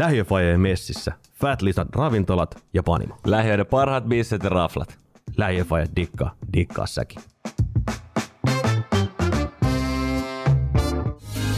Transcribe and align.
Lähiöfajeen 0.00 0.60
messissä. 0.60 1.12
Fat 1.34 1.62
Lizard 1.62 1.88
ravintolat 1.94 2.64
ja 2.74 2.82
panimo. 2.82 3.14
Lähiöiden 3.26 3.66
parhaat 3.66 4.04
bisset 4.04 4.42
ja 4.42 4.48
raflat. 4.48 4.98
Lähiöfaje 5.36 5.86
dikkaa, 5.96 6.34
dikkaa 6.52 6.86
säkin. 6.86 7.22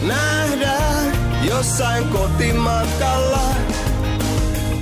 Nähdään 0.06 1.12
jossain 1.48 2.09
kotimatkalla. 2.09 3.41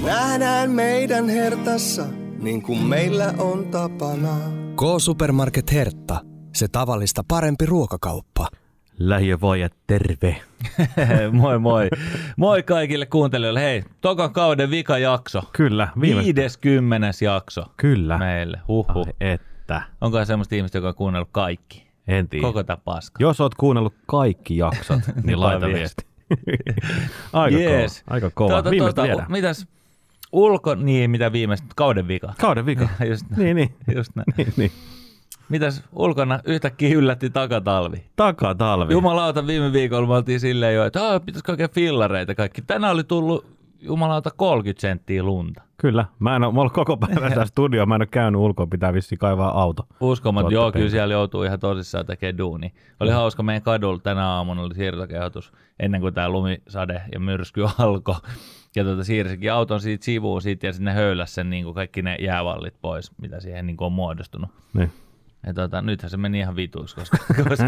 Nähdään 0.05 0.71
meidän 0.71 1.29
hertassa, 1.29 2.07
niin 2.39 2.63
kuin 2.63 2.83
meillä 2.83 3.35
on 3.39 3.67
tapana. 3.67 4.37
K-Supermarket 4.77 5.73
Hertta. 5.73 6.21
Se 6.55 6.69
tavallista 6.69 7.23
parempi 7.29 7.67
ruokakauppa. 7.67 8.49
Lähiöfaje, 9.01 9.71
terve. 9.87 10.37
moi 11.33 11.59
moi. 11.59 11.89
Moi 12.37 12.63
kaikille 12.63 13.07
kuuntelijoille. 13.07 13.61
Hei, 13.61 13.85
tokan 14.01 14.33
kauden 14.33 14.71
vika 14.71 14.99
jakso. 14.99 15.43
Kyllä, 15.53 15.89
viime... 16.01 16.23
50. 16.35 17.07
jakso 17.25 17.65
Kyllä. 17.77 18.19
meille. 18.19 18.61
Huhhuh. 18.69 19.07
Ai 19.07 19.13
että. 19.21 19.83
Onko 20.01 20.25
semmoista 20.25 20.55
ihmistä, 20.55 20.79
joka 20.79 20.89
on 20.89 20.95
kuunnellut 20.95 21.29
kaikki? 21.33 21.87
En 22.09 22.29
tiedä. 22.29 22.43
Koko 22.43 22.63
tämä 22.63 22.77
paska. 22.77 23.25
Jos 23.25 23.41
oot 23.41 23.55
kuunnellut 23.55 23.95
kaikki 24.07 24.57
jaksot, 24.57 25.01
niin 25.25 25.41
laita 25.41 25.67
viesti. 25.67 26.07
Aika 27.33 27.59
Jees. 27.59 28.03
kova. 28.03 28.15
Aika 28.15 28.31
kova. 28.35 28.51
Tuota, 28.51 28.71
Viimeistä 28.71 28.95
tuota, 28.95 29.09
viedään. 29.09 29.33
mitäs 29.33 29.67
ulko, 30.33 30.75
niin 30.75 31.11
mitä 31.11 31.33
viimeistä, 31.33 31.67
kauden 31.77 32.09
vika. 32.09 32.35
Kauden 32.41 32.67
vika. 32.67 32.89
Just 33.09 33.27
näin. 33.31 33.43
niin, 33.45 33.57
niin. 33.57 33.97
Just 33.97 34.13
näin. 34.15 34.27
niin, 34.37 34.53
niin. 34.57 34.73
Mitäs 35.51 35.85
ulkona 35.93 36.41
yhtäkkiä 36.45 36.97
yllätti 36.99 37.31
takatalvi? 37.31 38.05
Takatalvi. 38.17 38.93
Jumalauta, 38.93 39.47
viime 39.47 39.73
viikolla 39.73 40.09
me 40.09 40.15
oltiin 40.15 40.41
silleen 40.41 40.75
jo, 40.75 40.85
että 40.85 41.09
"Aa, 41.09 41.21
pitäisikö 41.21 41.53
oikein 41.53 41.71
fillareita 41.71 42.35
kaikki. 42.35 42.63
Tänään 42.63 42.93
oli 42.95 43.05
tullut 43.05 43.47
jumalauta 43.81 44.31
30 44.37 44.81
senttiä 44.81 45.23
lunta. 45.23 45.63
Kyllä. 45.77 46.05
Mä 46.19 46.37
en 46.37 46.45
ole, 46.45 46.55
mä 46.55 46.71
koko 46.73 46.97
päivän 46.97 47.33
tässä 47.39 47.45
studio, 47.45 47.87
mä 47.87 47.95
en 47.95 48.01
ole 48.01 48.07
käynyt 48.07 48.41
ulkoa, 48.41 48.67
pitää 48.67 48.93
vissiin 48.95 49.19
kaivaa 49.19 49.63
auto. 49.63 49.87
Tuotte 50.43 50.55
joo, 50.55 50.73
kyllä 50.73 50.91
siellä 50.91 51.15
joutuu 51.15 51.43
ihan 51.43 51.61
tosissaan 51.61 52.07
tekemään 52.07 52.39
duuni. 52.39 52.73
Oli 53.01 53.11
hauska, 53.11 53.43
meidän 53.43 53.63
kadulla 53.63 53.99
tänä 53.99 54.27
aamuna 54.29 54.63
oli 54.63 54.75
siirtokehotus 54.75 55.53
ennen 55.81 56.01
kuin 56.01 56.15
tämä 56.15 56.29
lumisade 56.29 57.03
ja 57.13 57.21
myrsky 57.21 57.65
alkoi. 57.79 58.15
Ja 58.77 58.85
tuota, 58.85 59.05
siirsikin 59.05 59.53
auton 59.53 59.81
siitä 59.81 60.05
sivuun 60.05 60.43
siitä 60.43 60.67
ja 60.67 60.73
sinne 60.73 60.93
höyläsi 60.93 61.35
sen 61.35 61.51
niin 61.51 61.65
kuin 61.65 61.75
kaikki 61.75 62.03
ne 62.03 62.17
jäävallit 62.21 62.75
pois, 62.81 63.13
mitä 63.19 63.41
siihen 63.41 63.67
niin 63.67 63.77
kuin 63.77 63.87
on 63.87 63.93
muodostunut. 63.93 64.51
Niin. 64.75 64.93
Ja 65.47 65.55
tota, 65.55 65.83
nythän 65.83 66.11
se 66.11 66.17
meni 66.17 66.39
ihan 66.39 66.57
vituiksi, 66.57 66.97
koska, 66.97 67.17
koska, 67.49 67.67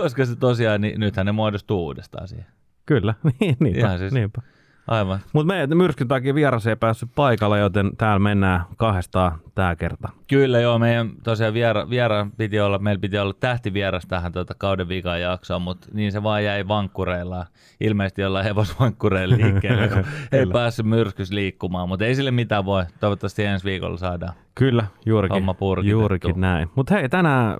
koska 0.00 0.24
se 0.26 0.36
tosiaan, 0.36 0.80
niin 0.80 1.00
nythän 1.00 1.26
ne 1.26 1.32
muodostuu 1.32 1.84
uudestaan 1.84 2.28
siihen. 2.28 2.46
Kyllä, 2.86 3.14
niin, 3.40 3.56
niinpä. 3.60 3.80
Ihan 3.80 3.98
siis- 3.98 4.12
niinpä. 4.12 4.42
Aivan. 4.86 5.18
Mutta 5.32 5.46
meidän 5.46 5.76
myrskyn 5.76 6.08
takia 6.08 6.34
vieras 6.34 6.66
ei 6.66 6.76
päässyt 6.76 7.10
paikalla, 7.14 7.58
joten 7.58 7.90
täällä 7.98 8.18
mennään 8.18 8.60
kahdestaan 8.76 9.38
tää 9.54 9.76
kerta. 9.76 10.08
Kyllä 10.28 10.60
joo, 10.60 10.78
meidän 10.78 11.10
tosiaan 11.22 11.54
viera, 11.54 11.90
vieraan 11.90 12.30
piti 12.32 12.60
olla, 12.60 12.78
meillä 12.78 13.00
piti 13.00 13.18
olla 13.18 13.34
tähtivieras 13.40 14.06
tähän 14.06 14.32
tuota 14.32 14.54
kauden 14.58 14.88
vikaan 14.88 15.20
jaksoon, 15.20 15.62
mutta 15.62 15.88
niin 15.92 16.12
se 16.12 16.22
vaan 16.22 16.44
jäi 16.44 16.68
vankkureilla. 16.68 17.46
Ilmeisesti 17.80 18.22
jollain 18.22 18.44
hevosvankkureilla 18.44 19.36
liikkeelle, 19.36 19.88
kun 19.88 20.04
ei 20.38 20.46
päässyt 20.46 20.86
myrskys 20.86 21.30
liikkumaan, 21.32 21.88
mutta 21.88 22.04
ei 22.04 22.14
sille 22.14 22.30
mitään 22.30 22.64
voi. 22.64 22.84
Toivottavasti 23.00 23.44
ensi 23.44 23.64
viikolla 23.64 23.96
saadaan. 23.96 24.32
Kyllä, 24.54 24.84
juurikin, 25.06 25.34
Homma 25.34 25.54
purkitettu. 25.54 25.90
juurikin 25.90 26.40
näin. 26.40 26.68
Mutta 26.74 26.94
hei, 26.94 27.08
tänään 27.08 27.58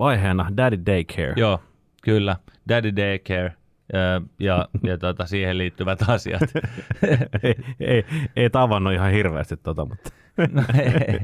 aiheena 0.00 0.46
Daddy 0.56 0.78
Daycare. 0.86 1.32
Joo, 1.36 1.60
kyllä. 2.02 2.36
Daddy 2.68 2.96
Daycare 2.96 3.52
ö, 3.94 4.20
ja, 4.40 4.68
ja 4.82 4.98
tota, 4.98 5.26
siihen 5.26 5.58
liittyvät 5.58 6.08
asiat. 6.08 6.42
ei, 7.42 7.54
ei, 7.80 8.04
ei 8.36 8.50
tavannut 8.50 8.92
ihan 8.92 9.12
hirveästi 9.12 9.56
tota, 9.56 9.84
mutta 9.84 10.10
No, 10.52 10.62
ei. 10.82 11.20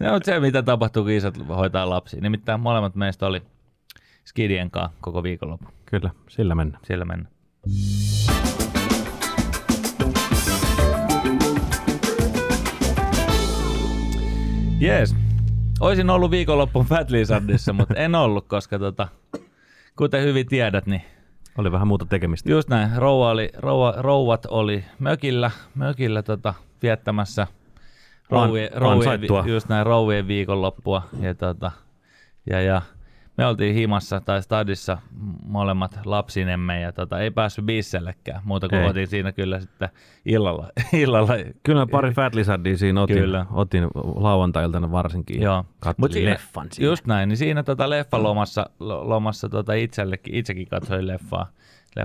no, 0.00 0.12
mutta 0.12 0.26
se, 0.26 0.40
mitä 0.40 0.62
tapahtuu, 0.62 1.02
kun 1.02 1.12
isät 1.12 1.34
hoitaa 1.48 1.90
lapsia. 1.90 2.20
Nimittäin 2.20 2.60
molemmat 2.60 2.94
meistä 2.94 3.26
oli 3.26 3.42
skidien 4.24 4.70
kanssa 4.70 4.98
koko 5.00 5.22
viikonloppu. 5.22 5.68
kyllä, 5.86 6.10
sillä 6.28 6.54
mennään. 6.54 6.82
Siellä 6.84 7.04
mennään. 7.04 7.34
Jees. 14.80 15.16
Oisin 15.80 16.10
ollut 16.10 16.30
viikonloppuun 16.30 16.86
Fat 16.86 17.10
Lizardissa, 17.10 17.72
mutta 17.72 17.94
en 17.94 18.14
ollut, 18.14 18.48
koska 18.48 18.78
tota, 18.78 19.08
kuten 19.96 20.24
hyvin 20.24 20.46
tiedät, 20.46 20.86
niin 20.86 21.02
Oli 21.58 21.72
vähän 21.72 21.88
muuta 21.88 22.06
tekemistä. 22.06 22.50
just 22.50 22.68
näin, 22.68 22.96
rouva 22.96 23.30
oli, 23.30 23.50
rouva, 23.56 23.94
rouvat 23.96 24.46
oli 24.46 24.84
mökillä, 24.98 25.50
mökillä 25.74 26.22
tota, 26.22 26.54
viettämässä 26.82 27.46
rouvien, 28.30 28.70
rouvien, 28.74 29.20
just 29.46 29.68
näin, 29.68 29.86
rouvien 29.86 30.28
viikonloppua. 30.28 31.02
Ja, 31.20 31.34
tota, 31.34 31.70
ja, 32.50 32.60
ja 32.60 32.82
me 33.38 33.46
oltiin 33.46 33.74
himassa 33.74 34.20
tai 34.20 34.42
stadissa 34.42 34.98
molemmat 35.46 36.00
lapsinemme 36.04 36.80
ja 36.80 36.92
tota, 36.92 37.20
ei 37.20 37.30
päässyt 37.30 37.64
bissellekään, 37.66 38.40
muuta 38.44 38.68
kuin 38.68 38.80
Ei. 38.82 38.88
otin 38.88 39.06
siinä 39.06 39.32
kyllä 39.32 39.60
sitten 39.60 39.88
illalla. 40.26 40.68
illalla 40.92 41.32
Kyllä 41.62 41.86
pari 41.86 42.10
Fat 42.10 42.34
Lizardia 42.34 42.76
siinä 42.76 43.02
otin, 43.02 43.16
Kyllä. 43.16 43.46
otin 43.52 43.84
lauantai-iltana 44.14 44.92
varsinkin. 44.92 45.42
Joo. 45.42 45.64
Mut 45.96 46.12
siinä- 46.12 46.30
leffan 46.30 46.66
siinä. 46.72 46.86
Just 46.90 47.06
näin, 47.06 47.28
niin 47.28 47.36
siinä 47.36 47.62
tota 47.62 47.90
leffalomassa 47.90 48.70
lo- 48.80 49.08
lomassa 49.08 49.48
tota 49.48 49.72
itsellekin, 49.74 50.34
itsekin 50.34 50.68
katsoin 50.68 51.06
leffaa. 51.06 51.46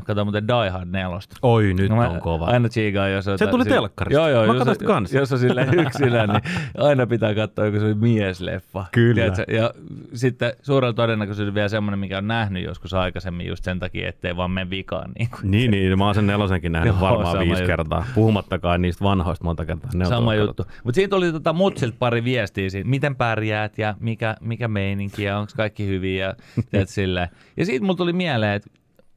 Katsoin 0.05 0.27
muuten 0.27 0.47
Die 0.47 0.69
Hard 0.69 0.87
4. 0.89 1.09
Oi, 1.41 1.73
nyt 1.73 1.89
No 1.89 1.95
mä 1.95 2.09
on 2.09 2.19
kova. 2.21 2.45
Aina 2.45 2.69
chiigaan, 2.69 3.11
jos 3.11 3.27
on... 3.27 3.37
Se 3.37 3.47
tuli 3.47 3.63
si- 3.63 3.69
telkkarista. 3.69 4.19
Joo, 4.19 4.29
joo. 4.29 4.41
Mä 4.41 4.47
jos, 4.47 4.57
katsoin 4.57 4.75
sitä 4.75 4.85
kans. 4.85 5.13
jos 5.13 5.31
on 5.33 5.39
silleen 5.39 5.79
yksinä, 5.85 6.27
niin 6.27 6.41
aina 6.77 7.07
pitää 7.07 7.35
katsoa 7.35 7.65
joku 7.65 7.79
se 7.79 7.93
miesleffa. 7.93 8.85
Kyllä. 8.91 9.13
Tiedätkö? 9.13 9.45
Ja 9.55 9.73
sitten 10.13 10.53
suurella 10.61 10.93
todennäköisyydellä 10.93 11.55
vielä 11.55 11.69
semmoinen, 11.69 11.99
mikä 11.99 12.17
on 12.17 12.27
nähnyt 12.27 12.63
joskus 12.63 12.93
aikaisemmin 12.93 13.47
just 13.47 13.63
sen 13.63 13.79
takia, 13.79 14.07
ettei 14.09 14.37
vaan 14.37 14.51
mene 14.51 14.69
vikaan. 14.69 15.11
Niin 15.19 15.29
kuin. 15.29 15.51
Niin, 15.51 15.71
niin, 15.71 15.97
mä 15.97 16.05
oon 16.05 16.15
sen 16.15 16.27
nelosenkin 16.27 16.71
nähnyt 16.71 16.93
Joo, 16.93 17.01
varmaan 17.01 17.39
viisi 17.39 17.51
juttu. 17.51 17.67
kertaa. 17.67 18.05
Puhumattakaan 18.15 18.81
niistä 18.81 19.03
vanhoista 19.03 19.45
monta 19.45 19.65
kertaa. 19.65 19.89
Ne 19.93 20.05
Sama 20.05 20.35
juttu. 20.35 20.65
Mutta 20.83 20.95
siinä 20.95 21.09
tuli 21.09 21.31
tota 21.31 21.53
mutsilta 21.53 21.95
pari 21.99 22.23
viestiä 22.23 22.69
siitä, 22.69 22.89
miten 22.89 23.15
pärjäät 23.15 23.77
ja 23.77 23.95
mikä, 23.99 24.35
mikä 24.41 24.67
meininki 24.67 25.23
ja 25.23 25.37
onko 25.37 25.51
kaikki 25.57 25.87
hyviä 25.87 26.25
ja, 26.25 26.35
ja 27.57 27.65
siitä 27.65 27.85
mulla 27.85 27.97
tuli 27.97 28.13
mieleen, 28.13 28.53
että 28.53 28.69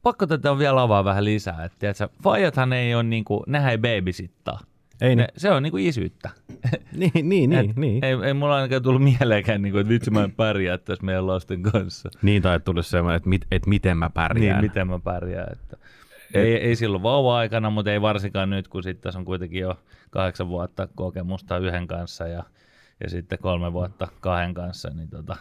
pakko 0.07 0.27
tätä 0.27 0.51
on 0.51 0.59
vielä 0.59 0.81
avaa 0.81 1.03
vähän 1.05 1.25
lisää. 1.25 1.63
Että, 1.65 1.79
tiedätkö, 1.79 2.09
faijathan 2.23 2.73
ei 2.73 2.95
ole 2.95 3.03
niinku, 3.03 3.43
nehän 3.47 3.71
ei 3.71 3.77
babysittaa. 3.77 4.59
Ei 5.01 5.15
Ne, 5.15 5.23
ne. 5.23 5.27
se 5.37 5.51
on 5.51 5.63
niinku 5.63 5.77
isyyttä. 5.77 6.29
Niin, 6.91 7.29
niin, 7.29 7.49
niin, 7.49 7.73
niin. 7.75 8.05
Ei, 8.05 8.13
ei 8.23 8.33
mulla 8.33 8.55
ainakaan 8.55 8.83
tullut 8.83 9.03
mieleenkään, 9.03 9.61
niinku, 9.61 9.77
että 9.77 9.89
vitsi 9.89 10.11
mä 10.11 10.23
en 10.23 10.31
pärjää 10.31 10.77
tässä 10.77 11.05
meidän 11.05 11.27
lasten 11.27 11.61
kanssa. 11.61 12.09
Niin, 12.21 12.41
tai 12.41 12.59
tulisi 12.59 12.89
semmoinen, 12.89 13.17
että, 13.17 13.29
mit, 13.29 13.45
että 13.51 13.69
miten 13.69 13.97
mä 13.97 14.09
pärjään. 14.09 14.61
Niin, 14.61 14.71
miten 14.71 14.87
mä 14.87 14.99
pärjään. 14.99 15.51
Että. 15.51 15.77
Ei, 16.33 16.55
ei 16.55 16.75
silloin 16.75 17.03
vauva-aikana, 17.03 17.69
mutta 17.69 17.91
ei 17.91 18.01
varsinkaan 18.01 18.49
nyt, 18.49 18.67
kun 18.67 18.83
sitten 18.83 19.03
tässä 19.03 19.19
on 19.19 19.25
kuitenkin 19.25 19.61
jo 19.61 19.79
kahdeksan 20.09 20.47
vuotta 20.47 20.87
kokemusta 20.95 21.57
yhden 21.57 21.87
kanssa 21.87 22.27
ja, 22.27 22.43
ja 23.03 23.09
sitten 23.09 23.39
kolme 23.39 23.73
vuotta 23.73 24.07
kahden 24.19 24.53
kanssa, 24.53 24.89
niin, 24.89 25.09
tota, 25.09 25.35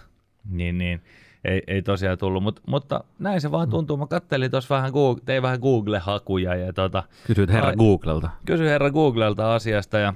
niin, 0.51 0.79
niin 0.79 1.03
ei, 1.47 1.63
ei 1.67 1.83
tosiaan 1.83 2.19
tullut. 2.19 2.43
Mut, 2.43 2.61
mutta 2.67 3.05
näin 3.19 3.41
se 3.41 3.51
vaan 3.51 3.71
tuntuu. 3.71 3.97
Mä 3.97 4.07
kattelin 4.07 4.51
tuossa 4.51 4.75
vähän, 4.75 4.93
Google, 4.93 5.23
tein 5.25 5.43
vähän 5.43 5.61
Google-hakuja 5.61 6.55
ja 6.55 6.73
tota, 6.73 7.03
Kysyt 7.27 7.51
herra 7.51 7.69
Ai- 7.69 7.77
Googlelta. 7.77 8.31
kysyin 8.45 8.69
herra 8.71 8.91
Googlelta 8.91 9.55
asiasta 9.55 9.99
ja 9.99 10.15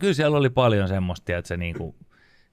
kyllä 0.00 0.14
siellä 0.14 0.36
oli 0.36 0.50
paljon 0.50 0.88
semmoista, 0.88 1.36
että 1.36 1.48
se 1.48 1.56
niinku, 1.56 1.94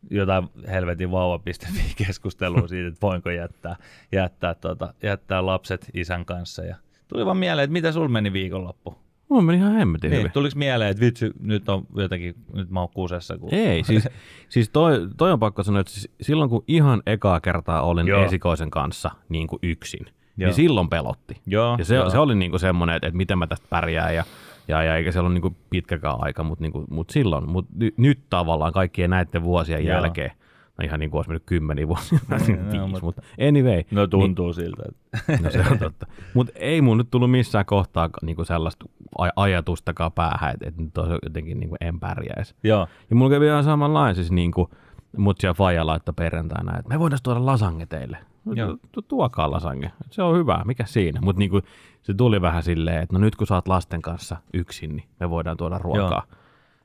jotain 0.09 0.49
helvetin 0.71 1.11
vauva.fi 1.11 1.93
keskustelua 2.05 2.67
siitä, 2.67 2.87
että 2.87 3.01
voinko 3.01 3.29
jättää, 3.29 3.75
jättää, 4.11 4.53
tota, 4.53 4.93
jättää 5.03 5.45
lapset 5.45 5.89
isän 5.93 6.25
kanssa. 6.25 6.63
Ja 6.63 6.75
tuli 7.07 7.25
vaan 7.25 7.37
mieleen, 7.37 7.63
että 7.63 7.73
mitä 7.73 7.91
sul 7.91 8.07
meni 8.07 8.33
viikonloppu? 8.33 8.97
Mulla 9.29 9.41
meni 9.41 9.57
ihan 9.57 9.73
hemmetin 9.73 10.09
Niin, 10.11 10.19
hyvin. 10.19 10.31
tuliko 10.31 10.59
mieleen, 10.59 10.91
että 10.91 11.01
vitsi, 11.01 11.31
nyt 11.41 11.69
on 11.69 11.85
jotenkin, 11.95 12.35
nyt 12.53 12.69
mä 12.69 12.79
oon 12.79 12.89
kusessa. 12.93 13.37
Kun... 13.37 13.53
Ei, 13.53 13.83
siis, 13.83 14.09
siis 14.49 14.69
toi, 14.69 15.07
toi 15.17 15.31
on 15.31 15.39
pakko 15.39 15.63
sanoa, 15.63 15.81
että 15.81 15.93
siis 15.93 16.11
silloin 16.21 16.49
kun 16.49 16.63
ihan 16.67 17.03
ekaa 17.05 17.39
kertaa 17.39 17.81
olin 17.81 18.07
Joo. 18.07 18.25
Esikoisen 18.25 18.71
kanssa 18.71 19.11
niin 19.29 19.47
kuin 19.47 19.59
yksin, 19.63 20.05
Joo. 20.05 20.47
niin 20.47 20.53
silloin 20.53 20.89
pelotti. 20.89 21.41
Joo, 21.45 21.75
ja 21.79 21.85
se, 21.85 21.95
joo. 21.95 22.09
se 22.09 22.17
oli 22.17 22.35
niin 22.35 22.51
kuin 22.51 22.59
semmoinen, 22.59 22.95
että, 22.95 23.07
että 23.07 23.17
miten 23.17 23.37
mä 23.39 23.47
tästä 23.47 23.67
pärjään 23.69 24.15
ja, 24.15 24.23
ja, 24.67 24.83
ja 24.83 24.95
eikä 24.95 25.11
se 25.11 25.19
ollut 25.19 25.33
niin 25.33 25.41
kuin 25.41 25.55
pitkäkään 25.69 26.17
aika, 26.19 26.43
mutta, 26.43 26.61
niin 26.63 26.71
kuin, 26.71 26.85
mutta 26.89 27.13
silloin, 27.13 27.49
mutta 27.49 27.71
ny, 27.75 27.93
nyt 27.97 28.19
tavallaan 28.29 28.73
kaikkien 28.73 29.09
näiden 29.09 29.43
vuosien 29.43 29.85
Joo. 29.85 29.97
jälkeen, 29.97 30.31
no 30.79 30.85
ihan 30.85 30.99
niin 30.99 31.09
kuin 31.11 31.17
olisi 31.19 31.29
mennyt 31.29 31.43
kymmeniä 31.45 31.87
vuosia, 31.87 32.19
joo, 32.29 32.39
viisi, 32.39 32.77
mutta- 32.87 32.99
mutta 33.05 33.21
anyway. 33.47 33.83
No 33.91 34.07
tuntuu 34.07 34.53
siltä. 34.53 34.83
Että... 34.89 35.21
Niin, 35.31 35.43
no 35.43 35.51
se 35.51 35.63
on 35.71 35.79
totta. 35.79 36.07
Mutta 36.33 36.53
ei 36.55 36.81
mun 36.81 36.97
nyt 36.97 37.07
tullut 37.11 37.31
missään 37.31 37.65
kohtaa 37.65 38.09
niinku 38.21 38.45
sellaista 38.45 38.85
aj- 39.21 39.33
ajatustakaan 39.35 40.11
päähän, 40.11 40.53
että, 40.53 40.67
että 40.67 40.81
nyt 40.81 40.97
olisi 40.97 41.13
jotenkin 41.23 41.59
niinku 41.59 41.75
en 41.81 41.99
pärjäisi. 41.99 42.55
Joo, 42.63 42.87
Ja 43.09 43.15
mulla 43.15 43.31
kävi 43.31 43.45
ihan 43.47 43.63
samanlainen 43.63 44.15
siis 44.15 44.31
niinku, 44.31 44.69
mut 45.17 45.37
siellä 45.39 45.53
Faija 45.53 45.85
laittoi 45.85 46.13
perjantaina, 46.13 46.77
että 46.79 46.89
me 46.89 46.99
voidaan 46.99 47.19
tuoda 47.23 47.45
lasange 47.45 47.85
teille. 47.85 48.17
Joo. 48.53 48.77
Tu- 48.91 49.01
tuokaa 49.01 49.51
lasagne. 49.51 49.91
Se 50.11 50.23
on 50.23 50.37
hyvä, 50.37 50.61
mikä 50.65 50.85
siinä. 50.85 51.19
Mutta 51.21 51.39
niinku, 51.39 51.61
se 52.01 52.13
tuli 52.13 52.41
vähän 52.41 52.63
silleen, 52.63 53.01
että 53.03 53.15
no 53.15 53.19
nyt 53.19 53.35
kun 53.35 53.47
sä 53.47 53.55
oot 53.55 53.67
lasten 53.67 54.01
kanssa 54.01 54.37
yksin, 54.53 54.95
niin 54.95 55.07
me 55.19 55.29
voidaan 55.29 55.57
tuoda 55.57 55.77
ruokaa. 55.77 56.23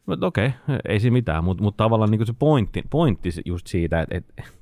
Mutta 0.07 0.27
okei, 0.27 0.47
okay, 0.47 0.79
ei 0.89 1.01
siinä 1.01 1.13
mitään, 1.13 1.45
mutta 1.45 1.63
mut 1.63 1.77
tavallaan 1.77 2.11
niinku 2.11 2.27
se 2.27 2.35
pointti, 2.39 2.83
pointti 2.91 3.31
just 3.45 3.67
siitä, 3.67 4.01
että 4.01 4.17
et, 4.17 4.53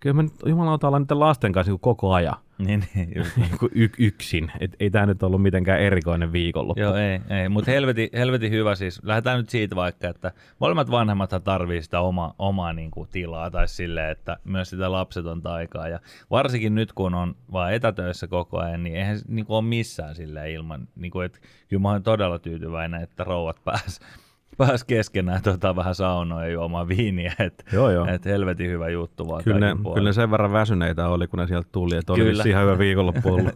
kyllä 0.00 0.14
me 0.14 0.22
nyt 0.22 0.32
jumalauta 0.46 0.86
ollaan 0.86 1.02
niiden 1.02 1.20
lasten 1.20 1.52
kanssa 1.52 1.70
niinku 1.70 1.78
koko 1.78 2.12
ajan 2.12 2.36
Niin, 2.66 2.84
niin, 2.94 3.26
niinku 3.36 3.68
y- 3.74 3.90
yksin. 3.98 4.52
Et 4.60 4.76
ei 4.80 4.90
tämä 4.90 5.06
nyt 5.06 5.22
ollut 5.22 5.42
mitenkään 5.42 5.80
erikoinen 5.80 6.32
viikonloppu. 6.32 6.80
Joo, 6.80 6.94
ei, 6.94 7.20
ei. 7.30 7.48
mutta 7.48 7.70
helvetin, 7.70 8.08
helvetin 8.12 8.50
hyvä 8.50 8.74
siis. 8.74 9.00
Lähdetään 9.02 9.38
nyt 9.38 9.48
siitä 9.48 9.76
vaikka, 9.76 10.08
että 10.08 10.32
molemmat 10.58 10.90
vanhemmathan 10.90 11.42
tarvii 11.42 11.82
sitä 11.82 12.00
oma, 12.00 12.34
omaa 12.38 12.72
niin 12.72 12.90
kuin, 12.90 13.08
tilaa 13.12 13.50
tai 13.50 13.68
silleen, 13.68 14.10
että 14.10 14.36
myös 14.44 14.70
sitä 14.70 14.92
lapsetonta 14.92 15.54
aikaa. 15.54 15.88
Ja 15.88 16.00
varsinkin 16.30 16.74
nyt, 16.74 16.92
kun 16.92 17.14
on 17.14 17.34
vaan 17.52 17.74
etätöissä 17.74 18.28
koko 18.28 18.58
ajan, 18.58 18.82
niin 18.82 18.96
eihän 18.96 19.18
se 19.18 19.24
niin 19.28 19.46
kuin, 19.46 19.56
ole 19.56 19.64
missään 19.64 20.14
silleen 20.14 20.50
ilman. 20.50 20.88
Niin 20.96 21.10
kuin, 21.10 21.26
että, 21.26 21.38
kyllä 21.68 21.80
mä 21.80 21.90
olen 21.90 22.02
todella 22.02 22.38
tyytyväinen, 22.38 23.02
että 23.02 23.24
rouvat 23.24 23.64
pääs, 23.64 24.00
pääs 24.66 24.84
keskenään 24.84 25.42
tota, 25.42 25.76
vähän 25.76 25.94
saunoa 25.94 26.44
ja 26.44 26.50
juomaan 26.50 26.88
viiniä. 26.88 27.32
Että 27.38 27.64
Joo, 27.72 27.90
joo. 27.90 28.06
et 28.06 28.24
helvetin 28.24 28.70
hyvä 28.70 28.88
juttu 28.88 29.28
vaan 29.28 29.44
Kyllä 29.44 29.60
ne, 29.60 29.76
kyllä 29.94 30.08
ne 30.08 30.12
sen 30.12 30.30
verran 30.30 30.52
väsyneitä 30.52 31.08
oli, 31.08 31.26
kun 31.26 31.38
ne 31.38 31.46
sieltä 31.46 31.68
tuli, 31.72 31.96
että 31.96 32.12
oli 32.12 32.20
Kyllä. 32.20 32.44
ihan 32.46 32.62
hyvä 32.62 32.78
viikonloppu 32.78 33.34
ollut. 33.34 33.54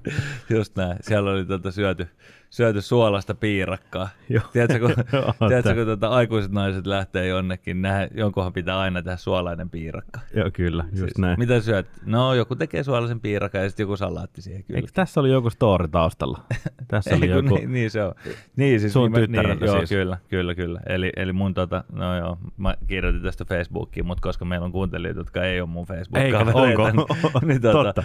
Just 0.56 0.76
näin. 0.76 0.96
Siellä 1.00 1.30
oli 1.30 1.44
tota 1.44 1.70
syöty, 1.70 2.08
syöty 2.50 2.80
suolasta 2.80 3.34
piirakkaa. 3.34 4.08
Joo. 4.28 4.42
Tiedätkö, 4.52 4.78
kun, 4.78 5.04
tiedätkö, 5.48 5.74
kun 5.74 5.86
tota, 5.86 6.08
aikuiset 6.08 6.52
naiset 6.52 6.86
lähtee 6.86 7.26
jonnekin, 7.26 7.82
nää, 7.82 8.08
jonkunhan 8.14 8.52
pitää 8.52 8.78
aina 8.78 9.02
tehdä 9.02 9.16
suolainen 9.16 9.70
piirakka. 9.70 10.20
Joo, 10.34 10.50
kyllä, 10.52 10.84
just 10.84 10.98
Siis, 10.98 11.18
näin. 11.18 11.38
Mitä 11.38 11.60
syöt? 11.60 11.86
No 12.06 12.34
joku 12.34 12.56
tekee 12.56 12.82
suolaisen 12.82 13.20
piirakan 13.20 13.62
ja 13.62 13.68
sitten 13.68 13.84
joku 13.84 13.96
salaatti 13.96 14.42
siihen 14.42 14.64
kyllä. 14.64 14.78
Eikö 14.78 14.88
tässä 14.94 15.20
oli 15.20 15.30
joku 15.30 15.50
story 15.50 15.88
taustalla? 15.88 16.38
Tässä 16.88 17.16
oli 17.16 17.28
joku... 17.28 17.54
niin, 17.54 17.72
niin, 17.72 17.90
se 17.90 18.02
on. 18.02 18.14
Niin, 18.56 18.80
siis 18.80 18.92
Sun 18.92 19.12
niin, 19.12 19.32
niin, 19.32 19.58
joo, 19.60 19.76
siis. 19.78 19.88
kyllä, 19.88 20.18
kyllä, 20.28 20.54
kyllä. 20.54 20.80
Eli, 20.86 21.12
eli 21.16 21.32
mun 21.32 21.54
tota, 21.54 21.84
no 21.92 22.18
joo, 22.18 22.38
mä 22.56 22.74
kirjoitin 22.86 23.22
tästä 23.22 23.44
Facebookiin, 23.44 24.06
mutta 24.06 24.22
koska 24.22 24.44
meillä 24.44 24.64
on 24.64 24.72
kuuntelijoita, 24.72 25.20
jotka 25.20 25.44
ei 25.44 25.60
ole 25.60 25.68
mun 25.68 25.86
Facebook-kavereita, 25.86 26.82
onko? 26.82 26.90
niin, 26.90 27.48
niin, 27.48 27.60
tota, 27.60 27.84
Totta. 27.84 28.02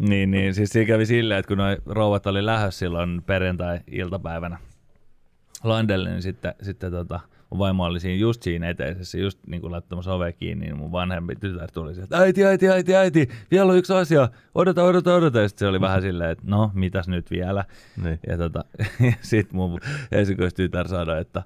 niin, 0.00 0.30
niin, 0.30 0.54
siis 0.54 0.70
siinä 0.70 0.86
kävi 0.86 1.06
silleen, 1.06 1.38
että 1.38 1.48
kun 1.48 1.58
noi 1.58 1.76
rouvat 1.86 2.26
oli 2.26 2.46
lähdössä 2.46 2.78
silloin 2.78 3.22
perjantai-iltapäivänä 3.84 4.58
Landelle, 5.64 6.10
niin 6.10 6.22
sitten, 6.22 6.54
sitten 6.62 6.90
tota, 6.90 7.20
mun 7.50 7.58
vaimo 7.58 7.84
oli 7.84 8.00
siinä 8.00 8.20
just 8.20 8.42
siinä 8.42 8.68
eteisessä, 8.68 9.18
just 9.18 9.38
niin 9.46 9.60
kuin 9.60 9.72
laittamassa 9.72 10.14
ove 10.14 10.32
kiinni, 10.32 10.66
niin 10.66 10.76
mun 10.76 10.92
vanhempi 10.92 11.36
tytär 11.36 11.70
tuli 11.70 11.94
sieltä, 11.94 12.18
äiti, 12.18 12.44
äiti, 12.44 12.68
äiti, 12.68 12.96
äiti, 12.96 13.28
vielä 13.50 13.72
on 13.72 13.78
yksi 13.78 13.92
asia, 13.92 14.28
odota, 14.54 14.84
odota, 14.84 15.14
odota. 15.14 15.40
Ja 15.40 15.48
sitten 15.48 15.66
se 15.66 15.68
oli 15.68 15.80
vähän 15.80 16.02
silleen, 16.02 16.30
että 16.30 16.44
no, 16.46 16.70
mitäs 16.74 17.08
nyt 17.08 17.30
vielä. 17.30 17.64
Niin. 18.02 18.18
Ja 18.26 18.38
tota, 18.38 18.64
sitten 19.20 19.56
mun 19.56 19.80
esikoistytär 20.12 20.88
sanoi, 20.88 21.20
että, 21.20 21.42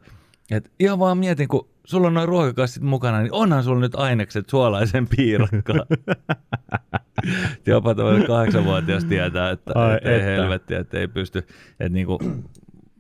että 0.51 0.71
ihan 0.81 0.99
vaan 0.99 1.19
mietin, 1.19 1.49
kun 1.49 1.69
sulla 1.85 2.07
on 2.07 2.15
noin 2.15 2.29
ruokakassit 2.29 2.83
mukana, 2.83 3.21
niin 3.21 3.33
onhan 3.33 3.65
sulla 3.65 3.81
nyt 3.81 3.95
ainekset 3.95 4.49
suolaisen 4.49 5.09
piirakkaan. 5.17 5.87
Jopa 7.67 7.95
tämmöinen 7.95 8.27
kahdeksanvuotias 8.27 9.05
tietää, 9.05 9.51
että, 9.51 9.73
Ai 9.75 9.97
että 9.97 10.11
ei 10.11 10.17
että. 10.17 10.31
helvetti, 10.31 10.75
että 10.75 10.99
ei 10.99 11.09
pysty, 11.09 11.39
että 11.39 11.89
niinku, 11.89 12.19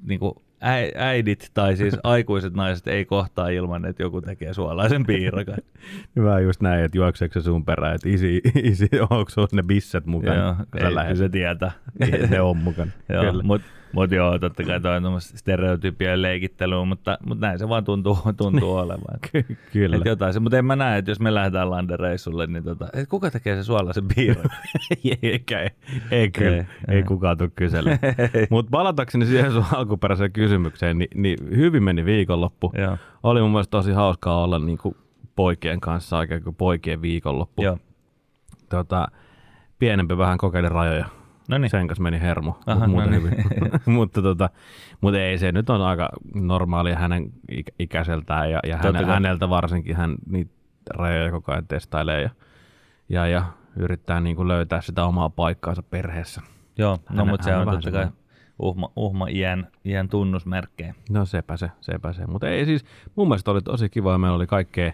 niinku 0.04 0.42
äi- 0.60 0.92
äidit 0.96 1.50
tai 1.54 1.76
siis 1.76 1.96
aikuiset 2.04 2.54
naiset 2.54 2.86
ei 2.88 3.04
kohtaa 3.04 3.48
ilman, 3.48 3.84
että 3.84 4.02
joku 4.02 4.20
tekee 4.20 4.54
suolaisen 4.54 5.06
piirakan. 5.06 5.56
Hyvä 6.16 6.40
just 6.40 6.60
näin, 6.60 6.84
että 6.84 6.98
juokseeko 6.98 7.32
se 7.32 7.44
sun 7.44 7.64
perään, 7.64 7.94
että 7.94 8.08
isi, 8.08 8.40
isi 8.62 8.88
onko 9.00 9.46
ne 9.52 9.62
bisset 9.62 10.06
mukana? 10.06 10.34
Joo, 10.34 10.88
ei, 10.88 10.94
lähet? 10.94 11.16
se 11.16 11.28
tietää. 11.28 11.72
Niin, 11.98 12.30
ne 12.30 12.40
on 12.40 12.56
mukana. 12.56 12.90
Joo, 13.08 13.24
Kyllä. 13.24 13.42
Mutta 13.92 14.00
mut 14.00 14.10
joo, 14.12 14.38
totta 14.38 14.64
kai 14.64 14.80
toi 14.80 14.96
on 14.96 15.20
stereotypien 15.20 16.22
leikittelyä, 16.22 16.84
mutta, 16.84 17.18
mutta 17.26 17.46
näin 17.46 17.58
se 17.58 17.68
vaan 17.68 17.84
tuntuu, 17.84 18.18
tuntuu 18.36 18.74
olevan. 18.76 19.18
Ky- 19.32 19.56
Kyllä. 19.72 19.96
Et 19.96 20.04
jotain 20.04 20.32
se, 20.32 20.40
mutta 20.40 20.58
en 20.58 20.64
mä 20.64 20.76
näe, 20.76 20.98
että 20.98 21.10
jos 21.10 21.20
me 21.20 21.34
lähdetään 21.34 21.70
landereissulle, 21.70 22.46
niin 22.46 22.64
tota, 22.64 22.88
et 22.92 23.08
kuka 23.08 23.30
tekee 23.30 23.56
se 23.56 23.64
suolaisen 23.64 24.04
piirakan? 24.14 24.50
ei, 25.04 25.18
ei, 25.22 25.44
ei, 26.10 26.30
kyllä, 26.30 26.56
Ei, 26.56 26.64
ei, 26.88 27.02
kukaan 27.02 27.38
tule 27.38 27.50
kyselemään. 27.56 27.98
Mutta 28.50 28.70
palatakseni 28.70 29.26
siihen 29.26 29.52
sun 29.52 29.64
alkuperäiseen 29.72 30.32
kysymykseen, 30.32 30.98
niin, 30.98 31.10
niin 31.14 31.38
hyvin 31.56 31.82
meni 31.82 32.04
viikonloppu. 32.04 32.72
Joo. 32.78 32.96
Oli 33.22 33.40
mun 33.40 33.50
mielestä 33.50 33.70
tosi 33.70 33.92
hauskaa 33.92 34.42
olla 34.44 34.58
niin 34.58 34.78
kuin 34.78 34.96
poikien 35.36 35.80
kanssa, 35.80 36.18
oikein 36.18 36.42
kuin 36.42 36.56
poikien 36.56 37.02
viikonloppu. 37.02 37.62
Joo. 37.62 37.78
Tota, 38.68 39.08
pienempi 39.78 40.18
vähän 40.18 40.38
kokeili 40.38 40.68
rajoja. 40.68 41.17
No 41.48 41.58
niin. 41.58 41.70
Sen 41.70 41.86
kanssa 41.86 42.02
meni 42.02 42.20
hermo, 42.20 42.58
Aha, 42.66 42.76
Aha, 42.78 42.86
muuten 42.88 43.10
no 43.12 43.18
niin. 43.18 43.22
hyvin. 43.22 43.44
mutta, 43.96 44.22
tota, 44.22 44.50
mutta 45.00 45.20
ei 45.20 45.38
se 45.38 45.52
nyt 45.52 45.70
on 45.70 45.82
aika 45.82 46.08
normaalia 46.34 46.98
hänen 46.98 47.32
ik- 47.52 47.74
ikäiseltään 47.78 48.50
ja, 48.50 48.60
ja 48.66 48.76
Totta 48.76 48.86
häne, 48.88 48.98
kai. 49.04 49.14
häneltä 49.14 49.48
varsinkin 49.48 49.96
hän 49.96 50.14
niitä 50.30 50.50
rajoja 50.94 51.30
koko 51.30 51.52
ajan 51.52 51.66
testailee 51.66 52.22
ja, 52.22 52.30
ja, 53.08 53.26
ja 53.26 53.42
yrittää 53.76 54.20
niin 54.20 54.36
kuin 54.36 54.48
löytää 54.48 54.80
sitä 54.80 55.04
omaa 55.04 55.30
paikkaansa 55.30 55.82
perheessä. 55.82 56.40
Joo, 56.78 56.98
no 57.10 57.16
Hän- 57.16 57.28
mutta 57.28 57.44
se 57.44 57.56
on 57.56 57.68
totta 57.68 57.90
kai 57.90 58.06
uhma, 58.58 58.92
uhma 58.96 59.26
iän, 59.30 59.68
iän 59.84 60.08
tunnusmerkkejä. 60.08 60.94
No 61.10 61.24
sepä 61.24 61.56
se, 61.56 61.70
sepä 61.80 62.12
se. 62.12 62.26
Mutta 62.26 62.48
ei 62.48 62.64
siis, 62.64 62.84
mun 63.16 63.28
mielestä 63.28 63.50
oli 63.50 63.62
tosi 63.62 63.88
kiva 63.88 64.12
ja 64.12 64.18
meillä 64.18 64.36
oli 64.36 64.46
kaikkea 64.46 64.92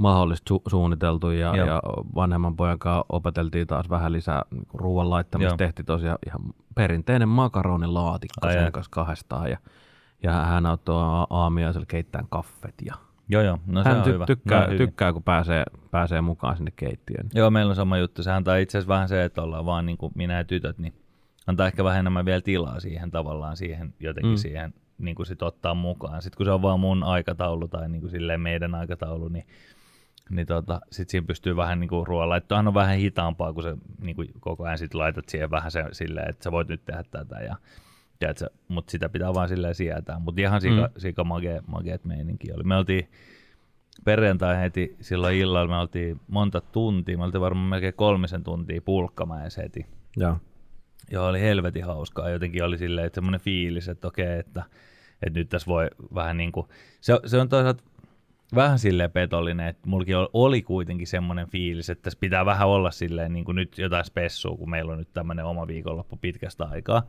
mahdollista 0.00 0.54
su- 0.54 0.62
suunniteltu 0.70 1.30
ja, 1.30 1.56
Joo. 1.56 1.66
ja 1.66 1.82
vanhemman 2.14 2.56
pojan 2.56 2.78
kanssa 2.78 3.04
opeteltiin 3.08 3.66
taas 3.66 3.90
vähän 3.90 4.12
lisää 4.12 4.42
niin 4.50 4.66
ruoan 4.74 5.10
laittamista. 5.10 5.50
Joo. 5.52 5.56
Tehtiin 5.56 5.86
tosiaan 5.86 6.18
ihan 6.26 6.40
perinteinen 6.74 7.28
makaronilaatikko 7.28 8.46
Ai 8.46 8.52
sen 8.52 8.64
ai. 8.64 8.70
kanssa 8.72 8.90
kahdestaan 8.90 9.50
ja, 9.50 9.58
ja 10.22 10.32
hän 10.32 10.66
auttoi 10.66 11.02
a- 11.02 11.26
aamiaisella 11.30 11.86
keittämään 11.86 12.28
kaffet 12.30 12.74
ja 12.86 12.94
Joo, 13.28 13.42
joo, 13.42 13.58
no 13.66 13.82
se 13.82 13.88
hän 13.88 13.98
on 13.98 14.04
ty- 14.04 14.12
hyvä. 14.12 14.26
tykkää, 14.26 14.66
no, 14.70 14.76
tykkää, 14.76 15.12
kun 15.12 15.22
pääsee, 15.22 15.64
pääsee 15.90 16.20
mukaan 16.20 16.56
sinne 16.56 16.72
keittiöön. 16.76 17.28
Joo, 17.34 17.50
meillä 17.50 17.70
on 17.70 17.76
sama 17.76 17.98
juttu. 17.98 18.22
Se 18.22 18.30
antaa 18.32 18.56
itse 18.56 18.78
asiassa 18.78 18.94
vähän 18.94 19.08
se, 19.08 19.24
että 19.24 19.42
ollaan 19.42 19.66
vaan 19.66 19.86
niin 19.86 19.98
kuin 19.98 20.12
minä 20.14 20.34
ja 20.36 20.44
tytöt, 20.44 20.78
niin 20.78 20.94
antaa 21.46 21.66
ehkä 21.66 21.84
vähän 21.84 22.00
enemmän 22.00 22.24
vielä 22.24 22.40
tilaa 22.40 22.80
siihen 22.80 23.10
tavallaan 23.10 23.56
siihen 23.56 23.94
jotenkin 24.00 24.30
Mm. 24.30 24.34
mm. 24.34 24.36
siihen 24.36 24.74
niin 24.98 25.14
kuin 25.14 25.26
sit 25.26 25.42
ottaa 25.42 25.74
mukaan. 25.74 26.22
Sitten 26.22 26.36
kun 26.36 26.46
se 26.46 26.52
on 26.52 26.62
vaan 26.62 26.80
mun 26.80 27.02
aikataulu 27.04 27.68
tai 27.68 27.88
niin 27.88 28.00
kuin 28.00 28.10
silleen 28.10 28.40
meidän 28.40 28.74
aikataulu, 28.74 29.28
niin, 29.28 29.46
niin 30.30 30.46
tota, 30.46 30.80
sit 30.90 31.08
siinä 31.08 31.26
pystyy 31.26 31.56
vähän 31.56 31.80
niin 31.80 31.88
kuin 31.88 32.06
ruoanlaittohan 32.06 32.68
on 32.68 32.74
vähän 32.74 32.98
hitaampaa, 32.98 33.52
kun 33.52 33.62
se 33.62 33.76
niin 34.00 34.16
kuin 34.16 34.28
koko 34.40 34.64
ajan 34.64 34.78
sit 34.78 34.94
laitat 34.94 35.28
siihen 35.28 35.50
vähän 35.50 35.70
se, 35.70 35.84
silleen, 35.92 36.30
että 36.30 36.44
sä 36.44 36.52
voit 36.52 36.68
nyt 36.68 36.84
tehdä 36.84 37.04
tätä 37.10 37.36
ja 37.40 37.56
tiedätkö, 38.18 38.50
mutta 38.68 38.90
sitä 38.90 39.08
pitää 39.08 39.34
vaan 39.34 39.48
silleen 39.48 39.74
sietää. 39.74 40.18
Mutta 40.18 40.40
ihan 40.40 40.60
sika, 40.60 40.90
mm. 40.94 41.00
sika 41.00 41.24
mage, 41.24 41.60
mageet 41.66 42.04
meininki 42.04 42.52
oli. 42.52 42.62
Me 42.62 42.76
oltiin 42.76 43.10
perjantai 44.04 44.60
heti 44.60 44.96
silloin 45.00 45.36
illalla, 45.36 45.70
me 45.70 45.76
oltiin 45.76 46.20
monta 46.28 46.60
tuntia, 46.60 47.18
me 47.18 47.24
oltiin 47.24 47.40
varmaan 47.40 47.68
melkein 47.68 47.94
kolmisen 47.94 48.44
tuntia 48.44 48.82
pulkkamäessä 48.82 49.62
heti. 49.62 49.86
Joo. 50.16 50.36
Joo, 51.10 51.26
oli 51.26 51.40
helvetin 51.40 51.84
hauskaa. 51.84 52.30
Jotenkin 52.30 52.64
oli 52.64 52.78
silleen, 52.78 53.06
että 53.06 53.14
semmoinen 53.14 53.40
fiilis, 53.40 53.88
että 53.88 54.08
okei, 54.08 54.38
että, 54.38 54.62
että 55.22 55.38
nyt 55.38 55.48
tässä 55.48 55.66
voi 55.66 55.90
vähän 56.14 56.36
niin 56.36 56.52
kuin, 56.52 56.66
se, 57.00 57.20
se 57.26 57.40
on 57.40 57.48
toisaalta 57.48 57.84
vähän 58.54 58.78
silleen 58.78 59.10
petollinen, 59.10 59.68
että 59.68 59.88
mullakin 59.88 60.14
oli, 60.32 60.62
kuitenkin 60.62 61.06
semmoinen 61.06 61.48
fiilis, 61.48 61.90
että 61.90 62.02
tässä 62.02 62.18
pitää 62.20 62.44
vähän 62.46 62.68
olla 62.68 62.90
silleen 62.90 63.32
niin 63.32 63.44
kuin 63.44 63.54
nyt 63.56 63.78
jotain 63.78 64.04
spessua, 64.04 64.56
kun 64.56 64.70
meillä 64.70 64.92
on 64.92 64.98
nyt 64.98 65.12
tämmöinen 65.12 65.44
oma 65.44 65.66
viikonloppu 65.66 66.16
pitkästä 66.16 66.64
aikaa. 66.64 67.02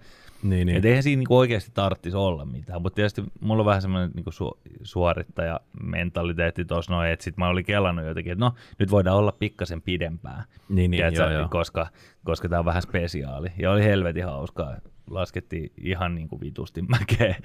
Niin, 0.43 0.49
Niin. 0.49 0.67
niin. 0.67 0.77
Et 0.77 0.85
eihän 0.85 1.03
siinä 1.03 1.19
niinku 1.19 1.37
oikeasti 1.37 1.71
tarvitsisi 1.73 2.17
olla 2.17 2.45
mitään, 2.45 2.81
mutta 2.81 2.95
tietysti 2.95 3.23
mulla 3.39 3.61
on 3.61 3.65
vähän 3.65 3.81
semmoinen 3.81 4.11
niinku 4.15 4.29
su- 4.31 4.59
suorittaja 4.83 5.59
mentaliteetti 5.83 6.65
tuossa 6.65 6.93
noin, 6.93 7.09
että 7.11 7.23
sit 7.23 7.37
mä 7.37 7.47
olin 7.49 7.65
kelannut 7.65 8.05
jotenkin, 8.05 8.31
että 8.33 8.45
no 8.45 8.53
nyt 8.79 8.91
voidaan 8.91 9.17
olla 9.17 9.31
pikkasen 9.31 9.81
pidempään, 9.81 10.43
Niin, 10.69 10.91
niin, 10.91 11.13
joo, 11.15 11.29
joo. 11.31 11.47
koska, 11.49 11.87
koska 12.23 12.49
tämä 12.49 12.59
on 12.59 12.65
vähän 12.65 12.81
spesiaali. 12.81 13.47
Ja 13.57 13.71
oli 13.71 13.83
helvetin 13.83 14.25
hauskaa, 14.25 14.75
laskettiin 15.09 15.71
ihan 15.77 16.15
niin 16.15 16.27
kuin 16.27 16.41
vitusti 16.41 16.81
mäkeä. 16.81 17.35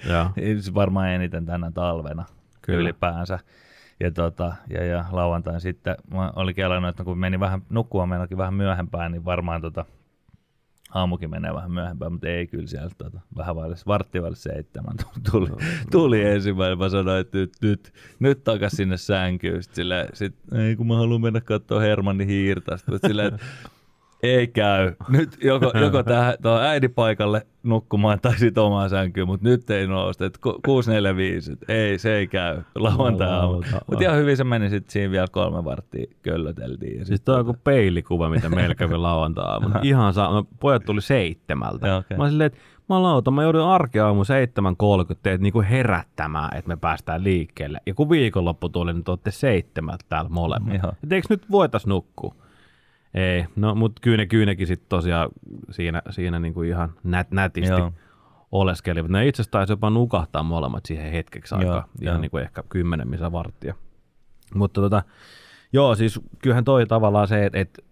Se 0.60 0.74
varmaan 0.74 1.08
eniten 1.08 1.46
tänä 1.46 1.70
talvena. 1.70 2.24
Kyllä. 2.62 2.80
ylipäänsä. 2.80 3.38
Ja, 4.00 4.10
tota, 4.10 4.52
ja, 4.70 4.84
ja 4.84 5.04
lauantain 5.10 5.60
sitten 5.60 5.96
mä 6.14 6.32
olin 6.36 6.54
kelannut, 6.54 6.88
että 6.88 7.04
kun 7.04 7.18
meni 7.18 7.40
vähän 7.40 7.62
nukkua 7.68 8.06
meilläkin 8.06 8.38
vähän 8.38 8.54
myöhempään, 8.54 9.12
niin 9.12 9.24
varmaan 9.24 9.60
tota, 9.60 9.84
aamukin 10.94 11.30
menee 11.30 11.54
vähän 11.54 11.72
myöhempään, 11.72 12.12
mutta 12.12 12.28
ei 12.28 12.46
kyllä 12.46 12.66
sieltä 12.66 12.94
tota, 12.98 13.20
vähän 13.36 13.56
vaille, 13.56 13.76
vartti 13.86 14.22
vaille 14.22 14.36
seitsemän 14.36 14.96
tuli, 15.30 15.50
tuli 15.90 16.24
ensimmäinen. 16.24 16.78
Mä 16.78 16.88
sanoin, 16.88 17.20
että 17.20 17.38
nyt, 17.38 17.52
nyt, 17.62 17.92
nyt 18.18 18.44
takas 18.44 18.72
sinne 18.72 18.96
sänkyyn. 18.96 19.62
Sitten 19.62 19.86
sit, 20.12 20.34
ei 20.52 20.76
kun 20.76 20.86
mä 20.86 20.96
haluan 20.96 21.20
mennä 21.20 21.40
katsoa 21.40 21.80
Hermannin 21.80 22.28
hiirtä. 22.28 22.76
Sitten 22.76 23.00
silleen, 23.06 23.34
että 23.34 23.46
Ei 24.22 24.46
käy. 24.46 24.92
Nyt 25.08 25.36
joko, 25.44 25.72
joko 25.80 26.02
tähän 26.02 26.34
tuohon 26.42 26.62
äidipaikalle 26.62 27.46
nukkumaan 27.62 28.20
tai 28.20 28.38
sitten 28.38 28.62
omaan 28.62 28.90
sänkyyn, 28.90 29.26
mutta 29.26 29.48
nyt 29.48 29.70
ei 29.70 29.86
nousta. 29.86 30.24
Et 30.24 30.38
ku- 30.38 30.60
645, 30.64 31.52
et 31.52 31.70
ei, 31.70 31.98
se 31.98 32.16
ei 32.16 32.26
käy 32.26 32.62
lauantai. 32.74 33.28
Mutta 33.86 34.04
ihan 34.04 34.16
hyvin 34.16 34.36
se 34.36 34.44
meni 34.44 34.70
sitten 34.70 34.92
siinä 34.92 35.10
vielä 35.10 35.26
kolme 35.30 35.64
varttia 35.64 36.06
köllöteltiin. 36.22 36.98
Ja 36.98 37.04
Siis 37.04 37.20
toi 37.20 37.34
on 37.34 37.40
joku 37.40 37.56
peilikuva, 37.64 38.28
mitä 38.28 38.48
meillä 38.48 38.74
kävi 38.74 38.96
lauantai 38.96 39.60
Ihan 39.82 40.14
saa, 40.14 40.32
no, 40.32 40.44
pojat 40.60 40.84
tuli 40.84 41.00
seitsemältä. 41.00 41.96
Okei. 41.96 42.18
Mä 42.18 42.28
silleen, 42.30 42.46
että 42.46 42.58
mä 42.88 43.02
lauta, 43.02 43.30
mä 43.30 43.42
joudun 43.42 43.62
arkeaamu 43.68 44.22
7.30 44.22 45.16
teet 45.22 45.40
niinku 45.40 45.62
herättämään, 45.70 46.56
että 46.56 46.68
me 46.68 46.76
päästään 46.76 47.24
liikkeelle. 47.24 47.80
Ja 47.86 47.94
kun 47.94 48.10
viikonloppu 48.10 48.68
tuli, 48.68 48.92
niin 48.92 49.04
te 49.04 49.10
olette 49.10 49.30
seitsemältä 49.30 50.04
täällä 50.08 50.30
molemmat. 50.30 50.74
Eikö 51.10 51.26
nyt 51.30 51.50
voitais 51.50 51.86
nukkua? 51.86 52.34
Ei, 53.16 53.46
no 53.56 53.74
mut 53.74 54.00
Kyyne 54.00 54.26
Kyynekin 54.26 54.66
sitten 54.66 54.88
tosiaan 54.88 55.28
siinä, 55.70 56.02
siinä 56.10 56.38
niinku 56.38 56.62
ihan 56.62 56.92
nät, 57.04 57.30
nätisti 57.30 57.70
Joo. 57.70 57.92
oleskeli. 58.52 59.02
Ne 59.08 59.26
itse 59.26 59.42
asiassa 59.42 59.50
taisi 59.50 59.72
jopa 59.72 59.90
nukahtaa 59.90 60.42
molemmat 60.42 60.86
siihen 60.86 61.12
hetkeksi 61.12 61.54
aikaa. 61.54 61.74
Joo, 61.74 61.84
ihan 62.02 62.14
joo. 62.14 62.20
niinku 62.20 62.36
ehkä 62.36 62.62
kymmenen 62.68 63.08
missä 63.08 63.32
varttia. 63.32 63.74
Mutta 64.54 64.80
tota, 64.80 65.02
joo, 65.72 65.94
siis 65.94 66.20
kyllähän 66.42 66.64
toi 66.64 66.86
tavallaan 66.86 67.28
se, 67.28 67.46
että, 67.46 67.58
että 67.58 67.82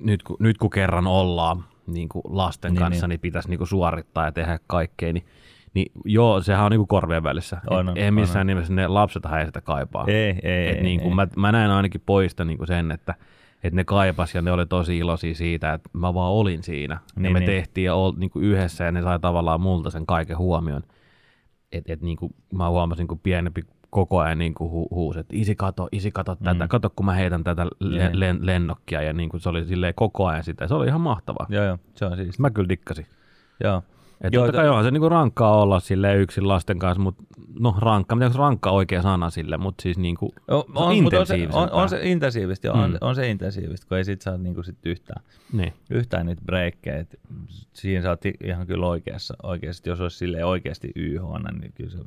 nyt, 0.00 0.22
kun, 0.22 0.36
nyt 0.40 0.58
kun 0.58 0.70
kerran 0.70 1.06
ollaan 1.06 1.64
niin 1.86 2.08
kuin 2.08 2.22
lasten 2.28 2.72
Niin, 2.72 2.78
kanssa, 2.78 3.06
niin. 3.06 3.08
niin, 3.08 3.20
pitäisi 3.20 3.48
niin 3.48 3.58
kuin 3.58 3.68
suorittaa 3.68 4.24
ja 4.24 4.32
tehdä 4.32 4.58
kaikkea, 4.66 5.12
niin, 5.12 5.26
niin 5.74 5.92
joo, 6.04 6.40
sehän 6.40 6.64
on 6.64 6.70
niin 6.70 6.78
kuin 6.78 6.88
korvien 6.88 7.22
välissä. 7.22 7.60
On, 7.70 7.98
ei 7.98 8.08
on, 8.08 8.14
missään 8.14 8.46
nimessä 8.46 8.72
ne 8.72 8.88
lapsethan 8.88 9.40
ei 9.40 9.46
sitä 9.46 9.60
kaipaa. 9.60 10.04
Ei, 10.08 10.38
ei, 10.42 10.68
Et 10.68 10.76
ei, 10.76 10.82
niin 10.82 11.00
kuin 11.00 11.10
ei. 11.10 11.14
Mä, 11.14 11.26
mä 11.36 11.52
näen 11.52 11.70
ainakin 11.70 12.02
poista 12.06 12.44
niin 12.44 12.58
kuin 12.58 12.68
sen, 12.68 12.90
että, 12.90 13.14
että 13.64 13.76
ne 13.76 13.84
kaipas 13.84 14.34
ja 14.34 14.42
ne 14.42 14.52
oli 14.52 14.66
tosi 14.66 14.98
iloisia 14.98 15.34
siitä, 15.34 15.72
että 15.72 15.90
mä 15.92 16.14
vaan 16.14 16.32
olin 16.32 16.62
siinä. 16.62 16.98
Niin, 17.16 17.24
ja 17.24 17.30
me 17.32 17.40
niin. 17.40 17.46
tehtiin 17.46 17.84
ja 17.84 17.94
ol, 17.94 18.12
niin 18.16 18.30
kuin 18.30 18.44
yhdessä 18.44 18.84
ja 18.84 18.92
ne 18.92 19.02
sai 19.02 19.20
tavallaan 19.20 19.60
multa 19.60 19.90
sen 19.90 20.06
kaiken 20.06 20.38
huomioon. 20.38 20.82
Et, 21.72 21.84
et 21.90 22.00
niin 22.02 22.16
kuin 22.16 22.34
mä 22.52 22.68
huomasin, 22.70 23.08
kun 23.08 23.18
pienempi 23.18 23.62
koko 23.90 24.18
ajan 24.18 24.38
niin 24.38 24.54
kuin 24.54 24.70
hu, 24.70 24.88
huusi, 24.90 25.18
että 25.20 25.36
isi 25.36 25.54
kato, 25.54 25.88
isi 25.92 26.10
kato 26.10 26.34
tätä, 26.34 26.64
Mm. 26.64 26.68
kato 26.68 26.90
kun 26.96 27.06
mä 27.06 27.12
heitän 27.12 27.44
tätä 27.44 27.66
le, 27.80 28.08
Niin. 28.08 28.20
len, 28.20 28.38
lennokkia 28.46 29.02
ja 29.02 29.12
niin 29.12 29.28
kuin 29.28 29.40
se 29.40 29.48
oli 29.48 29.64
silleen 29.64 29.94
koko 29.96 30.26
ajan 30.26 30.44
sitä. 30.44 30.68
Se 30.68 30.74
oli 30.74 30.86
ihan 30.86 31.00
mahtavaa. 31.00 31.46
Joo, 31.48 31.64
joo, 31.64 31.78
se 31.94 32.04
on 32.06 32.16
siis. 32.16 32.38
Mä 32.38 32.50
kyllä 32.50 32.68
dikkasin. 32.68 33.06
Joo. 33.64 33.82
Et 34.20 34.34
Joo, 34.34 34.46
totta 34.46 34.58
kai 34.58 34.68
onhan 34.68 34.84
se 34.84 34.90
niinku 34.90 35.08
rankkaa 35.08 35.62
olla 35.62 35.80
sille 35.80 36.14
yksin 36.16 36.48
lasten 36.48 36.78
kanssa, 36.78 37.02
mutta 37.02 37.24
no 37.60 37.74
rankka, 37.78 38.14
mitä 38.16 38.26
onko 38.26 38.38
rankka 38.38 38.70
oikea 38.70 39.02
sana 39.02 39.30
sille, 39.30 39.56
mutta 39.56 39.82
siis 39.82 39.98
niinku 39.98 40.34
On, 40.48 40.64
se 40.66 40.72
on 40.74 40.86
on, 40.88 41.20
on, 41.20 41.26
se, 41.26 41.48
on, 41.52 41.70
on 41.72 41.88
se 41.88 42.00
intensiivistä, 42.10 42.66
joo, 42.66 42.76
on, 42.76 42.90
Mm. 42.90 42.98
on 43.00 43.14
se 43.14 43.30
intensiivistä, 43.30 43.88
kun 43.88 43.98
ei 43.98 44.04
sit 44.04 44.20
saa 44.20 44.36
niinku 44.38 44.62
sit 44.62 44.78
yhtään, 44.84 45.22
niin. 45.52 45.72
yhtään 45.90 46.26
niitä 46.26 46.42
breikkejä. 46.46 47.04
Siinä 47.72 48.02
sä 48.02 48.10
oot 48.10 48.20
ihan 48.44 48.66
kyllä 48.66 48.86
oikeassa, 48.86 49.34
oikeasti. 49.42 49.90
Jos 49.90 50.00
olisi 50.00 50.16
silleen 50.18 50.46
oikeasti 50.46 50.90
YH, 50.96 51.22
niin 51.60 51.72
kyllä 51.74 51.90
se 51.90 51.98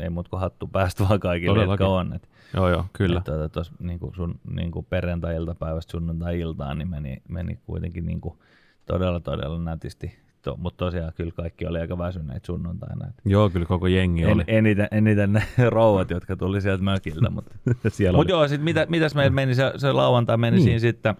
ei 0.00 0.10
muut 0.10 0.28
kuin 0.28 0.40
hattu 0.40 0.66
päästä 0.66 1.04
vaan 1.08 1.20
kaikille, 1.20 1.58
jotka 1.58 1.76
Todellakin. 1.76 2.10
on. 2.10 2.16
Et, 2.16 2.28
Joo, 2.54 2.68
joo, 2.68 2.84
kyllä. 2.92 3.18
Et, 3.18 3.24
tuota, 3.24 3.48
tos, 3.48 3.72
niinku 3.78 4.12
sun, 4.16 4.40
niinku 4.50 4.82
perjantai-iltapäivästä 4.82 5.90
sunnuntai-iltaan, 5.90 6.78
niin 6.78 6.90
meni, 6.90 7.22
meni 7.28 7.58
kuitenkin 7.66 8.06
niinku 8.06 8.38
todella, 8.86 9.20
todella 9.20 9.58
nätisti. 9.58 10.25
To, 10.46 10.56
mutta 10.56 10.84
tosiaan 10.84 11.12
kyllä 11.16 11.32
kaikki 11.32 11.66
oli 11.66 11.80
aika 11.80 11.98
väsyneitä 11.98 12.46
sunnuntaina. 12.46 13.06
Et 13.08 13.14
Joo, 13.24 13.50
kyllä 13.50 13.66
koko 13.66 13.86
jengi 13.86 14.26
oli. 14.26 14.42
en, 14.46 14.56
eniten, 14.56 14.88
eniten 14.90 15.32
ne 15.32 15.42
rouvat, 15.70 16.10
jotka 16.10 16.36
tuli 16.36 16.60
sieltä 16.60 16.82
mökiltä. 16.82 17.30
Mutta 17.30 17.54
oli. 18.16 18.26
joo, 18.28 18.48
sit 18.48 18.62
mitä, 18.62 18.86
mitäs 18.88 19.14
meillä 19.14 19.34
meni, 19.34 19.54
se, 19.54 19.72
se 19.76 19.92
lauantai 19.92 20.36
meni 20.36 20.56
Niin. 20.56 20.64
siinä 20.64 20.78
sitten, 20.78 21.14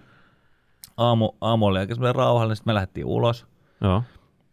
aamu, 0.97 1.30
aamu 1.40 1.66
oli 1.66 1.78
aika 1.78 1.95
semmoinen 1.95 2.14
rauhallinen, 2.14 2.56
sitten 2.56 2.71
me 2.71 2.75
lähdettiin 2.75 3.06
ulos, 3.06 3.47
Joo. 3.80 4.02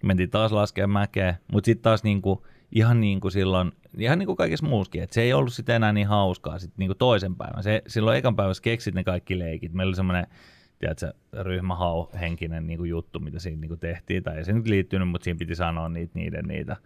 mentiin 0.03 0.29
taas 0.29 0.51
laskemaan 0.51 0.89
mäkeä, 0.89 1.35
mutta 1.51 1.65
sitten 1.65 1.83
taas 1.83 2.03
niinku, 2.03 2.45
ihan 2.71 3.01
niin 3.01 3.19
kuin 3.19 3.31
silloin, 3.31 3.71
ihan 3.97 4.19
niin 4.19 4.27
kuin 4.27 4.37
kaikessa 4.37 4.65
muuskin, 4.67 5.03
että 5.03 5.13
se 5.13 5.21
ei 5.21 5.33
ollut 5.33 5.53
sitten 5.53 5.75
enää 5.75 5.93
niin 5.93 6.07
hauskaa 6.07 6.59
sitten 6.59 6.75
niin 6.77 6.89
kuin 6.89 6.97
toisen 6.97 7.35
päivän. 7.35 7.63
Se, 7.63 7.81
silloin 7.87 8.17
ekan 8.17 8.35
päivässä 8.35 8.63
keksit 8.63 8.95
ne 8.95 9.03
kaikki 9.03 9.39
leikit. 9.39 9.73
Meillä 9.73 9.89
oli 9.89 9.95
semmoinen, 9.95 10.27
tiedätkö, 10.79 11.13
ryhmähau-henkinen 11.41 12.67
niin 12.67 12.77
kuin 12.77 12.89
juttu, 12.89 13.19
mitä 13.19 13.39
siinä 13.39 13.61
niin 13.61 13.69
kuin 13.69 13.79
tehtiin, 13.79 14.23
tai 14.23 14.37
ei 14.37 14.45
se 14.45 14.53
nyt 14.53 14.67
liittynyt, 14.67 15.09
mutta 15.09 15.23
siinä 15.23 15.37
piti 15.37 15.55
sanoa 15.55 15.89
niitä, 15.89 16.11
niiden 16.15 16.45
niitä 16.45 16.77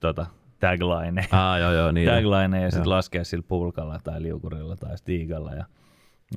tota, 0.00 0.26
taglineja 0.60 1.28
Ah, 1.30 1.58
joo, 1.60 1.72
joo, 1.72 1.92
niin. 1.92 2.08
tagline 2.08 2.62
ja 2.62 2.70
sitten 2.70 2.90
laskea 2.90 3.24
sillä 3.24 3.44
pulkalla 3.48 4.00
tai 4.04 4.22
liukurilla 4.22 4.76
tai 4.76 4.98
stiigalla. 4.98 5.54
Ja, 5.54 5.64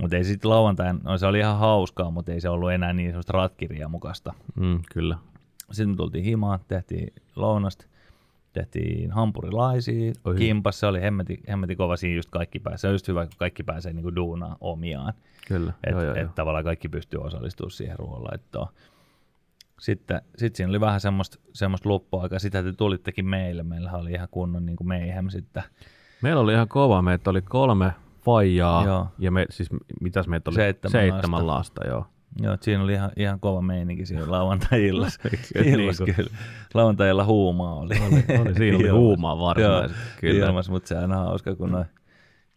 mutta 0.02 0.18
ei 0.18 0.24
sitten 0.24 0.50
lauantain, 0.52 1.00
no 1.04 1.18
se 1.18 1.26
oli 1.26 1.40
ihan 1.40 1.58
hauskaa, 1.58 2.12
mutta 2.12 2.32
ei 2.32 2.42
se 2.42 2.50
ollut 2.50 2.72
enää 2.72 2.94
niin 2.94 3.10
semmoista 3.10 3.34
ratkirjaa 3.34 3.90
mukasta. 3.90 4.34
Mm, 4.56 4.80
kyllä. 4.94 5.18
Sitten 5.72 5.90
me 5.90 5.96
tultiin 5.96 6.24
himaan, 6.24 6.60
tehtiin 6.68 7.14
lounasta, 7.36 7.86
tehtiin 8.54 9.12
hampurilaisia, 9.12 10.14
Oi. 10.26 10.36
kimpas, 10.36 10.80
se 10.80 10.86
oli 10.86 11.02
hemmeti, 11.02 11.40
hemmeti 11.50 11.76
kova 11.76 11.98
siinä 11.98 12.16
just 12.16 12.30
kaikki 12.30 12.60
pääsee. 12.60 12.78
Se 12.78 12.88
on 12.88 12.94
just 12.94 13.08
hyvä, 13.08 13.26
kun 13.26 13.36
kaikki 13.38 13.64
pääsee 13.64 13.94
niinku 13.94 14.16
duunaan 14.16 14.58
omiaan. 14.62 15.14
Kyllä. 15.48 15.74
Että 15.84 15.90
joo, 15.92 16.02
joo, 16.02 16.16
et 16.16 16.22
joo. 16.22 16.32
tavallaan 16.36 16.64
kaikki 16.64 16.90
pystyy 16.90 17.22
osallistumaan 17.22 17.72
siihen 17.72 18.00
ruoanlaittoon. 18.00 18.68
Sitten 19.80 20.22
sit 20.38 20.56
siinä 20.56 20.70
oli 20.70 20.80
vähän 20.80 21.02
semmoista, 21.02 21.40
semmoista 21.54 21.90
loppuaikaa. 21.90 22.40
Sitä 22.40 22.64
te 22.64 22.74
tulittekin 22.74 23.26
meille. 23.26 23.64
Meillähän 23.64 24.02
oli 24.02 24.12
ihan 24.12 24.28
kunnon 24.32 24.66
niin 24.66 24.76
kuin 24.76 24.88
mayhem 24.88 25.30
sitten. 25.30 25.64
Meillä 26.22 26.42
oli 26.42 26.54
ihan 26.54 26.68
kova. 26.68 27.02
Meitä 27.02 27.30
oli 27.30 27.42
kolme 27.42 27.94
faijaa. 28.26 28.86
Joo. 28.86 29.08
Ja 29.20 29.32
me, 29.32 29.46
siis 29.50 29.70
mitäs 30.02 30.28
meitä 30.28 30.50
oli? 30.50 30.56
Seitsemän 30.56 30.92
Seitsemän 30.92 31.48
lasta, 31.48 31.88
joo. 31.88 32.06
Joo, 32.42 32.58
siinä 32.62 32.84
oli 32.84 32.94
ihan, 32.94 33.12
ihan 33.18 33.40
kova 33.40 33.62
meininki 33.62 34.06
siinä 34.06 34.32
lauantai-illassa. 34.32 35.22
Illassa 35.66 36.04
niin 36.04 36.16
kuin- 36.16 36.25
kyllä. 36.25 36.38
Lauantai-illa 36.74 37.25
huumaa 37.25 37.74
oli. 37.74 37.94
Oli, 38.08 38.40
oli, 38.40 38.54
siinä 38.56 38.78
oli 38.78 38.90
huumaa 38.90 39.40
varsinaisesti. 39.40 40.04
Kyllä. 40.22 40.46
Ilmas, 40.48 40.70
mutta 40.70 40.88
se 40.88 40.96
on 40.96 41.02
aina 41.02 41.18
hauska, 41.18 41.56
kun 41.56 41.72
noin 41.72 41.86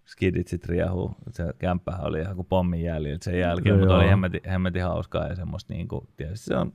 skidit 0.04 0.48
sit 0.48 0.66
riehuu. 0.66 1.14
Se 1.30 1.44
kämppähän 1.58 2.06
oli 2.06 2.20
ihan 2.20 2.36
kuin 2.36 2.46
pommin 2.46 2.82
jäljiltä 2.82 3.24
sen 3.24 3.38
jälkeen, 3.38 3.74
No 3.74 3.78
mutta 3.80 3.94
oli 3.96 4.04
joo. 4.04 4.10
hemmetin, 4.10 4.40
hemmetin 4.50 4.82
hauskaa 4.82 5.26
ja 5.28 5.34
semmoista 5.34 5.72
niinku, 5.72 6.08
tietysti 6.16 6.46
se 6.46 6.56
on 6.56 6.72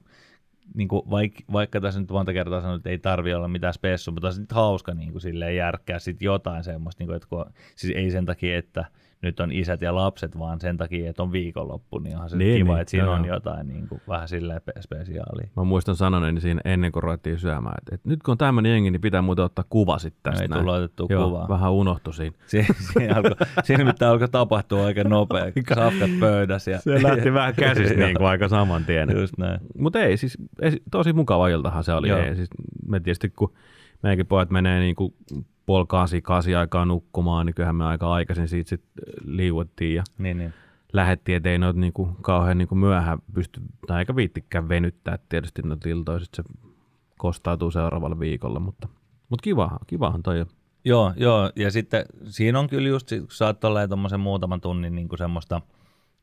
niinku, 0.75 1.08
vaik, 1.10 1.34
vaikka 1.51 1.81
tässä 1.81 2.00
nyt 2.00 2.12
monta 2.12 2.34
kertaa 2.34 2.62
sanonut, 2.62 2.79
että 2.79 2.89
ei 2.89 2.98
tarvi 2.98 3.34
olla 3.34 3.48
mitään 3.48 3.74
spessua, 3.74 4.12
mutta 4.13 4.27
on 4.27 4.34
nyt 4.39 4.51
hauska 4.51 4.93
niinku, 4.93 5.20
silleen 5.20 5.55
järkkää 5.55 6.00
sit 6.00 6.22
jotain 6.22 6.63
semmoista, 6.63 7.01
niinku, 7.01 7.13
että 7.13 7.27
kun, 7.29 7.46
siis 7.75 7.93
ei 7.96 8.12
sen 8.12 8.25
takia, 8.25 8.58
että 8.58 8.86
nyt 9.22 9.40
on 9.40 9.51
isät 9.51 9.82
ja 9.82 9.96
lapset, 9.96 10.40
vaan 10.40 10.60
sen 10.62 10.78
takia, 10.78 11.10
että 11.10 11.24
on 11.24 11.32
viikonloppu, 11.32 12.00
niin 12.00 12.16
onhan 12.16 12.30
se 12.30 12.38
Niin, 12.38 12.58
kiva, 12.58 12.74
niin, 12.74 12.82
että 12.82 12.92
siinä 12.92 13.06
joo, 13.06 13.13
on 13.13 13.25
jotain 13.25 13.68
niinku, 13.68 14.01
vähän 14.08 14.28
silleen 14.28 14.62
pe- 14.66 14.82
spesiaalia. 14.82 15.50
Mä 15.56 15.63
muistan 15.63 15.96
sanoneeni 15.96 16.42
siinä 16.42 16.62
ennen 16.66 16.92
kuin 16.92 17.04
ruvettiin 17.04 17.40
syömään, 17.40 17.75
että, 17.78 17.96
että 17.96 18.10
nyt 18.10 18.24
kun 18.24 18.32
on 18.32 18.38
tämmöinen 18.38 18.72
jengi, 18.72 18.92
niin 18.92 19.01
pitää 19.01 19.22
muuten 19.22 19.46
ottaa 19.46 19.66
kuva 19.70 19.98
sitten 20.00 20.24
tästä 20.24 20.42
Ei 20.44 20.48
tullut 20.60 20.75
otettua 20.75 21.08
Joo, 21.10 21.25
kuvaa. 21.30 21.50
vähän 21.50 21.72
unohtui 21.72 22.13
siinä. 22.13 22.36
Si- 22.48 22.66
siinä, 22.94 23.16
alkoi, 23.16 23.36
siinä 23.63 23.84
mitään 23.86 24.12
alkoi 24.12 24.28
tapahtua 24.30 24.86
aika 24.86 25.04
nopea, 25.04 25.46
safkat 25.75 26.10
pöydässä. 26.20 26.72
Ja, 26.72 26.80
Se 26.80 27.04
lähti 27.04 27.34
vähän 27.34 27.56
käsistä 27.56 27.98
niin 28.06 28.18
kuin 28.18 28.28
aika 28.28 28.48
saman 28.48 28.86
tien. 28.86 29.10
Just 29.20 29.38
näin. 29.38 29.60
Mutta 29.78 30.00
ei, 30.00 30.18
siis 30.18 30.38
ei, 30.62 30.72
tosi 30.92 31.13
mukava 31.13 31.48
iltahan 31.48 31.84
se 31.84 31.94
oli. 31.94 32.08
Joo. 32.10 32.20
Ei, 32.20 32.36
siis, 32.36 32.50
me 32.88 33.00
tietysti 33.00 33.30
kun 33.30 33.54
meidänkin 34.04 34.25
pojat 34.25 34.50
menee 34.50 34.80
niin 34.80 34.96
kuin 34.96 35.13
puoli 35.72 35.86
kasi, 35.88 36.22
kasi 36.22 36.56
aikaa 36.56 36.86
nukkumaan, 36.86 37.46
niin 37.46 37.54
kyllähän 37.54 37.75
me 37.75 37.86
aika 37.86 38.13
aikaisin 38.13 38.48
siitä 38.48 38.70
sit 38.70 38.84
liuettiin 39.25 39.96
ja 39.96 40.04
Niin, 40.18 40.38
niin. 40.38 40.54
lähettiin, 40.94 41.36
ettei 41.36 41.58
noita 41.58 41.80
niin 41.80 41.94
kuin 41.94 42.16
kauhean 42.22 42.58
niin 42.58 42.68
kuin 42.68 42.80
myöhään 42.80 43.20
pysty, 43.34 43.62
tai 43.88 44.00
eikä 44.00 44.16
viittikään 44.16 44.70
venyttää 44.70 45.20
tietysti 45.30 45.62
noita 45.62 45.90
iltoja, 45.90 46.20
sit 46.20 46.34
se 46.34 46.44
kostautuu 47.18 47.72
seuraavalle 47.72 48.20
viikolle, 48.20 48.60
mutta, 48.60 48.88
mutta 49.30 49.44
kivahan, 49.44 49.80
kivahan 49.88 50.24
toi. 50.24 50.46
Joo, 50.86 51.13
joo, 51.16 51.51
ja 51.56 51.72
sitten 51.72 52.06
siinä 52.25 52.60
on 52.60 52.68
kyllä 52.70 52.88
just, 52.90 53.10
kun 53.10 53.28
sä 53.30 53.46
oot 53.46 53.60
tommosen 53.90 54.20
muutaman 54.20 54.62
tunnin 54.62 54.96
niin 54.96 55.10
kuin 55.10 55.20
semmoista 55.20 55.62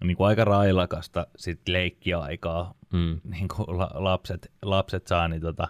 niin 0.04 0.16
kuin 0.16 0.26
aika 0.26 0.44
railakasta 0.44 1.26
sit 1.36 1.68
leikkiaikaa, 1.68 2.74
Mm. 2.92 3.20
niin 3.24 3.48
kuin 3.56 3.78
la, 3.78 3.90
lapset, 3.94 4.52
lapset 4.62 5.06
saa, 5.06 5.28
niin, 5.28 5.42
tota, 5.42 5.68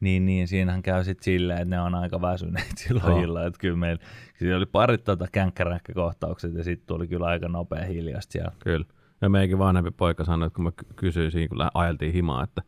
niin, 0.00 0.26
niin 0.26 0.48
siinähän 0.48 0.82
käy 0.82 1.04
sitten 1.04 1.24
silleen, 1.24 1.58
että 1.62 1.74
ne 1.76 1.80
on 1.80 1.94
aika 1.94 2.20
väsyneet 2.20 2.66
silloin 2.86 3.06
Joo. 3.10 3.22
illalla, 3.22 3.46
että 3.46 3.58
kyllä 3.60 3.76
meillä, 3.76 4.02
siinä 4.38 4.56
oli 4.56 4.66
parit 4.66 5.04
tota 5.04 5.26
känkkäräkkäkohtaukset 5.32 6.54
ja 6.54 6.64
sitten 6.64 6.86
tuli 6.86 7.08
kyllä 7.08 7.26
aika 7.26 7.48
nopea 7.48 7.84
hiljasta 7.84 8.32
siellä. 8.32 8.52
Kyllä. 8.58 8.86
Ja 9.20 9.28
meikin 9.28 9.58
vanhempi 9.58 9.90
poika 9.90 10.24
sanoi, 10.24 10.46
että 10.46 10.54
kun 10.56 10.64
mä 10.64 10.70
ky- 10.72 10.86
kysyin 10.96 11.30
siinä, 11.30 11.48
kun 11.48 11.58
ajeltiin 11.74 12.12
himaa, 12.12 12.42
että 12.44 12.62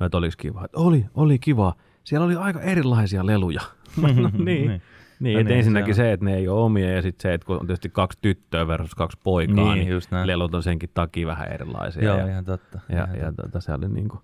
no, 0.00 0.06
että 0.06 0.18
oliko 0.18 0.34
kiva. 0.38 0.64
Että 0.64 0.78
oli, 0.78 1.06
oli 1.14 1.38
kiva. 1.38 1.74
Siellä 2.04 2.26
oli 2.26 2.36
aika 2.36 2.60
erilaisia 2.60 3.26
leluja. 3.26 3.60
no 4.02 4.08
niin. 4.08 4.44
Niin. 4.44 4.44
Niin, 4.44 4.80
niin 5.20 5.34
No 5.34 5.40
että 5.40 5.48
niin, 5.50 5.58
ensinnäkin 5.58 5.94
se 5.94 6.02
on. 6.02 6.06
se, 6.06 6.12
että 6.12 6.24
ne 6.24 6.34
ei 6.36 6.48
ole 6.48 6.60
omia 6.60 6.90
ja 6.92 7.02
sitten 7.02 7.22
se, 7.22 7.34
että 7.34 7.46
kun 7.46 7.56
on 7.60 7.66
tietysti 7.66 7.88
kaksi 7.88 8.18
tyttöä 8.22 8.66
versus 8.66 8.94
kaksi 8.94 9.18
poikaa, 9.24 9.74
Niin, 9.74 9.88
niin, 9.88 10.26
lelut 10.26 10.54
on 10.54 10.62
senkin 10.62 10.90
takia 10.94 11.26
vähän 11.26 11.52
erilaisia. 11.52 12.04
Joo, 12.04 12.18
ja, 12.18 12.26
ihan 12.26 12.44
totta. 12.44 12.80
ja, 12.88 12.96
ihan 12.96 13.16
ja 13.16 13.24
totta. 13.26 13.42
tota, 13.42 13.60
se 13.60 13.72
oli 13.72 13.88
niinku 13.88 14.22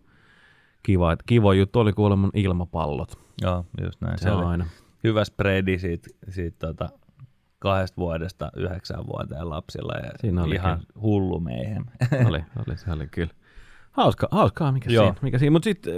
kiva. 0.82 1.16
Kiva 1.26 1.54
juttu 1.54 1.78
oli 1.80 1.92
kuulemma 1.92 2.30
ilmapallot. 2.34 3.18
Joo, 3.42 3.64
just 3.84 4.00
näin. 4.00 4.18
Se, 4.18 4.22
Se 4.22 4.30
on 4.30 4.46
aina. 4.46 4.66
hyvä 5.04 5.24
spreadi 5.24 5.78
siitä, 5.78 6.08
siitä 6.28 6.66
tota, 6.66 6.88
kahdesta 7.58 7.96
vuodesta 7.96 8.50
yhdeksän 8.56 9.06
vuoteen 9.06 9.50
lapsilla 9.50 9.92
ja 10.04 10.10
Siinä 10.20 10.42
oli 10.42 10.54
ihan 10.54 10.80
hullu 11.00 11.40
meihin. 11.40 11.84
oli, 12.28 12.44
oli, 12.66 12.78
se 12.78 12.92
oli 12.92 13.06
kyllä. 13.06 13.32
Hauska, 13.92 14.28
hauskaa, 14.30 14.72
mikä 14.72 14.90
Joo. 14.90 15.04
siinä. 15.04 15.18
Mikä 15.22 15.38
siinä. 15.38 15.50
Mutta 15.50 15.64
sitten 15.64 15.94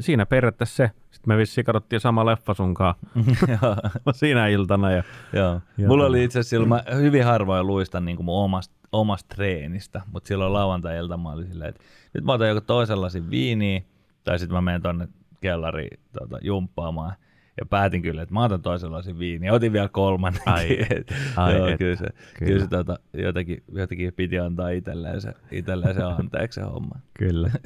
siinä 0.00 0.26
periaatteessa 0.26 0.76
se. 0.76 0.90
Sitten 1.10 1.34
me 1.34 1.36
vissiin 1.36 1.64
katsottiin 1.64 2.00
sama 2.00 2.26
leffa 2.26 2.54
sunkaan 2.54 2.94
siinä 4.12 4.46
iltana. 4.46 4.90
Ja, 4.90 5.02
Joo. 5.32 5.60
Joo. 5.78 5.88
Mulla 5.88 6.06
oli 6.06 6.24
itse 6.24 6.38
asiassa 6.38 6.66
mä 6.68 6.82
hyvin 6.94 7.24
harvoin 7.24 7.66
luistan 7.66 8.04
niin 8.04 8.24
mun 8.24 8.44
omasta, 8.44 8.74
omasta 8.92 9.34
treenistä, 9.34 10.00
mutta 10.12 10.28
silloin 10.28 10.52
lauantai-ilta 10.52 11.16
mä 11.16 11.32
olin 11.32 11.46
silleen, 11.46 11.68
että 11.70 11.84
nyt 12.14 12.24
mä 12.24 12.32
otan 12.32 12.48
joku 12.48 12.60
toisen 12.60 13.00
lasin 13.00 13.30
viiniä, 13.30 13.80
tai 14.24 14.38
sitten 14.38 14.54
mä 14.54 14.60
menen 14.60 14.82
tonne 14.82 15.08
kellariin 15.40 16.00
tota, 16.20 16.38
jumppaamaan. 16.42 17.12
Ja 17.60 17.66
päätin 17.66 18.02
kyllä, 18.02 18.22
että 18.22 18.34
mä 18.34 18.44
otan 18.44 18.62
toisen 18.62 18.92
lasin 18.92 19.18
viiniä. 19.18 19.52
Otin 19.52 19.72
vielä 19.72 19.88
kolmannen. 19.88 20.42
Ai, 20.46 20.78
ai 21.36 21.56
Joo, 21.56 21.66
et. 21.66 21.78
kyllä 21.78 21.96
se, 21.96 22.06
kyllä. 22.38 22.52
Kyllä. 22.52 22.60
Se 22.60 22.68
tota, 22.68 22.98
jotenkin, 23.14 23.62
jotenkin 23.72 24.12
piti 24.12 24.38
antaa 24.38 24.68
itselleen 24.68 25.20
se, 25.20 25.32
itselleen 25.50 25.94
se 25.94 26.02
anteeksi 26.02 26.60
se 26.60 26.66
homma. 26.66 26.94
Kyllä. 27.14 27.50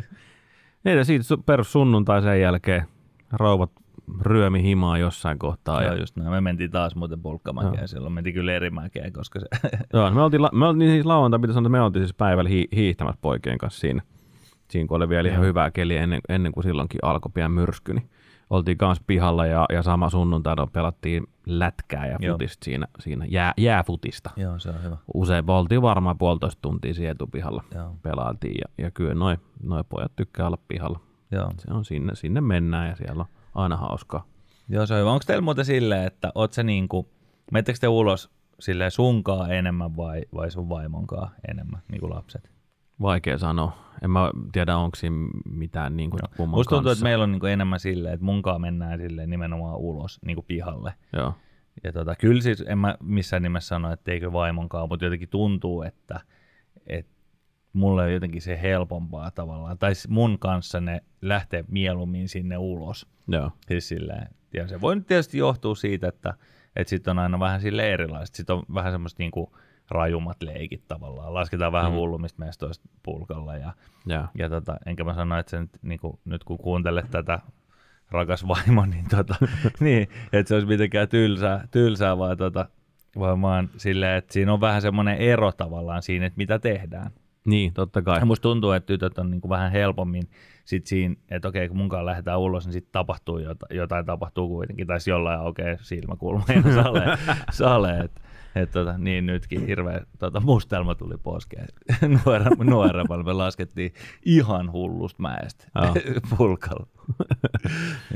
Niin, 0.84 1.04
siitä 1.04 1.24
su- 1.34 1.42
perus 1.46 1.72
sunnuntai 1.72 2.22
sen 2.22 2.40
jälkeen 2.40 2.82
rouvat 3.32 3.70
ryömi 4.20 4.62
himaa 4.62 4.98
jossain 4.98 5.38
kohtaa. 5.38 5.82
Joo, 5.82 5.92
Ja, 5.92 6.00
just 6.00 6.16
näin. 6.16 6.30
Me 6.30 6.40
mentiin 6.40 6.70
taas 6.70 6.96
muuten 6.96 7.22
pulkkamäkeen 7.22 7.74
Joo. 7.78 7.86
silloin. 7.86 8.12
Mentiin 8.12 8.34
kyllä 8.34 8.52
eri 8.52 8.70
mäkeen, 8.70 9.12
koska 9.12 9.40
se... 9.40 9.46
joo, 9.92 10.10
me 10.10 10.22
oltiin, 10.22 10.42
la- 10.42 10.50
me 10.52 10.66
oltiin 10.66 10.90
siis 10.90 11.06
lauantai, 11.06 11.38
mitä 11.38 11.52
sanoa, 11.52 11.66
että 11.66 11.72
me 11.78 11.80
oltiin 11.80 12.04
siis 12.04 12.14
päivällä 12.14 12.50
hi- 12.50 12.68
hiihtämässä 12.76 13.18
poikien 13.22 13.58
kanssa 13.58 13.80
siinä. 13.80 14.02
Siinä 14.70 14.88
kun 14.88 14.96
oli 14.96 15.08
vielä 15.08 15.28
ihan 15.28 15.44
hyvää 15.44 15.70
keliä 15.70 16.02
ennen, 16.02 16.20
ennen 16.28 16.52
kuin 16.52 16.64
silloinkin 16.64 16.98
alkoi 17.02 17.30
pian 17.34 17.50
myrsky, 17.52 17.94
niin 17.94 18.10
oltiin 18.50 18.78
kanssa 18.78 19.04
pihalla 19.06 19.46
ja, 19.46 19.66
ja 19.72 19.82
sama 19.82 20.10
sunnuntaina 20.10 20.66
pelattiin 20.66 21.26
lätkää 21.46 22.06
ja 22.06 22.18
Joo. 22.20 22.34
futista 22.34 22.64
siinä, 22.64 22.86
siinä 22.98 23.24
jää, 23.28 23.52
jääfutista. 23.56 24.30
Joo, 24.36 24.58
se 24.58 24.68
on 24.70 24.82
hyvä. 24.84 24.96
Usein 25.14 25.50
oltiin 25.50 25.82
varmaan 25.82 26.18
puolitoista 26.18 26.62
tuntia 26.62 26.94
siinä 26.94 27.10
etupihalla 27.10 27.64
Joo. 27.74 27.96
pelailtiin 28.02 28.54
ja, 28.60 28.84
ja 28.84 28.90
kyllä 28.90 29.14
noi, 29.14 29.36
noi 29.62 29.84
pojat 29.88 30.12
tykkää 30.16 30.46
olla 30.46 30.58
pihalla. 30.68 31.00
Joo. 31.30 31.50
Se 31.58 31.72
on 31.72 31.84
sinne, 31.84 32.14
sinne 32.14 32.40
mennään 32.40 32.88
ja 32.88 32.96
siellä 32.96 33.20
on 33.20 33.28
aina 33.54 33.76
hauskaa. 33.76 34.26
Joo, 34.68 34.86
se 34.86 34.94
on 34.94 35.00
hyvä. 35.00 35.12
Onko 35.12 35.24
teillä 35.26 35.42
muuten 35.42 35.64
silleen, 35.64 36.06
että 36.06 36.32
oot 36.34 36.52
se 36.52 36.62
niinku, 36.62 37.08
menettekö 37.52 37.78
te 37.80 37.88
ulos 37.88 38.30
silleen 38.60 38.90
sunkaa 38.90 39.48
enemmän 39.48 39.96
vai, 39.96 40.22
vai 40.34 40.50
sun 40.50 40.68
vaimonkaa 40.68 41.30
enemmän, 41.48 41.82
niin 41.90 42.00
kuin 42.00 42.14
lapset? 42.14 42.50
Vaikea 43.00 43.38
sanoa. 43.38 43.84
En 44.02 44.10
mä 44.10 44.30
tiedä, 44.52 44.76
onko 44.76 44.96
siinä 44.96 45.16
mitään 45.44 45.96
niin 45.96 46.10
kuin 46.10 46.20
kumman 46.36 46.58
Musta 46.58 46.70
tuntuu, 46.70 46.90
kanssa. 46.90 47.00
että 47.02 47.04
meillä 47.04 47.22
on 47.22 47.32
niinku 47.32 47.46
enemmän 47.46 47.80
silleen, 47.80 48.14
että 48.14 48.24
munkaan 48.24 48.60
mennään 48.60 48.98
silleen 48.98 49.30
nimenomaan 49.30 49.76
ulos 49.76 50.20
niinku 50.26 50.42
pihalle. 50.42 50.94
Joo. 51.12 51.34
Ja 51.84 51.92
tota, 51.92 52.14
kyllä 52.14 52.42
siis 52.42 52.64
en 52.66 52.78
mä 52.78 52.94
missään 53.02 53.42
nimessä 53.42 53.68
sano, 53.68 53.92
että 53.92 54.12
eikö 54.12 54.32
vaimonkaan, 54.32 54.88
mutta 54.88 55.04
jotenkin 55.04 55.28
tuntuu, 55.28 55.82
että, 55.82 56.20
että 56.86 57.13
mulle 57.74 58.02
on 58.02 58.12
jotenkin 58.12 58.42
se 58.42 58.62
helpompaa 58.62 59.30
tavallaan. 59.30 59.78
Tai 59.78 59.92
mun 60.08 60.38
kanssa 60.38 60.80
ne 60.80 61.00
lähtee 61.22 61.64
mieluummin 61.68 62.28
sinne 62.28 62.58
ulos. 62.58 63.06
Joo. 63.28 63.50
Siis 63.68 63.88
silleen, 63.88 64.28
ja 64.54 64.68
se 64.68 64.80
voi 64.80 64.96
nyt 64.96 65.06
tietysti 65.06 65.38
johtua 65.38 65.74
siitä, 65.74 66.08
että, 66.08 66.34
että 66.76 66.90
sitten 66.90 67.10
on 67.10 67.18
aina 67.18 67.40
vähän 67.40 67.60
sille 67.60 67.92
erilaiset. 67.92 68.34
Sitten 68.34 68.56
on 68.56 68.62
vähän 68.74 68.92
semmoista 68.92 69.22
niinku 69.22 69.56
rajummat 69.90 70.42
leikit 70.42 70.88
tavallaan. 70.88 71.34
Lasketaan 71.34 71.72
vähän 71.72 71.90
Mm. 71.90 71.94
mm. 71.94 71.98
hullummista 72.00 72.44
mestoista 72.44 72.88
pulkalla. 73.02 73.56
Ja, 73.56 73.72
Joo. 74.06 74.24
ja 74.38 74.48
tota, 74.48 74.76
enkä 74.86 75.04
mä 75.04 75.14
sano, 75.14 75.38
että 75.38 75.50
se 75.50 75.60
nyt, 75.60 75.70
niinku, 75.82 76.20
nyt 76.24 76.44
kun 76.44 76.58
kuuntelet 76.58 77.10
tätä 77.10 77.38
rakas 78.10 78.48
vaimo, 78.48 78.86
niin, 78.94 79.08
tota, 79.08 79.34
niin 79.80 80.08
että 80.32 80.48
se 80.48 80.54
olisi 80.54 80.68
mitenkään 80.68 81.08
tylsää, 81.08 81.68
tylsää 81.70 82.18
vaan, 82.18 82.36
tota, 82.36 82.66
vaan 83.18 83.42
vaan 83.42 83.70
silleen, 83.76 84.16
että 84.16 84.32
siinä 84.32 84.52
on 84.52 84.60
vähän 84.60 84.82
semmoinen 84.82 85.16
ero 85.18 85.52
tavallaan 85.52 86.02
siinä, 86.02 86.26
että 86.26 86.36
mitä 86.36 86.58
tehdään. 86.58 87.10
Niin, 87.46 87.72
totta 87.74 88.02
kai. 88.02 88.18
Ja 88.18 88.26
musta 88.26 88.42
tuntuu, 88.42 88.70
että 88.70 88.86
tytöt 88.86 89.18
on 89.18 89.30
niinku 89.30 89.48
vähän 89.48 89.72
helpommin 89.72 90.22
sit 90.64 90.86
siinä, 90.86 91.14
että 91.30 91.48
okei, 91.48 91.68
kun 91.68 91.76
munkaan 91.76 92.06
lähdetään 92.06 92.40
ulos, 92.40 92.66
niin 92.66 92.72
sitten 92.72 92.92
tapahtuu 92.92 93.38
jotain, 93.38 93.76
jotain 93.76 94.06
tapahtuu 94.06 94.48
kuitenkin, 94.48 94.86
tai 94.86 94.98
jollain 95.06 95.40
aukeaa 95.40 95.76
silmäkulma 95.82 96.44
ja 96.54 96.62
sale, 96.82 97.18
sale 97.52 97.98
että 97.98 98.20
et 98.54 98.70
tota, 98.70 98.98
niin 98.98 99.26
nytkin 99.26 99.66
hirveä 99.66 100.00
tota, 100.18 100.40
mustelma 100.40 100.94
tuli 100.94 101.16
poskeen 101.22 101.68
Nuore- 102.24 102.64
nuoremmalla. 102.64 103.24
Me 103.24 103.32
laskettiin 103.32 103.92
ihan 104.24 104.72
hullusta 104.72 105.22
mäestä 105.22 105.66
pulkalla. 106.38 106.86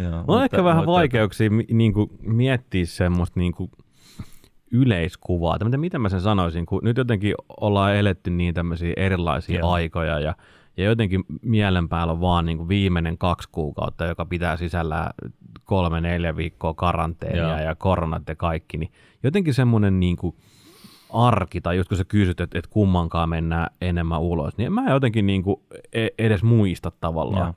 Joo, 0.03 0.25
on 0.27 0.45
ehkä 0.45 0.65
vähän 0.65 0.77
mutta- 0.77 0.93
vaikeuksia 0.93 1.51
niin 1.73 1.93
kuin 1.93 2.11
miettiä 2.23 2.87
semmoista 2.87 3.41
niin 3.41 3.53
kuin 3.53 3.71
yleiskuvaa. 4.71 5.59
Tai 5.59 5.79
miten, 5.79 6.01
mä 6.01 6.09
sen 6.09 6.21
sanoisin, 6.21 6.67
kun 6.67 6.81
nyt 6.83 6.97
jotenkin 6.97 7.35
ollaan 7.61 7.97
eletty 7.97 8.31
niin 8.31 8.55
tämmöisiä 8.55 8.93
erilaisia 8.97 9.59
Joo. 9.59 9.73
aikoja 9.73 10.21
ja, 10.21 10.35
ja 10.77 10.85
jotenkin 10.85 11.25
mielen 11.43 11.89
päällä 11.89 12.13
on 12.13 12.21
vaan 12.21 12.47
niin 12.47 12.59
kuin 12.59 12.69
viimeinen 12.69 13.19
kaksi 13.19 13.49
kuukautta, 13.53 14.07
joka 14.07 14.27
pitää 14.27 14.57
sisällään 14.57 15.11
kolme, 15.65 16.01
neljä 16.01 16.37
viikkoa 16.37 16.75
karanteenia 16.75 17.43
Joo. 17.43 17.59
ja 17.59 17.75
koronat 17.75 18.29
ja 18.29 18.37
kaikki, 18.37 18.79
niin 18.79 18.93
jotenkin 19.23 19.55
semmoinen 19.55 20.01
niin 20.01 20.17
kuin 20.17 20.37
arki, 21.13 21.61
tai 21.61 21.77
just 21.77 21.89
kun 21.89 21.99
sä 21.99 22.05
kysyt, 22.05 22.41
että, 22.41 22.59
että 22.59 22.71
kummankaan 22.71 23.29
mennään 23.29 23.71
enemmän 23.81 24.21
ulos, 24.21 24.59
niin 24.59 24.67
en 24.67 24.73
mä 24.73 24.91
jotenkin 24.91 25.27
niin 25.27 25.43
kuin 25.43 25.61
e- 25.93 26.09
edes 26.19 26.43
muista 26.43 26.93
tavallaan. 27.01 27.47
Joo. 27.47 27.55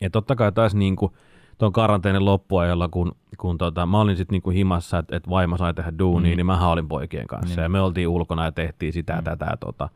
Ja 0.00 0.10
totta 0.10 0.36
kai 0.36 0.52
taas 0.52 0.74
niin 0.74 0.96
kuin 0.96 1.12
tuon 1.58 1.72
karanteenin 1.72 2.24
loppuajalla, 2.24 2.88
kun, 2.88 3.12
kun 3.38 3.58
tota, 3.58 3.86
mä 3.86 4.00
olin 4.00 4.16
sitten 4.16 4.34
niinku 4.34 4.50
himassa, 4.50 4.98
että 4.98 5.16
et 5.16 5.28
vaimo 5.28 5.56
sai 5.56 5.74
tehdä 5.74 5.92
duunia, 5.98 6.32
mm. 6.32 6.36
niin 6.36 6.46
mähän 6.46 6.68
olin 6.68 6.88
poikien 6.88 7.26
kanssa. 7.26 7.56
Niin. 7.56 7.62
Ja 7.62 7.68
me 7.68 7.80
oltiin 7.80 8.08
ulkona 8.08 8.44
ja 8.44 8.52
tehtiin 8.52 8.92
sitä 8.92 9.12
ja 9.12 9.22
tätä. 9.22 9.56
Tota. 9.60 9.88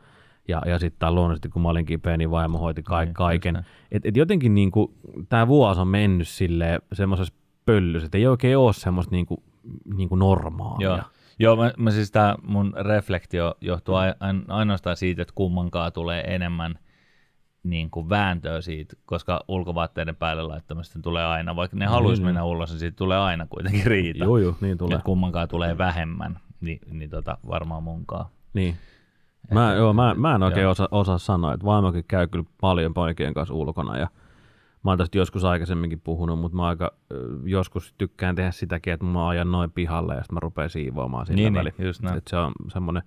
Ja, 0.49 0.63
ja 0.67 0.79
sitten 0.79 1.15
luonnollisesti, 1.15 1.49
kun 1.49 1.63
mä 1.63 1.69
olin 1.69 1.87
kipeä, 1.87 2.17
niin 2.17 2.31
vaimo 2.31 2.59
hoiti 2.59 2.83
ka- 2.83 3.05
Niin, 3.05 3.15
kaiken. 3.15 3.65
Et, 3.93 4.07
et 4.07 4.17
jotenkin 4.17 4.55
niinku, 4.55 4.95
tämä 5.29 5.49
vuosi 5.49 5.81
on 5.81 5.89
mennyt 5.89 6.29
silleen 6.29 6.83
semmoisessa 6.93 7.35
pöllyssä, 7.67 8.07
että 8.07 8.19
ei 8.19 8.27
oikein 8.27 8.59
ole 8.59 8.73
semmoista 8.73 9.13
niinku, 9.13 9.43
niinku 9.97 10.17
normaalia. 10.17 10.87
Joo, 10.89 10.99
Joo 11.39 11.57
mä, 11.57 11.73
mä 11.79 11.91
siis 11.91 12.11
tää 12.11 12.35
mun 12.43 12.73
reflektio 12.77 13.55
johtuu 13.61 13.95
ai- 13.95 14.15
ain- 14.21 14.45
ainoastaan 14.49 14.97
siitä, 14.97 15.23
että 15.23 15.35
kummankaan 15.35 15.93
tulee 15.93 16.21
enemmän 16.35 16.79
niin 17.63 17.91
kuin 17.91 18.09
vääntöä 18.09 18.61
siitä, 18.61 18.97
koska 19.07 19.45
ulkovaatteiden 19.49 20.17
päälle 20.17 20.43
laittamista 20.43 20.99
tulee 21.03 21.27
aina, 21.27 21.57
vaikka 21.57 21.77
ne 21.77 21.87
haluaisi 21.87 22.23
niin. 22.23 22.27
mennä 22.27 22.45
ulos, 22.45 22.71
niin 22.71 22.81
siitä 22.81 22.97
tulee 22.97 23.19
aina 23.19 23.47
kuitenkin 23.51 23.87
riita. 23.87 24.25
Joo, 24.25 24.39
joo, 24.39 24.55
niin 24.61 24.79
tulee. 24.79 24.95
Että 24.95 25.05
kummankaan 25.05 25.49
tulee 25.49 25.79
vähemmän, 25.79 26.39
niin, 26.61 26.81
niin 26.91 27.11
tota, 27.11 27.39
varmaan 27.49 27.83
munkaan. 27.83 28.27
Niin. 28.55 28.77
Mä, 29.51 29.75
joo, 29.75 29.93
mä, 29.93 30.15
mä 30.15 30.35
en 30.35 30.43
oikein 30.43 30.63
joo. 30.63 30.71
osaa, 30.71 30.89
osaa 30.91 31.19
sanoa, 31.19 31.55
että 31.55 31.67
vaimokin 31.67 32.05
käy 32.09 32.27
kyllä 32.27 32.45
paljon 32.61 32.95
poikien 32.95 33.35
kanssa 33.35 33.55
ulkona 33.55 33.99
ja 33.99 34.09
mä 34.85 34.91
oon 34.91 34.99
tästä 34.99 35.19
joskus 35.19 35.45
aikaisemminkin 35.45 36.01
puhunut, 36.01 36.39
mutta 36.39 36.57
mä 36.57 36.67
aika 36.67 36.95
joskus 37.45 37.95
tykkään 37.99 38.37
tehdä 38.37 38.51
sitäkin, 38.51 38.93
että 38.93 39.07
mä 39.07 39.29
ajan 39.29 39.53
noin 39.53 39.71
pihalle 39.71 40.15
ja 40.15 40.23
sitten 40.23 40.35
mä 40.35 40.41
rupean 40.41 40.71
siivoamaan 40.71 41.27
sillä 41.27 41.37
Niin, 41.37 41.55
väliin. 41.55 41.75
niin, 41.79 41.87
just 41.87 42.03
näin. 42.03 42.19
Et 42.19 42.29
se 42.29 42.37
on 42.37 42.53
semmoinen 42.69 43.03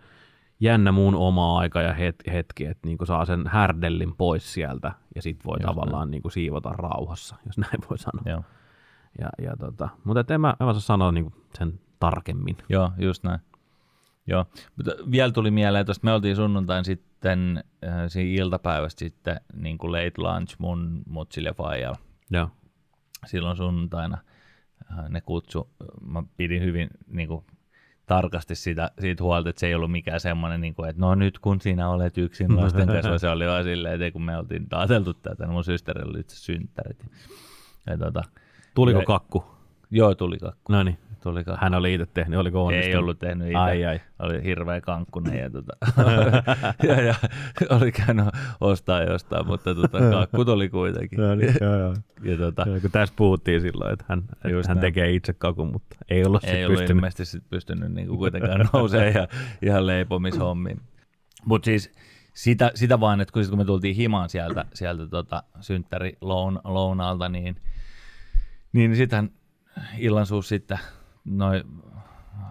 jännä 0.59 0.91
mun 0.91 1.15
oma 1.15 1.57
aika 1.57 1.81
ja 1.81 1.93
het, 1.93 2.15
hetki, 2.31 2.65
että 2.65 2.87
niinku 2.87 3.05
saa 3.05 3.25
sen 3.25 3.47
härdellin 3.47 4.15
pois 4.15 4.53
sieltä 4.53 4.91
ja 5.15 5.21
sit 5.21 5.45
voi 5.45 5.57
Just 5.59 5.65
tavallaan 5.65 6.11
niinku 6.11 6.29
siivota 6.29 6.69
rauhassa, 6.69 7.35
jos 7.45 7.57
näin 7.71 7.79
voi 7.89 7.97
sanoa. 7.97 8.23
Joo, 8.25 8.43
Ja, 9.19 9.29
ja 9.41 9.57
tota, 9.57 9.89
mutta 10.03 10.19
et 10.19 10.31
en 10.31 10.41
mä, 10.41 10.55
en 10.59 10.67
mä 10.67 10.73
saa 10.73 10.81
sanoa 10.81 11.11
niinku 11.11 11.33
sen 11.57 11.79
tarkemmin. 11.99 12.57
joo 12.69 12.91
just 12.97 13.23
näin. 13.23 13.39
Joo, 14.27 14.45
mutta 14.75 14.91
vielä 15.11 15.31
tuli 15.31 15.51
mieleen, 15.51 15.81
että 15.81 15.93
me 16.01 16.13
oltiin 16.13 16.35
sunnuntain 16.35 16.85
sitten 16.85 17.63
äh, 17.87 17.93
siinä 18.07 18.43
iltapäivästä 18.43 18.99
sitten 18.99 19.41
niin 19.53 19.77
kuin 19.77 19.91
late 19.91 20.13
lunch 20.17 20.55
mun 20.57 21.03
mutsille 21.07 21.49
ja 21.49 21.53
faijalla. 21.53 21.97
Joo. 22.31 22.49
silloin 23.25 23.57
sunnuntaina 23.57 24.17
äh, 24.91 25.09
ne 25.09 25.21
kutsu, 25.21 25.69
mä 26.01 26.23
pidin 26.37 26.61
hyvin 26.61 26.89
niin 27.07 27.27
kuin, 27.27 27.45
tarkasti 28.05 28.55
sitä, 28.55 28.91
siitä 28.99 29.23
huolta, 29.23 29.49
että 29.49 29.59
se 29.59 29.67
ei 29.67 29.75
ollut 29.75 29.91
mikään 29.91 30.19
semmoinen, 30.19 30.61
niin 30.61 30.75
kuin, 30.75 30.89
että 30.89 31.01
no 31.01 31.15
nyt 31.15 31.39
kun 31.39 31.61
sinä 31.61 31.89
olet 31.89 32.17
yksin 32.17 32.55
lasten 32.55 32.87
kanssa, 32.87 33.17
se 33.17 33.29
oli 33.29 33.47
vaan 33.47 33.63
silleen, 33.63 34.01
että 34.01 34.11
kun 34.13 34.21
me 34.23 34.37
oltiin 34.37 34.67
ajateltu 34.71 35.13
tätä, 35.13 35.43
niin 35.45 35.53
mun 35.53 35.63
systerillä 35.63 36.09
oli 36.09 36.19
itse 36.19 36.35
synttärit. 36.35 37.05
Ja, 37.85 37.91
ja 37.91 37.97
tota, 37.97 38.23
Tuliko 38.75 38.99
Ja- 38.99 39.05
kakku? 39.05 39.45
joo, 39.91 40.15
tuli 40.15 40.37
kakku. 40.37 40.71
No 40.73 40.83
niin. 40.83 40.97
Tuli 41.25 41.43
kakku. 41.43 41.59
Hän 41.63 41.73
oli 41.73 41.93
itse 41.93 42.05
tehnyt, 42.05 42.39
oliko 42.39 42.65
onnistunut? 42.65 42.93
Ei 42.93 42.95
ollut 42.95 43.19
tehnyt 43.19 43.47
itse. 43.47 43.57
Ai, 43.57 43.85
ai. 43.85 43.99
Oli 44.19 44.43
hirveä 44.43 44.81
kankkunen 44.81 45.39
ja, 45.39 45.49
tota, 45.49 45.73
ja, 46.87 47.01
ja, 47.01 47.15
oli 47.69 47.91
käynyt 47.91 48.25
ostaa 48.61 49.03
jostain, 49.03 49.47
mutta 49.47 49.75
tota, 49.75 49.99
kakku 49.99 50.45
tuli 50.45 50.69
kuitenkin. 50.69 51.19
No 51.19 51.35
niin, 51.35 51.55
joo, 51.61 51.79
joo. 51.79 51.95
Ja, 52.23 52.37
tota, 52.37 52.63
Joo, 52.67 52.79
kun 52.79 52.91
tässä 52.91 53.15
puhuttiin 53.17 53.61
silloin, 53.61 53.93
että 53.93 54.05
hän, 54.07 54.23
että 54.45 54.67
hän 54.67 54.79
tekee 54.79 55.11
itse 55.11 55.33
kakun, 55.33 55.71
mutta 55.71 55.95
ei 56.09 56.25
ollut 56.25 56.43
ei 56.43 56.49
sitten 56.49 56.65
ollut 56.65 56.79
pystynyt. 56.79 56.97
ilmeisesti 56.97 57.25
sit 57.25 57.43
pystynyt 57.49 57.93
niinku 57.93 58.17
kuitenkaan 58.17 58.69
nousee 58.73 59.09
ja 59.11 59.27
ihan 59.61 59.87
leipomishommiin. 59.87 60.81
Mutta 61.45 61.65
siis 61.65 61.91
sitä, 62.33 62.71
sitä 62.75 62.99
vaan, 62.99 63.21
että 63.21 63.31
kun, 63.31 63.43
sit 63.43 63.49
kun 63.49 63.59
me 63.59 63.65
tultiin 63.65 63.95
himaan 63.95 64.29
sieltä, 64.29 64.65
sieltä 64.73 65.07
tota, 65.07 65.43
synttäri 65.61 66.17
loun, 66.21 66.59
lounaalta, 66.63 67.29
niin, 67.29 67.55
niin 68.73 68.95
sitähän 68.95 69.29
illan 69.97 70.25
suus 70.25 70.49
sitten 70.49 70.79
noin 71.25 71.63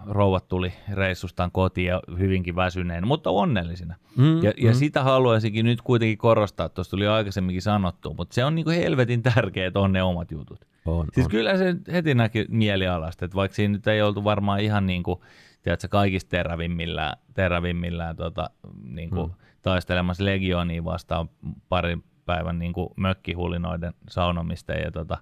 rouvat 0.05 0.47
tuli 0.47 0.73
reissustaan 0.93 1.51
kotiin 1.51 1.87
ja 1.87 2.01
hyvinkin 2.19 2.55
väsyneen, 2.55 3.07
mutta 3.07 3.29
onnellisina. 3.29 3.95
Mm, 4.17 4.43
Ja, 4.43 4.53
ja 4.57 4.71
mm. 4.71 4.75
sitä 4.75 5.03
haluaisinkin 5.03 5.65
nyt 5.65 5.81
kuitenkin 5.81 6.17
korostaa, 6.17 6.69
tuossa 6.69 6.91
tuli 6.91 7.07
aikaisemminkin 7.07 7.61
sanottu, 7.61 8.13
mutta 8.13 8.35
se 8.35 8.45
on 8.45 8.55
niin 8.55 8.65
kuin 8.65 8.77
helvetin 8.77 9.23
tärkeää, 9.23 9.67
että 9.67 9.79
on 9.79 9.93
ne 9.93 10.03
omat 10.03 10.31
jutut. 10.31 10.59
On, 10.85 11.07
Siis 11.13 11.25
on. 11.25 11.31
kyllä 11.31 11.57
se 11.57 11.75
heti 11.91 12.15
näki 12.15 12.45
mielialasta, 12.49 13.25
että 13.25 13.35
vaikka 13.35 13.55
siinä 13.55 13.71
nyt 13.71 13.87
ei 13.87 14.01
oltu 14.01 14.23
varmaan 14.23 14.59
ihan 14.59 14.87
niin 14.87 15.03
kuin, 15.03 15.19
tiedätkö, 15.61 15.87
kaikista 15.87 16.29
terävimmillään, 16.29 17.17
terävimmillään 17.33 18.15
tota, 18.15 18.49
niin 18.83 19.09
kuin 19.09 19.29
mm. 19.29 19.35
taistelemassa 19.61 20.25
Legionia 20.25 20.83
vastaan 20.83 21.29
parin 21.69 22.03
päivän 22.25 22.59
niin 22.59 22.73
kuin 22.73 22.89
mökkihulinoiden 22.95 23.93
saunomista 24.09 24.73
ja, 24.73 24.91
tota, 24.91 25.17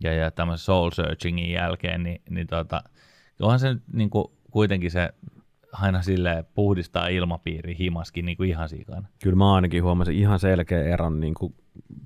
ja, 0.00 0.12
ja 0.12 0.30
tämmöisen 0.30 0.64
soul 0.64 0.90
searchingin 0.90 1.50
jälkeen, 1.50 2.02
niin, 2.02 2.22
niin 2.30 2.46
tota, 2.46 2.82
onhan 3.40 3.58
se 3.58 3.76
niin 3.92 4.10
kuin, 4.10 4.24
kuitenkin 4.50 4.90
se 4.90 5.10
aina 5.72 6.02
sille 6.02 6.44
puhdistaa 6.54 7.08
ilmapiiri 7.08 7.78
himaskin 7.78 8.24
niin 8.24 8.36
kuin 8.36 8.50
ihan 8.50 8.68
sikana. 8.68 9.08
Kyllä 9.22 9.36
mä 9.36 9.54
ainakin 9.54 9.82
huomasin 9.82 10.16
ihan 10.16 10.38
selkeä 10.38 10.84
eron 10.84 11.20
niin 11.20 11.34
kuin 11.34 11.54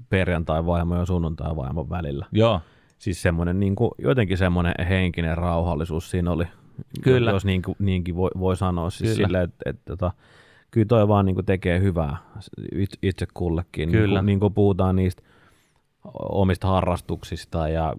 perjantai-vaimo 0.09 0.97
ja 0.97 1.07
sunnuntai-vaimon 1.07 1.91
välillä. 1.91 2.27
Joo, 2.33 2.61
Siis 3.03 3.23
semmoinen 3.23 3.61
niin 3.61 3.77
kuin, 3.77 3.91
jotenkin 3.99 4.39
semmoinen 4.39 4.75
henkinen 4.89 5.39
rauhallisuus 5.39 6.11
siinä 6.11 6.31
oli. 6.31 6.45
Kyllä. 7.03 7.31
Jos 7.31 7.45
niin 7.45 7.63
kuin, 7.63 7.77
niinkin 7.79 8.17
voi, 8.17 8.31
voi 8.39 8.57
sanoa. 8.57 8.91
Siis 8.91 9.15
Kyllä. 9.15 9.27
silleen, 9.27 9.45
että, 9.45 9.71
että, 9.71 9.83
tota, 9.85 10.13
kyllä 10.71 10.87
toi 10.87 11.09
vaan 11.09 11.27
niin 11.27 11.35
kuin 11.35 11.47
tekee 11.47 11.81
hyvää 11.81 12.17
itse, 13.03 13.27
kullekin. 13.35 13.89
Niin 13.89 13.99
Kyllä. 13.99 14.19
kuin, 14.19 14.27
niin 14.27 14.41
kuin 14.41 14.55
puhutaan 14.55 14.97
niistä 14.97 15.23
omista 16.15 16.69
harrastuksista 16.69 17.69
ja 17.69 17.95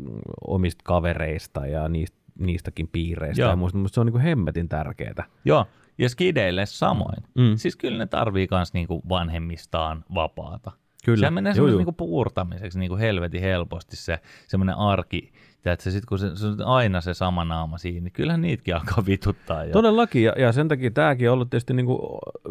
omista 0.47 0.81
kavereista 0.83 1.67
ja 1.67 1.89
niistä, 1.89 2.17
niistäkin 2.39 2.87
piireistä. 2.87 3.41
Joo. 3.41 3.49
Ja 3.49 3.55
musta, 3.55 3.77
musta 3.77 3.95
se 3.95 3.99
on 3.99 4.05
niin 4.05 4.11
kuin 4.11 4.23
hemmetin 4.23 4.69
tärkeää. 4.69 5.23
Joo, 5.45 5.65
ja 5.97 6.09
skideille 6.09 6.65
samoin. 6.65 7.23
Mm. 7.37 7.55
Siis 7.55 7.75
kyllä 7.75 7.97
ne 7.97 8.05
tarvii 8.05 8.47
myös 8.51 8.73
niinku 8.73 9.01
vanhemmistaan 9.09 10.05
vapaata. 10.13 10.71
Kyllä. 11.05 11.27
Se 11.27 11.31
menee 11.31 11.53
semmoisen 11.53 11.77
niinku 11.77 11.91
puurtamiseksi 11.91 12.79
niinku 12.79 12.97
helvetin 12.97 13.41
helposti 13.41 13.95
se 13.95 14.19
semmoinen 14.47 14.75
arki. 14.75 15.33
Tiedätkö, 15.63 15.91
sit 15.91 16.05
kun 16.05 16.19
se, 16.19 16.35
se 16.35 16.47
on 16.47 16.61
aina 16.65 17.01
se 17.01 17.13
sama 17.13 17.45
naama 17.45 17.77
siinä, 17.77 18.03
niin 18.03 18.11
kyllähän 18.11 18.41
niitäkin 18.41 18.75
alkaa 18.75 19.03
vituttaa. 19.07 19.63
Jo. 19.65 19.71
Todellakin, 19.71 20.23
ja, 20.23 20.33
ja 20.37 20.51
sen 20.51 20.67
takia 20.67 20.91
tämäkin 20.91 21.29
on 21.29 21.33
ollut 21.33 21.49
tietysti, 21.49 21.73
niin 21.73 21.85
kuin, 21.85 21.99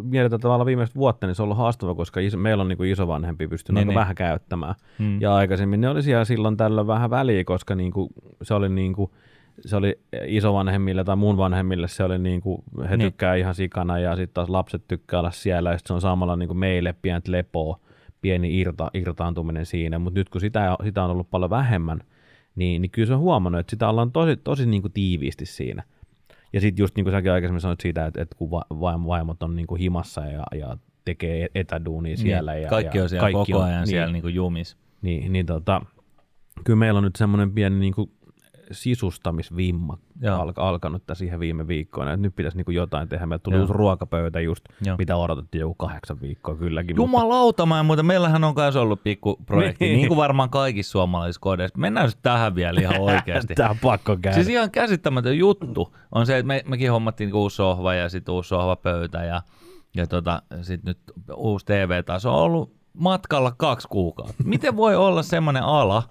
mietitään 0.02 0.40
tavallaan 0.40 0.66
viimeistä 0.66 0.94
vuotta, 0.94 1.26
niin 1.26 1.34
se 1.34 1.42
on 1.42 1.44
ollut 1.44 1.58
haastava, 1.58 1.94
koska 1.94 2.20
iso, 2.20 2.38
meillä 2.38 2.60
on 2.60 2.68
niin 2.68 2.76
kuin 2.76 2.90
isovanhempi 2.90 3.48
pystynyt 3.48 3.74
Niin, 3.80 3.88
aika 3.88 3.90
niin. 3.90 4.00
vähän 4.00 4.14
käyttämään. 4.14 4.74
Mm. 4.98 5.20
Ja 5.20 5.34
aikaisemmin 5.34 5.80
ne 5.80 5.88
oli 5.88 6.02
siellä 6.02 6.24
silloin 6.24 6.56
tällöin 6.56 6.86
vähän 6.86 7.10
väliä, 7.10 7.44
koska 7.44 7.74
niin 7.74 7.92
kuin, 7.92 8.08
se 8.42 8.54
oli 8.54 8.68
niin 8.68 8.92
kuin, 8.92 9.10
se 9.60 9.76
oli 9.76 9.98
isovanhemmille 10.26 11.04
tai 11.04 11.16
mun 11.16 11.36
vanhemmille, 11.36 11.88
se 11.88 12.04
oli 12.04 12.18
niin 12.18 12.40
kuin, 12.40 12.62
he 12.90 12.96
Niin. 12.96 13.10
tykkää 13.10 13.34
ihan 13.34 13.54
sikana 13.54 13.98
ja 13.98 14.16
sitten 14.16 14.34
taas 14.34 14.48
lapset 14.48 14.82
tykkää 14.88 15.20
olla 15.20 15.30
siellä 15.30 15.72
ja 15.72 15.78
se 15.84 15.92
on 15.92 16.00
samalla 16.00 16.36
niin 16.36 16.48
kuin 16.48 16.58
meille 16.58 16.94
pientä 17.02 17.32
lepoa, 17.32 17.78
pieni 18.20 18.60
irta, 18.60 18.90
irtaantuminen 18.94 19.66
siinä, 19.66 19.98
mutta 19.98 20.20
nyt 20.20 20.28
kun 20.28 20.40
sitä, 20.40 20.76
sitä 20.84 21.04
on 21.04 21.10
ollut 21.10 21.30
paljon 21.30 21.50
vähemmän, 21.50 22.00
niin, 22.56 22.82
niin 22.82 22.90
kyllä 22.90 23.06
se 23.06 23.14
on 23.14 23.20
huomannut, 23.20 23.60
että 23.60 23.70
sitä 23.70 23.88
ollaan 23.88 24.12
tosi, 24.12 24.36
tosi 24.36 24.66
niin 24.66 24.82
kuin 24.82 24.92
tiiviisti 24.92 25.46
siinä. 25.46 25.82
Ja 26.52 26.60
sitten 26.60 26.82
just 26.82 26.96
niin 26.96 27.04
kuin 27.04 27.12
säkin 27.12 27.32
aikaisemmin 27.32 27.60
sanoit 27.60 27.80
siitä, 27.80 28.06
että, 28.06 28.22
että 28.22 28.36
kun 28.36 28.50
va- 28.50 28.66
vaim- 28.74 29.06
vaimot 29.06 29.42
on 29.42 29.56
niin 29.56 29.66
kuin 29.66 29.80
himassa 29.80 30.20
ja, 30.26 30.44
ja 30.54 30.76
tekee 31.04 31.48
etäduunia 31.54 32.16
siellä. 32.16 32.52
niin, 32.52 32.62
ja, 32.62 32.68
kaikki 32.68 32.98
ja 32.98 33.02
on 33.04 33.08
siellä 33.08 33.20
kaikki 33.32 33.52
koko 33.52 33.58
on- 33.62 33.68
ajan 33.68 33.80
niin, 33.80 33.86
siellä 33.88 34.12
niinku 34.12 34.28
jumis. 34.28 34.76
niin, 35.02 35.32
niin 35.32 35.46
tota, 35.46 35.82
kyllä 36.64 36.76
meillä 36.78 36.98
on 36.98 37.04
nyt 37.04 37.16
semmoinen 37.16 37.52
pieni 37.52 37.76
niin 37.80 37.94
kuin 37.94 38.10
sisustamisvimma 38.72 39.98
alka, 40.32 40.68
alkanut 40.68 41.02
ihan 41.24 41.40
viime 41.40 41.68
viikkoina. 41.68 42.12
Että 42.12 42.22
nyt 42.22 42.36
pitäisi 42.36 42.56
niin 42.56 42.64
kuin 42.64 42.74
jotain 42.74 43.08
tehdä. 43.08 43.26
Meillä 43.26 43.42
tuli 43.42 43.54
Joo. 43.54 43.60
uusi 43.62 43.72
ruokapöytä 43.72 44.40
just, 44.40 44.64
Joo. 44.86 44.96
mitä 44.98 45.16
odotettiin 45.16 45.60
joku 45.60 45.74
kahdeksan 45.74 46.20
viikkoa 46.20 46.56
kylläkin. 46.56 46.96
mutta- 46.96 47.02
Jumalauta, 47.02 47.66
en 47.80 47.86
muuten, 47.86 48.06
meillähän 48.06 48.44
on 48.44 48.54
myös 48.56 48.76
ollut 48.76 49.02
pikku 49.02 49.36
projekti, 49.46 49.84
Niin. 49.84 49.96
niin. 49.96 50.08
kuin 50.08 50.16
varmaan 50.18 50.50
kaikissa 50.50 50.90
suomalaisissa 50.92 51.40
kodeissa. 51.40 51.78
Mennään 51.78 52.06
nyt 52.06 52.18
tähän 52.22 52.54
vielä 52.54 52.80
ihan 52.80 53.00
oikeasti. 53.14 53.54
Tämä 53.54 53.70
on 53.70 53.78
pakko 53.82 54.16
käydä. 54.16 54.34
Siis 54.34 54.48
ihan 54.48 54.70
käsittämätön 54.70 55.38
juttu 55.38 55.96
on 56.12 56.26
se, 56.26 56.38
että 56.38 56.46
me, 56.46 56.62
mekin 56.68 56.90
hommattiin 56.92 57.26
niinku 57.26 57.42
uusi 57.42 57.56
sohva 57.56 57.94
ja 57.94 58.08
sitten 58.08 58.34
uusi 58.34 58.48
sohvapöytä 58.48 59.24
ja, 59.24 59.42
ja 59.96 60.06
tota, 60.06 60.42
sitten 60.62 60.90
nyt 60.90 60.98
uusi 61.36 61.66
TV 61.66 62.04
taas 62.04 62.26
on 62.26 62.34
ollut 62.34 62.72
matkalla 62.98 63.52
kaksi 63.56 63.88
kuukautta. 63.88 64.42
Miten 64.44 64.76
voi 64.76 64.96
olla 64.96 65.22
semmoinen 65.22 65.62
ala, 65.62 66.02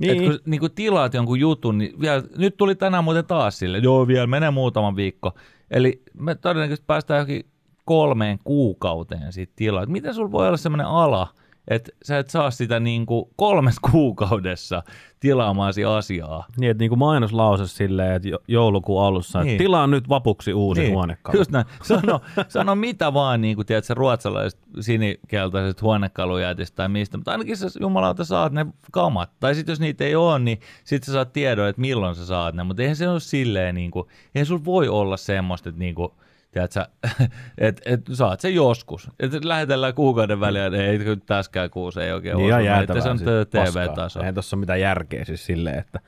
niin. 0.00 0.10
että 0.12 0.24
kun 0.24 0.50
niinku 0.50 0.68
tilaat 0.68 1.14
jonkun 1.14 1.40
jutun, 1.40 1.78
niin 1.78 2.00
vielä, 2.00 2.22
nyt 2.38 2.56
tuli 2.56 2.74
tänään 2.74 3.04
muuten 3.04 3.26
taas 3.26 3.58
sille, 3.58 3.78
joo 3.78 4.06
vielä 4.06 4.26
menee 4.26 4.50
muutama 4.50 4.96
viikko. 4.96 5.34
Eli 5.70 6.02
me 6.14 6.34
todennäköisesti 6.34 6.84
päästään 6.86 7.18
johonkin 7.18 7.50
kolmeen 7.84 8.38
kuukauteen 8.44 9.32
siitä 9.32 9.52
tilaa. 9.56 9.82
Et 9.82 9.88
Miten 9.88 10.14
sulla 10.14 10.32
voi 10.32 10.46
olla 10.46 10.56
semmoinen 10.56 10.86
ala, 10.86 11.28
että 11.70 11.92
sä 12.02 12.18
et 12.18 12.30
saa 12.30 12.50
sitä 12.50 12.80
niinku 12.80 13.30
kolmes 13.36 13.76
kuukaudessa 13.90 14.82
tilaamaasi 15.20 15.84
asiaa? 15.84 16.46
Niin, 16.56 16.70
että 16.70 16.82
niin 16.82 16.88
kuin 16.88 16.98
mainoslause 16.98 17.66
silleen, 17.66 18.12
että 18.12 18.28
jo- 18.28 18.42
joulukuun 18.48 19.02
alussa, 19.02 19.38
niin. 19.38 19.46
Niin. 19.46 19.54
että 19.54 19.64
tilaa 19.64 19.86
nyt 19.86 20.08
vapuksi 20.08 20.54
uusi 20.54 20.80
niin. 20.80 20.92
huonekalu. 20.92 21.38
Just 21.38 21.50
näin. 21.50 21.64
Sano, 21.82 22.20
sano 22.48 22.74
mitä 22.74 23.14
vaan, 23.14 23.40
niin 23.40 23.56
kuin 23.56 23.66
tiedät, 23.66 23.90
ruotsalaiset 23.90 24.60
sinikeltaiset 24.80 25.82
huonekalujätistä 25.82 26.76
tai 26.76 26.88
mistä, 26.88 27.18
mutta 27.18 27.30
ainakin 27.30 27.56
sä 27.56 27.66
jumalauta 27.80 28.24
saat 28.24 28.52
ne 28.52 28.66
kamat. 28.92 29.30
Tai 29.40 29.54
sitten 29.54 29.72
jos 29.72 29.80
niitä 29.80 30.04
ei 30.04 30.14
ole, 30.14 30.38
niin 30.38 30.60
sitten 30.84 31.06
sä 31.06 31.12
saat 31.12 31.32
tiedon, 31.32 31.68
että 31.68 31.80
milloin 31.80 32.14
sä 32.14 32.26
saat 32.26 32.54
ne, 32.54 32.62
mutta 32.62 32.82
eihän 32.82 32.96
se 32.96 33.08
ole 33.08 33.20
silleen, 33.20 33.74
niin 33.74 33.90
kuin, 33.90 34.08
eihän 34.34 34.46
sulla 34.46 34.64
voi 34.64 34.88
olla 34.88 35.16
semmoista, 35.16 35.68
että 35.68 35.78
niin 35.78 35.94
kuin, 35.94 36.12
tiedät 36.50 36.72
sä, 36.72 36.88
et, 37.58 37.80
et, 37.84 38.00
saat 38.12 38.40
se 38.40 38.50
joskus. 38.50 39.10
Et 39.20 39.44
lähetellään 39.44 39.94
kuukauden 39.94 40.40
väliä, 40.40 40.66
että 40.66 40.82
ei 40.84 40.98
kyllä 40.98 41.16
tässäkään 41.26 41.70
kuussa 41.70 42.04
ei 42.04 42.12
oikein 42.12 42.36
niin 42.36 42.50
että 42.50 42.60
jäätävää. 42.62 43.02
se 43.02 43.10
on 43.10 43.18
siis. 43.18 43.30
TV-taso. 43.50 44.20
Eihän 44.20 44.34
tuossa 44.34 44.56
ole 44.56 44.60
mitään 44.60 44.80
järkeä 44.80 45.24
siis 45.24 45.46
silleen, 45.46 45.78
että, 45.78 46.00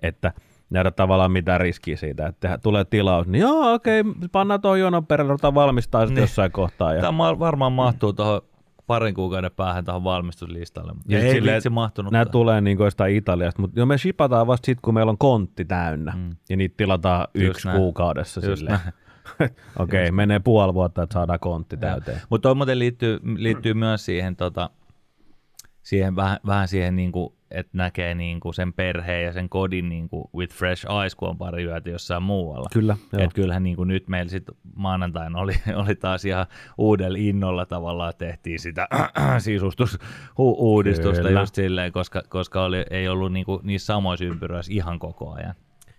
että 0.00 0.32
nähdä 0.70 0.90
tavallaan 0.90 1.32
mitään 1.32 1.60
riskiä 1.60 1.96
siitä, 1.96 2.26
että 2.26 2.58
tulee 2.62 2.84
tilaus, 2.84 3.26
niin 3.26 3.40
joo, 3.42 3.72
okei, 3.74 4.02
pannaan 4.32 4.60
tuohon 4.60 4.80
jonon 4.80 5.06
perälle, 5.06 5.28
ruvetaan 5.30 5.54
valmistaa 5.54 6.00
sitten 6.00 6.14
Niin. 6.14 6.22
jossain 6.22 6.52
kohtaa. 6.52 6.94
Ja, 6.94 7.00
Tämä 7.00 7.12
ma- 7.12 7.38
varmaan 7.38 7.72
mahtuu 7.72 8.12
tuohon 8.12 8.40
parin 8.86 9.14
kuukauden 9.14 9.50
päähän 9.56 9.84
tuohon 9.84 10.04
valmistuslistalle, 10.04 10.92
mutta 10.94 11.12
Ja 11.12 11.18
ei 11.20 11.32
silleen, 11.32 11.54
vitsi 11.54 11.70
mahtunut. 11.70 12.12
Nämä 12.12 12.24
tulee 12.24 12.60
niin 12.60 12.78
jostain 12.78 13.16
Italiasta, 13.16 13.62
mutta 13.62 13.80
jo 13.80 13.86
me 13.86 13.98
shipataan 13.98 14.46
vasta 14.46 14.66
sitten, 14.66 14.82
kun 14.82 14.94
meillä 14.94 15.10
on 15.10 15.18
kontti 15.18 15.64
täynnä. 15.64 16.12
Mm. 16.16 16.30
Ja 16.50 16.56
niitä 16.56 16.74
tilataan 16.76 17.26
Just 17.34 17.46
yksi 17.50 17.66
näin. 17.68 17.78
kuukaudessa 17.78 18.46
Just 18.46 18.58
silleen. 18.58 18.78
Okei, 19.78 20.02
okay, 20.02 20.10
menee 20.10 20.38
puoli 20.38 20.74
vuotta, 20.74 21.02
että 21.02 21.14
saadaan 21.14 21.40
kontti 21.40 21.76
täyteen. 21.76 22.20
Mutta 22.30 22.54
muuten 22.54 22.78
liittyy, 22.78 23.20
liittyy 23.36 23.74
myös 23.74 24.04
siihen, 24.04 24.36
tota, 24.36 24.70
siihen 25.82 26.16
vähän, 26.16 26.38
vähän 26.46 26.68
siihen, 26.68 26.96
niinku, 26.96 27.38
että 27.50 27.70
näkee 27.78 28.14
niinku 28.14 28.52
sen 28.52 28.72
perheen 28.72 29.24
ja 29.24 29.32
sen 29.32 29.48
kodin 29.48 29.88
niinku 29.88 30.30
with 30.36 30.54
fresh 30.54 30.86
eyes, 31.00 31.14
kun 31.14 31.28
on 31.28 31.38
pari 31.38 31.64
yötä 31.64 31.90
jossain 31.90 32.22
muualla. 32.22 32.68
Kyllä, 32.72 32.96
joo. 33.12 33.22
Et 33.22 33.32
kyllähän 33.34 33.62
niinku 33.62 33.84
nyt 33.84 34.08
meillä 34.08 34.30
sit 34.30 34.44
maanantaina 34.76 35.38
oli, 35.38 35.52
oli 35.84 35.94
taas 35.94 36.24
ihan 36.24 36.46
uudella 36.78 37.18
innolla 37.20 37.66
tavallaan 37.66 38.12
tehtiin 38.18 38.58
sitä 38.58 38.88
sisustusuudistusta 39.38 41.22
Kyllä. 41.22 41.40
just 41.40 41.54
silleen, 41.54 41.92
koska, 41.92 42.22
koska 42.28 42.64
oli, 42.64 42.84
ei 42.90 43.08
ollut 43.08 43.32
niinku 43.32 43.60
niissä 43.62 43.86
samoissa 43.86 44.24
ympyröissä 44.24 44.72
ihan 44.72 44.98
koko 44.98 45.32
ajan. 45.32 45.54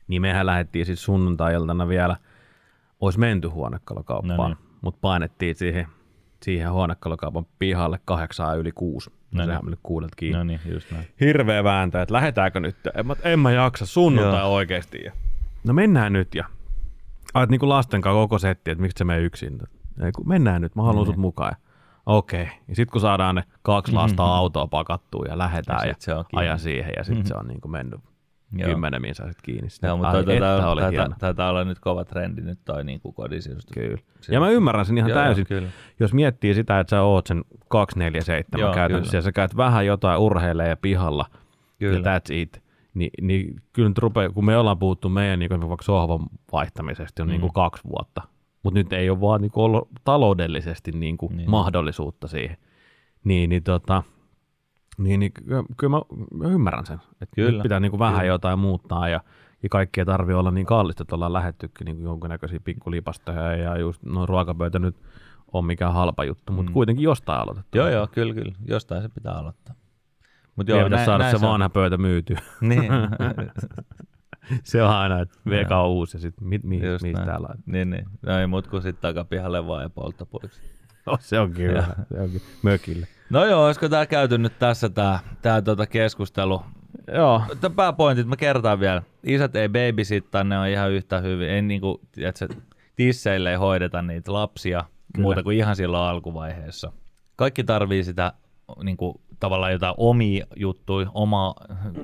Niin 0.08 0.22
mehän 0.22 0.46
lähdettiin 0.46 0.86
siis 0.86 1.04
sunnuntai-iltana 1.04 1.88
vielä, 1.88 2.16
olisi 3.02 3.20
menty 3.20 3.48
huonekalukauppaan, 3.48 4.38
No 4.38 4.44
no 4.44 4.48
niin. 4.48 4.58
mutta 4.82 4.98
painettiin 5.02 5.56
siihen, 5.56 5.88
siihen 6.44 6.72
huonekalukaupan 6.72 7.46
pihalle 7.60 8.00
kahdeksaa 8.06 8.54
yli 8.54 8.72
kuusi. 8.72 9.10
No 9.10 9.42
No 9.42 9.46
sehän 9.46 9.66
niin. 9.66 9.78
kuudelta 9.84 10.16
kiinni. 10.16 10.38
No 10.38 10.44
niin, 10.44 10.60
just 10.72 10.92
näin. 10.92 11.08
Hirveä 11.20 11.64
vääntö, 11.64 12.02
että 12.02 12.14
lähdetäänkö 12.14 12.60
nyt? 12.60 12.76
En 12.96 13.08
mä, 13.08 13.16
en 13.24 13.40
mä 13.40 13.52
jaksa 13.52 13.86
sunnuntai 13.86 14.40
Joo. 14.40 14.54
oikeasti. 14.54 15.02
Ja, 15.06 15.12
no 15.64 15.74
mennään 15.74 16.14
nyt 16.14 16.36
ja 16.36 16.44
Ait 17.34 17.50
niinku 17.50 17.70
lasten 17.70 18.02
kanssa 18.02 18.16
koko 18.16 18.40
setti, 18.40 18.72
että 18.72 18.82
miksi 18.82 18.98
se 18.98 19.04
menee 19.04 19.22
yksin. 19.24 19.60
Ei, 20.04 20.12
kun 20.12 20.28
mennään 20.28 20.62
nyt, 20.62 20.76
mä 20.76 20.82
haluan 20.84 21.04
Niin. 21.04 21.14
sut 21.14 21.18
mukaan. 21.22 21.56
Okei. 22.06 22.44
Ja 22.68 22.76
sitten 22.76 22.92
kun 22.92 23.02
saadaan 23.02 23.36
ne 23.36 23.44
kaksi 23.62 23.94
lasta 23.94 24.24
autoa 24.36 24.68
pakattua 24.68 25.26
ja 25.30 25.38
lähdetään 25.38 25.88
Ja 25.88 25.96
ja, 26.08 26.26
ajan 26.36 26.60
siihen 26.60 26.94
ja 26.98 27.04
sitten 27.04 27.26
se 27.28 27.34
on 27.36 27.48
niinku 27.48 27.68
mennyt 27.68 28.00
Joo. 28.54 28.70
kymmenen 28.70 29.02
minsa 29.02 29.28
sit 29.28 29.42
kiinni. 29.44 29.70
Sitten, 29.70 29.88
Joo, 29.88 29.98
mutta 29.98 30.10
ai, 30.10 30.20
että 30.20 30.26
taitaa, 30.40 30.72
oli 30.72 30.82
taitaa, 31.20 31.50
olla 31.50 31.64
nyt 31.64 31.80
kova 31.80 32.06
trendi 32.06 32.42
nyt 32.42 32.60
toi 32.66 32.84
niinku 32.84 33.12
kodisisustus. 33.12 33.74
Kyllä. 33.74 33.98
Se- 34.22 34.34
Ja 34.34 34.40
mä 34.40 34.50
ymmärrän 34.50 34.86
sen 34.86 34.98
ihan 34.98 35.10
Joo, 35.10 35.20
täysin. 35.20 35.46
joo, 35.50 35.60
kyllä. 35.60 35.72
Jos 36.00 36.14
miettii 36.14 36.54
sitä, 36.54 36.80
että 36.80 36.90
sä 36.90 37.02
oot 37.02 37.28
sen 37.28 37.44
247 37.68 38.60
Joo, 38.62 38.74
käytännössä 38.74 39.12
kyllä. 39.12 39.18
ja 39.18 39.22
sä 39.22 39.32
käyt 39.32 39.58
vähän 39.58 39.86
jotain 39.86 40.20
urheilee 40.20 40.68
ja 40.70 40.78
pihalla 40.78 41.26
Kyllä. 41.80 42.12
ja 42.12 42.20
that's 42.20 42.34
it, 42.34 42.64
niin, 42.94 43.10
niin 43.22 43.56
kyllä 43.74 43.90
nyt 43.90 43.98
rupeaa, 43.98 44.30
kun 44.30 44.46
me 44.46 44.58
ollaan 44.58 44.80
puhuttu 44.80 45.10
meidän 45.10 45.40
niin 45.40 45.50
vaikka 45.70 45.84
sohvan 45.86 46.20
vaihtamisesta 46.52 47.22
jo 47.22 47.26
mm. 47.26 47.30
niin 47.32 47.42
kuin 47.42 47.54
kaksi 47.54 47.84
vuotta, 47.90 48.22
mutta 48.64 48.80
nyt 48.80 48.94
ei 48.94 49.10
ole 49.10 49.22
vaan 49.22 49.42
niin 49.42 49.52
kuin 49.52 49.64
ollut 49.64 49.90
taloudellisesti 50.04 50.92
niin 50.92 51.18
kuin 51.18 51.38
Niin. 51.38 51.50
mahdollisuutta 51.50 52.28
siihen. 52.28 52.58
Niin, 53.24 53.50
niin, 53.50 53.64
tota, 53.64 54.04
niin, 55.00 55.20
niin 55.20 55.32
kyllä, 55.34 55.64
kyllä 55.78 55.92
mä, 55.98 56.02
mä 56.46 56.48
ymmärrän 56.54 56.86
sen, 56.86 57.00
että 57.22 57.36
Kyllä, 57.36 57.52
nyt 57.52 57.62
pitää 57.64 57.80
niin 57.80 57.90
kuin 57.92 58.00
vähän 58.00 58.14
kyllä. 58.20 58.28
jotain 58.34 58.60
muuttaa 58.60 59.10
ja, 59.10 59.22
ja 59.64 59.70
kaikki 59.70 60.02
ei 60.02 60.06
tarvi 60.06 60.34
olla 60.34 60.52
niin 60.52 60.66
kallista, 60.66 61.04
että 61.04 61.16
ollaan 61.16 61.34
lähettykin 61.34 61.86
niin 61.86 62.02
jonkinnäköisiä 62.04 62.60
pikkulipastoja 62.64 63.56
ja 63.56 63.78
just 63.78 64.04
no, 64.04 64.26
ruokapöytä 64.26 64.80
nyt 64.80 64.96
on 65.54 65.66
mikään 65.66 65.94
halpa 65.94 66.24
juttu, 66.24 66.54
mutta 66.54 66.70
Mm. 66.70 66.74
kuitenkin 66.74 67.04
jostain 67.04 67.42
aloitettava. 67.42 67.82
Joo, 67.82 67.90
joo, 67.90 68.08
kyllä, 68.12 68.34
kyllä. 68.34 68.56
Jostain 68.66 69.02
se 69.02 69.10
pitää 69.10 69.34
aloittaa. 69.34 69.76
Mut 70.56 70.68
Joo, 70.68 70.84
pitäisi 70.84 71.06
saada 71.06 71.24
näin 71.24 71.40
se 71.40 71.46
on. 71.46 71.52
vanha 71.52 71.70
pöytä 71.70 71.98
myytyä. 71.98 72.40
Niin, 72.62 72.92
se 74.64 74.84
on 74.84 74.90
aina, 74.90 75.20
että 75.20 75.38
VK 75.50 75.72
on 75.72 75.88
uusi 75.88 76.18
ja 76.18 76.22
sitten 76.22 76.48
mi, 76.48 76.60
mi, 76.64 76.82
mistä 77.02 77.26
täällä 77.26 77.48
on. 77.52 77.56
niin, 77.66 77.90
niin. 77.90 78.06
No 78.22 78.38
ei 78.40 78.48
mut 78.48 78.68
kuin 78.68 78.82
sitten 78.82 79.02
takapihalle 79.02 79.68
vaan 79.68 79.84
ja 79.84 79.90
polttopuiksi. 79.90 80.62
No, 81.06 81.18
se 81.20 81.40
onkin 81.40 81.68
hyvä. 81.68 81.84
Se 82.10 82.42
mökille. 82.64 83.08
No 83.30 83.46
joo, 83.46 83.66
olisiko 83.66 83.90
tää 83.90 84.06
käyty 84.06 84.38
nyt 84.38 84.60
tässä 84.60 84.90
tää, 84.90 85.20
tää 85.42 85.62
tota 85.62 85.88
keskustelu? 85.88 86.62
Joo. 87.14 87.42
Tämä 87.62 87.76
pääpointit 87.76 88.28
mä 88.28 88.36
kertaan 88.36 88.80
vielä. 88.80 89.02
Isät 89.24 89.56
ei 89.56 89.70
babysittaa, 89.70 90.44
ne 90.44 90.60
on 90.60 90.68
ihan 90.68 90.92
yhtä 90.92 91.20
hyvin. 91.20 91.50
Ei 91.50 91.62
niinku, 91.62 92.02
tiedätkö, 92.12 92.48
tisseille 92.96 93.52
ei 93.52 93.56
hoideta 93.56 94.02
niitä 94.02 94.34
lapsia 94.34 94.84
Kyllä. 95.14 95.24
muuta 95.24 95.44
kuin 95.44 95.58
ihan 95.58 95.76
silloin 95.76 96.04
alkuvaiheessa. 96.10 96.92
Kaikki 97.36 97.64
tarvii 97.64 98.04
sitä 98.04 98.34
niinku, 98.84 99.22
tavallaan 99.40 99.72
jotain 99.72 99.94
omia 99.98 100.46
juttuja, 100.56 101.08
oma, 101.14 101.56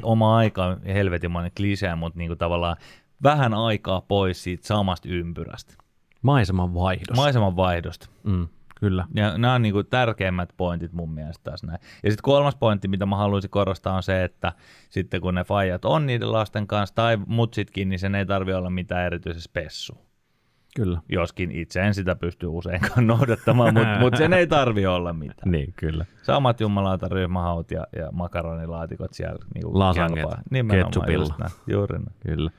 oma 0.03 0.38
aika, 0.38 0.77
helvetimoinen 0.86 1.51
klisee, 1.58 1.95
mutta 1.95 2.19
niinku, 2.19 2.36
tavallaan 2.36 2.77
vähän 3.23 3.53
aikaa 3.53 4.01
pois 4.01 4.43
siitä 4.43 4.67
samasta 4.67 5.10
ympyrästä. 5.10 5.73
Maiseman 6.21 6.73
vaihdos. 6.73 7.17
Maiseman 7.17 7.55
vaihdosta. 7.55 8.10
mm, 8.23 8.47
kyllä. 8.79 9.05
Ja 9.13 9.38
nämä 9.38 9.53
on 9.53 9.61
niinku 9.61 9.83
tärkeimmät 9.83 10.53
pointit 10.57 10.93
mun 10.93 11.13
mielestä 11.13 11.51
tässä 11.51 11.67
näin. 11.67 11.79
Ja 11.81 12.11
sitten 12.11 12.23
kolmas 12.23 12.55
pointti, 12.55 12.88
mitä 12.88 13.05
mä 13.05 13.15
haluaisin 13.15 13.49
korostaa, 13.49 13.95
on 13.95 14.03
se, 14.03 14.23
että 14.23 14.53
sitten 14.89 15.21
kun 15.21 15.35
ne 15.35 15.43
faijat 15.43 15.85
on 15.85 16.05
niiden 16.05 16.31
lasten 16.31 16.67
kanssa 16.67 16.95
tai 16.95 17.17
mutsitkin, 17.27 17.89
niin 17.89 17.99
sen 17.99 18.15
ei 18.15 18.25
tarvi 18.25 18.53
olla 18.53 18.69
mitään 18.69 19.05
erityisen 19.05 19.41
spessua. 19.41 20.05
Kyllä. 20.75 21.01
Joskin 21.09 21.51
itse 21.51 21.81
en 21.81 21.93
sitä 21.93 22.15
pysty 22.15 22.47
useinkaan 22.47 23.07
noudattamaan, 23.17 23.73
mutta 23.73 23.99
mut 23.99 24.15
sen 24.15 24.33
ei 24.33 24.47
tarvi 24.47 24.85
olla 24.85 25.13
mitään. 25.13 25.51
Niin, 25.51 25.73
kyllä. 25.77 26.05
Samat 26.23 26.61
jumalauta 26.61 27.07
ryhmähaut 27.07 27.71
ja, 27.71 27.88
ja 27.95 28.11
makaronilaatikot 28.11 29.13
siellä 29.13 29.45
niinku 29.53 29.79
Lasanget, 29.79 30.25
ketsupilla. 30.71 31.49
Juuri 31.67 31.97
näin. 31.97 32.15
Kyllä. 32.19 32.51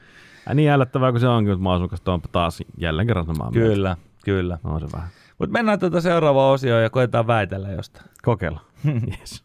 Ja 0.49 0.55
niin 0.55 0.71
ällöttävää 0.71 1.11
kuin 1.11 1.21
se 1.21 1.29
onkin, 1.29 1.53
mutta 1.53 1.63
maasukasta 1.63 2.13
on 2.13 2.21
taas 2.33 2.63
jälleen 2.79 3.07
kerran 3.07 3.27
samaa 3.27 3.51
mieltä. 3.51 3.75
Kyllä, 3.75 3.97
kyllä. 4.25 4.59
On 4.65 4.81
se 4.81 4.87
vähän. 4.93 5.09
Mutta 5.39 5.53
mennään 5.53 5.79
tuota 5.79 6.01
seuraavaan 6.01 6.55
osioon 6.55 6.83
ja 6.83 6.91
koetaan 6.91 7.27
väitellä 7.27 7.69
jostain. 7.69 8.07
Kokeilla. 8.23 8.61
yes. 9.21 9.45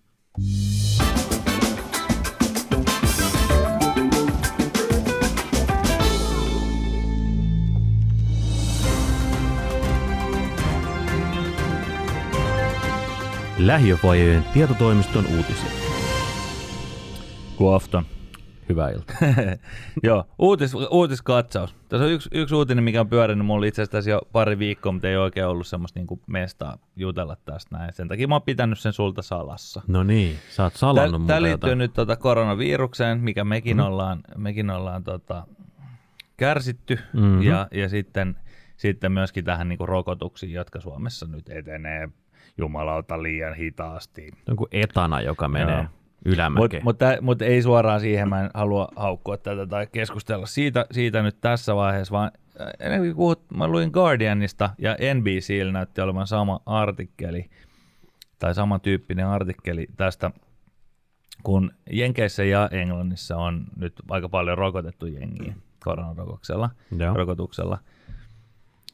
Lähiöfoajien 13.58 14.45
tietotoimiston 14.54 15.25
uutisia. 15.38 15.71
God 17.58 17.75
afton. 17.75 18.06
Hyvää 18.71 18.89
iltaa. 18.89 19.15
Joo, 20.03 20.25
uutis, 20.39 20.73
uutiskatsaus. 20.91 21.75
Tässä 21.89 22.05
on 22.05 22.12
yksi, 22.12 22.29
yksi 22.34 22.55
uutinen, 22.55 22.84
mikä 22.84 23.01
on 23.01 23.10
pyörinyt 23.10 23.45
mulle 23.45 23.67
itse 23.67 23.81
asiassa 23.81 24.10
jo 24.10 24.21
pari 24.31 24.60
viikkoa, 24.60 24.91
mutta 24.91 25.07
ei 25.07 25.17
oikein 25.17 25.45
ollut 25.47 25.67
semmoista 25.67 25.99
niin 25.99 26.21
mestaa 26.27 26.77
jutella 26.95 27.36
tästä 27.45 27.77
näin. 27.77 27.93
Sen 27.93 28.07
takia 28.07 28.27
mä 28.27 28.36
oon 28.36 28.41
pitänyt 28.41 28.79
sen 28.79 28.93
sulta 28.93 29.21
salassa. 29.21 29.81
No 29.88 30.03
niin, 30.03 30.36
sä 30.49 30.63
oot 30.63 30.75
salannut 30.75 31.27
Tämä 31.27 31.41
liittyy 31.41 31.69
jotain. 31.69 31.77
nyt 31.77 31.93
tota 31.93 32.15
koronavirukseen, 32.15 33.19
mikä 33.19 33.43
mekin 33.43 33.77
mm. 33.77 33.84
ollaan, 33.84 34.21
mekin 34.38 34.69
ollaan 34.69 35.03
tota, 35.03 35.47
kärsitty, 36.38 36.99
Mhm. 37.13 37.41
ja, 37.41 37.67
ja 37.71 37.89
sitten, 37.89 38.36
sitten 38.77 39.12
myöskin 39.12 39.45
tähän 39.45 39.69
niin 39.69 39.79
rokotuksiin, 39.81 40.53
jotka 40.53 40.79
Suomessa 40.79 41.27
nyt 41.27 41.49
etenee 41.49 42.10
jumalauta 42.57 43.23
liian 43.23 43.53
hitaasti. 43.53 44.31
Joku 44.47 44.67
etana, 44.71 45.21
joka 45.21 45.47
menee 45.47 45.75
Joo. 45.75 45.86
Mutta 46.84 47.07
mut, 47.07 47.21
mut 47.21 47.41
ei 47.41 47.62
suoraan 47.62 47.99
siihen, 47.99 48.29
mä 48.29 48.41
en 48.41 48.49
halua 48.53 48.88
haukkua 48.95 49.38
tätä 49.38 49.67
tai 49.67 49.88
keskustella 49.91 50.45
siitä, 50.45 50.86
siitä 50.91 51.21
nyt 51.21 51.41
tässä 51.41 51.75
vaiheessa, 51.75 52.12
vaan 52.12 52.31
äh, 52.62 52.67
ennen 52.79 53.01
kuin 53.01 53.15
puhut, 53.15 53.51
mä 53.57 53.67
luin 53.67 53.89
Guardianista 53.93 54.69
ja 54.77 54.97
NBCllä 55.13 55.71
näytti 55.71 56.01
olevan 56.01 56.27
sama 56.27 56.60
artikkeli 56.65 57.49
tai 58.39 58.55
samantyyppinen 58.55 59.27
artikkeli 59.27 59.88
tästä, 59.97 60.31
kun 61.43 61.71
Jenkeissä 61.91 62.43
ja 62.43 62.69
Englannissa 62.71 63.38
on 63.38 63.63
nyt 63.77 63.93
aika 64.10 64.29
paljon 64.29 64.57
rokotettu 64.57 65.05
jengiä 65.05 65.53
koronarokotuksella. 65.84 66.69
Joo. 66.97 67.13
rokotuksella. 67.13 67.77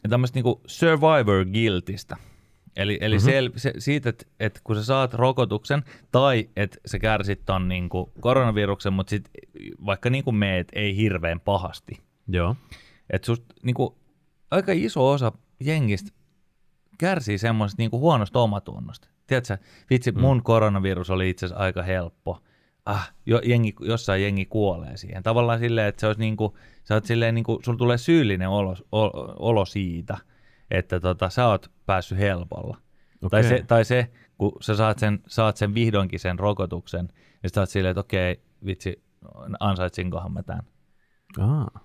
Ja 0.04 0.10
tämmöistä 0.10 0.38
niinku 0.38 0.62
survivor 0.66 1.46
guiltistä. 1.46 2.18
Eli, 2.78 2.98
eli 3.02 3.16
mm-hmm. 3.16 3.32
sel, 3.32 3.50
se, 3.56 3.74
siitä, 3.78 4.10
että 4.10 4.26
et 4.40 4.62
kun 4.64 4.76
sä 4.76 4.84
saat 4.84 5.14
rokotuksen 5.14 5.84
tai 6.12 6.50
että 6.56 6.78
sä 6.86 7.00
kärsit 7.00 7.46
ton 7.46 7.68
niinku 7.68 8.12
koronaviruksen, 8.20 8.94
mutta 8.94 9.10
sit 9.10 9.30
vaikka 9.86 10.10
niinku 10.10 10.32
meet 10.32 10.68
ei 10.74 10.96
hirveän 10.96 11.40
pahasti. 11.40 12.02
Joo. 12.28 12.56
Että 13.10 13.26
susta 13.26 13.54
niinku, 13.64 13.98
aika 14.52 14.72
iso 14.72 15.12
osa 15.12 15.32
jengistä 15.60 16.12
kärsii 16.98 17.38
semmoisesta 17.38 17.82
niinku 17.82 18.00
huonosta 18.00 18.40
omatunnosta. 18.40 19.08
Tiedätkö, 19.28 19.58
vitsi, 19.90 20.12
mm. 20.12 20.22
mun 20.22 20.44
koronavirus 20.44 21.10
oli 21.10 21.30
itse 21.30 21.46
asiassa 21.46 21.64
aika 21.64 21.84
helppo. 21.84 22.44
Ah, 22.86 23.14
jo, 23.26 23.42
jengi, 23.44 23.76
jossain 23.82 24.22
jengi 24.22 24.46
kuolee 24.46 24.98
siihen. 24.98 25.24
Tavallaan 25.24 25.60
silleen, 25.60 25.88
että 25.88 26.00
se 26.00 26.08
olisi 26.08 26.20
niinku, 26.20 26.58
sä 26.84 26.94
oot 26.94 27.06
silleen 27.06 27.36
niinku, 27.36 27.60
sulla 27.66 27.78
tulee 27.78 27.98
syyllinen 27.98 28.50
olo, 28.50 28.76
olo, 28.92 29.36
olo 29.40 29.66
siitä, 29.66 30.18
että 30.72 31.00
tota, 31.00 31.30
sä 31.30 31.48
oot 31.48 31.72
päässyt 31.86 32.18
helpolla. 32.18 32.78
Okei. 33.22 33.30
Tai, 33.30 33.44
se, 33.44 33.64
tai 33.68 33.86
se, 33.86 34.12
kun 34.38 34.52
sä 34.62 34.76
saat 34.76 35.00
sen, 35.00 35.20
saat 35.28 35.58
sen 35.58 35.74
vihdoinkin 35.74 36.20
sen 36.20 36.40
rokotuksen, 36.40 37.10
niin 37.44 37.50
sä 37.54 37.62
oot 37.62 37.70
silleen, 37.70 37.92
että 37.92 38.00
okei, 38.00 38.42
vitsi, 38.66 39.04
ansaitsinkohan 39.60 40.32
mä 40.32 40.44
tämän. 40.44 40.64
Aa. 41.40 41.80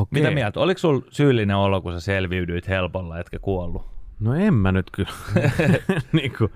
Okei. 0.00 0.22
Mitä 0.22 0.34
mieltä? 0.34 0.60
Oliko 0.60 0.78
sul 0.78 1.00
syyllinen 1.10 1.56
olo, 1.56 1.80
kun 1.80 1.92
sä 1.92 2.00
selviydyit 2.00 2.68
helpolla, 2.68 3.18
etkä 3.18 3.38
kuollut? 3.38 3.86
No 4.20 4.34
en 4.34 4.54
mä 4.54 4.72
nyt 4.72 4.90
kyllä. 4.90 5.10
niin 6.12 6.32
kuin, 6.38 6.52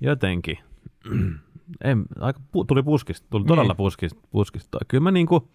jotenkin. 0.00 0.58
en, 1.84 2.04
aika 2.20 2.40
pu, 2.52 2.64
tuli 2.64 2.82
puskista, 2.82 3.26
tuli 3.30 3.44
todella 3.44 3.68
Niin. 3.68 3.76
puskista, 3.76 4.20
puskista 4.30 4.68
toi. 4.70 4.80
Kyllä 4.88 5.02
mä, 5.02 5.10
niinku, 5.10 5.48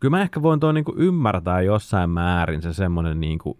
kyllä 0.00 0.16
mä 0.16 0.22
ehkä 0.22 0.42
voin 0.42 0.60
toi 0.60 0.74
niinku 0.74 0.94
ymmärtää 0.96 1.60
jossain 1.60 2.10
määrin 2.10 2.62
se 2.62 2.72
semmoinen 2.72 3.20
niinku, 3.20 3.58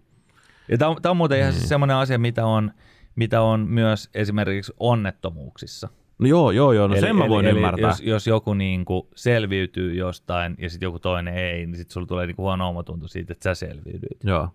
Ja 0.69 0.79
tämä 0.79 0.91
on, 0.91 0.97
tää 1.03 1.11
on 1.11 1.17
muuten 1.17 1.39
ihan 1.39 1.53
siis 1.53 1.69
semmoinen 1.69 1.97
asia, 1.97 2.19
mitä 2.19 2.47
on, 2.47 2.73
mitä 3.17 3.43
on 3.43 3.61
myös 3.61 4.11
esimerkiksi 4.15 4.73
onnettomuuksissa. 4.81 5.89
no 6.19 6.27
joo, 6.29 6.51
joo, 6.51 6.73
joo, 6.73 6.89
no 6.89 6.95
eli, 6.95 7.01
sen 7.01 7.17
mä 7.17 7.29
voin 7.29 7.47
eli 7.47 7.57
ymmärtää. 7.57 7.91
Jos, 7.91 8.01
jos 8.01 8.27
joku 8.27 8.55
niinku 8.55 9.09
selviytyy 9.15 9.95
jostain 9.95 10.55
ja 10.59 10.71
sitten 10.71 10.87
joku 10.87 10.99
toinen 10.99 11.35
ei, 11.35 11.67
niin 11.67 11.77
sitten 11.77 11.93
sulla 11.93 12.07
tulee 12.07 12.27
niinku 12.27 12.43
huono 12.43 12.69
omatunto 12.69 13.09
siitä, 13.09 13.33
että 13.33 13.45
sä 13.45 13.55
selviydyit. 13.55 14.25
Joo, 14.25 14.49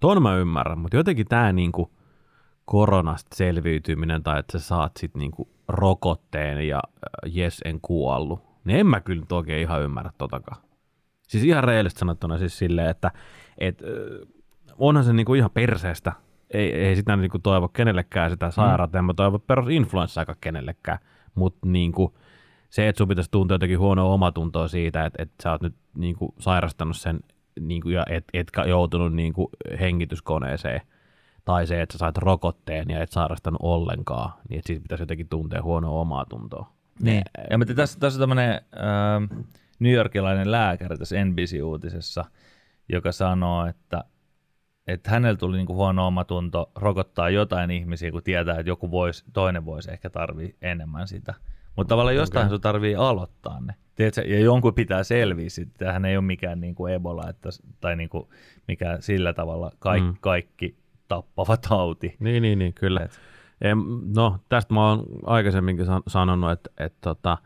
ton 0.00 0.22
mä 0.22 0.36
ymmärrän, 0.36 0.78
mutta 0.78 0.96
jotenkin 0.96 1.26
tää 1.26 1.52
niinku 1.52 1.92
koronasta 2.64 3.36
selviytyminen 3.36 4.22
tai 4.22 4.38
että 4.38 4.58
sä 4.58 4.66
saat 4.66 4.92
sit 4.96 5.14
niinku 5.14 5.48
rokotteen 5.68 6.68
ja 6.68 6.76
äh, 6.86 7.32
jes 7.34 7.60
en 7.64 7.80
kuollut, 7.80 8.40
niin 8.64 8.78
en 8.78 8.86
mä 8.86 9.00
kyllä 9.00 9.20
nyt 9.20 9.32
oikein 9.32 9.62
ihan 9.62 9.82
ymmärrä 9.82 10.10
totakaan. 10.18 10.62
Siis 11.28 11.44
ihan 11.44 11.64
reellisesti 11.64 11.98
sanottuna 11.98 12.38
siis 12.38 12.58
silleen, 12.58 12.90
että 12.90 13.10
et, 13.58 13.82
ö, 13.82 14.26
onhan 14.78 15.04
se 15.04 15.12
niinku 15.12 15.34
ihan 15.34 15.50
perseestä. 15.50 16.12
Ei, 16.50 16.72
ei 16.72 16.96
sitä 16.96 17.16
niinku 17.16 17.38
toivo 17.38 17.68
kenellekään 17.68 18.30
sitä 18.30 18.50
sairautta, 18.50 18.98
mm. 18.98 19.00
en 19.00 19.04
mä 19.04 19.14
toivo 19.14 19.38
perus 19.38 19.68
influenssaakaan 19.68 20.38
kenellekään, 20.40 20.98
mutta 21.34 21.68
niinku, 21.68 22.18
se, 22.70 22.88
että 22.88 22.98
sun 22.98 23.08
pitäisi 23.08 23.30
tuntea 23.30 23.54
jotenkin 23.54 23.78
huonoa 23.78 24.12
omatuntoa 24.12 24.68
siitä, 24.68 25.04
että, 25.04 25.22
että 25.22 25.42
sä 25.42 25.50
oot 25.50 25.62
nyt 25.62 25.74
niinku 25.94 26.34
sairastanut 26.38 26.96
sen 26.96 27.20
niinku, 27.60 27.88
ja 27.88 28.04
et, 28.08 28.24
etkä 28.34 28.64
joutunut 28.64 29.14
niinku 29.14 29.50
hengityskoneeseen, 29.80 30.80
tai 31.44 31.66
se, 31.66 31.82
että 31.82 31.92
sä 31.92 31.98
sait 31.98 32.18
rokotteen 32.18 32.90
ja 32.90 33.02
et 33.02 33.12
sairastanut 33.12 33.60
ollenkaan, 33.62 34.32
niin 34.48 34.58
että 34.58 34.66
siitä 34.66 34.82
pitäisi 34.82 35.02
jotenkin 35.02 35.28
tuntea 35.28 35.62
huonoa 35.62 36.00
omaa 36.00 36.24
tuntoa. 36.24 36.72
Niin. 37.00 37.22
Ja 37.50 37.58
mutta 37.58 37.74
tässä, 37.74 38.00
tässä 38.00 38.16
on 38.16 38.20
tämmöinen 38.20 38.50
äh, 38.50 39.46
New 39.78 39.92
Yorkilainen 39.92 40.50
lääkäri 40.50 40.98
tässä 40.98 41.24
NBC-uutisessa, 41.24 42.24
joka 42.88 43.12
sanoo, 43.12 43.66
että, 43.66 44.04
että 44.86 45.10
hänellä 45.10 45.36
tuli 45.36 45.56
niinku 45.56 45.74
huono 45.74 46.06
omatunto 46.06 46.70
rokottaa 46.74 47.30
jotain 47.30 47.70
ihmisiä, 47.70 48.10
kun 48.12 48.22
tietää, 48.22 48.58
että 48.58 48.70
joku 48.70 48.90
vois, 48.90 49.24
toinen 49.32 49.64
voisi 49.64 49.90
ehkä 49.90 50.10
tarvii 50.10 50.56
enemmän 50.62 51.08
sitä. 51.08 51.34
Mutta 51.76 51.88
tavallaan 51.88 52.16
jostain 52.16 52.46
okay. 52.46 52.54
sun 52.54 52.60
tarvii 52.60 52.94
aloittaa 52.94 53.60
ne. 53.60 53.74
Tiedätkö, 53.94 54.20
ja 54.20 54.40
jonkun 54.40 54.74
pitää 54.74 55.04
selviä 55.04 55.50
sitten. 55.50 55.92
Hän 55.92 56.04
ei 56.04 56.16
ole 56.16 56.24
mikään 56.24 56.60
niinku 56.60 56.86
Ebola 56.86 57.28
että, 57.28 57.48
tai 57.80 57.96
niinku 57.96 58.28
mikään 58.68 59.02
sillä 59.02 59.32
tavalla 59.32 59.70
kaik, 59.78 60.04
Mm. 60.04 60.14
kaikki 60.20 60.76
tappava 61.08 61.56
tauti. 61.56 62.16
Niin, 62.20 62.42
niin, 62.42 62.58
niin 62.58 62.74
kyllä. 62.74 63.00
Et- 63.00 63.20
Em, 63.60 63.78
no, 64.16 64.38
tästä 64.48 64.74
mä 64.74 64.88
oon 64.88 65.04
aikaisemminkin 65.26 65.86
san- 65.86 66.02
sanonut, 66.06 66.50
että, 66.50 66.70
että 66.78 66.98
tota, 67.00 67.38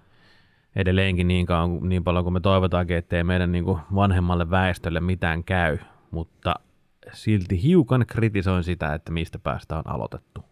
edelleenkin 0.76 1.28
niin, 1.28 1.46
kauan, 1.46 1.88
niin 1.88 2.04
paljon 2.04 2.24
kuin 2.24 2.32
me 2.34 2.40
toivotaankin, 2.40 2.96
ettei 2.96 3.24
meidän 3.24 3.52
niin 3.52 3.64
kuin 3.64 3.80
vanhemmalle 3.94 4.50
väestölle 4.50 5.00
mitään 5.00 5.44
käy, 5.44 5.78
mutta 6.10 6.54
silti 7.12 7.62
hiukan 7.62 8.04
kritisoin 8.06 8.64
sitä, 8.64 8.94
että 8.94 9.12
mistä 9.12 9.38
päästä 9.38 9.76
on 9.76 9.82
aloitettu. 9.84 10.44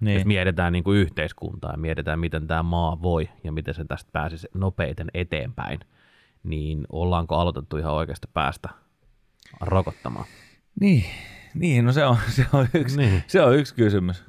Niin. 0.00 0.14
Jos 0.14 0.24
mietitään 0.24 0.72
niin 0.72 0.84
kuin 0.84 0.98
yhteiskuntaa 0.98 1.70
ja 1.70 1.78
mietitään, 1.78 2.18
miten 2.18 2.46
tämä 2.46 2.62
maa 2.62 3.02
voi 3.02 3.28
ja 3.44 3.52
miten 3.52 3.74
se 3.74 3.84
tästä 3.84 4.10
pääsisi 4.12 4.48
nopeiten 4.54 5.08
eteenpäin, 5.14 5.80
niin 6.42 6.86
ollaanko 6.92 7.36
aloitettu 7.36 7.76
ihan 7.76 7.92
oikeasta 7.92 8.28
päästä 8.34 8.68
rokottamaan? 9.60 10.26
Niin, 10.80 11.04
niin 11.54 11.84
no 11.84 11.92
se 11.92 12.04
on, 12.04 12.16
se 12.28 12.46
on, 12.52 12.66
yksi, 12.74 12.96
niin. 12.96 13.22
se 13.26 13.42
on 13.42 13.56
yksi 13.56 13.74
kysymys. 13.74 14.24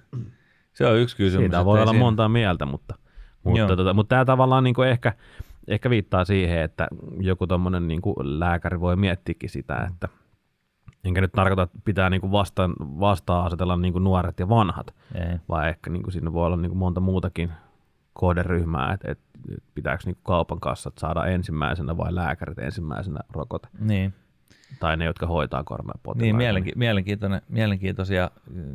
Se 0.73 0.87
on 0.87 0.97
yksi 0.97 1.17
kysymys. 1.17 1.43
Siitä 1.43 1.65
voi 1.65 1.81
olla 1.81 1.91
siinä... 1.91 2.05
montaa 2.05 2.29
mieltä, 2.29 2.65
mutta, 2.65 2.95
mutta, 3.43 3.75
tota, 3.75 3.93
mutta 3.93 4.09
tämä 4.09 4.25
tavallaan 4.25 4.63
niin 4.63 4.73
kuin 4.73 4.89
ehkä, 4.89 5.13
ehkä 5.67 5.89
viittaa 5.89 6.25
siihen, 6.25 6.61
että 6.61 6.87
joku 7.19 7.47
tuommoinen 7.47 7.87
niin 7.87 8.01
lääkäri 8.21 8.79
voi 8.79 8.95
miettiäkin 8.95 9.49
sitä, 9.49 9.87
että 9.91 10.07
enkä 11.03 11.21
nyt 11.21 11.31
tarkoita, 11.31 11.61
että 11.61 11.79
pitää 11.85 12.09
niin 12.09 12.21
kuin 12.21 12.31
vastaan, 12.31 12.73
vastaan 12.79 13.45
asetella 13.45 13.77
niin 13.77 13.93
kuin 13.93 14.03
nuoret 14.03 14.39
ja 14.39 14.49
vanhat, 14.49 14.95
Ei. 15.15 15.37
vaan 15.49 15.69
ehkä 15.69 15.89
niin 15.89 16.03
kuin 16.03 16.13
siinä 16.13 16.33
voi 16.33 16.45
olla 16.45 16.57
niin 16.57 16.69
kuin 16.69 16.79
monta 16.79 17.01
muutakin 17.01 17.51
kohderyhmää, 18.13 18.93
että, 18.93 19.11
että 19.11 19.23
pitääkö 19.75 20.03
niin 20.05 20.15
kuin 20.15 20.23
kaupan 20.23 20.59
kassat 20.59 20.97
saada 20.97 21.25
ensimmäisenä 21.25 21.97
vai 21.97 22.15
lääkärit 22.15 22.59
ensimmäisenä 22.59 23.19
rokote. 23.29 23.67
Niin. 23.79 24.13
Tai 24.79 24.97
ne, 24.97 25.05
jotka 25.05 25.27
hoitaa 25.27 25.63
koronapotilaita. 25.63 26.23
Niin, 26.23 26.35
mielenki- 26.35 26.75
mielenkiintoinen, 26.75 27.41
mielenkiintoisia 27.49 28.31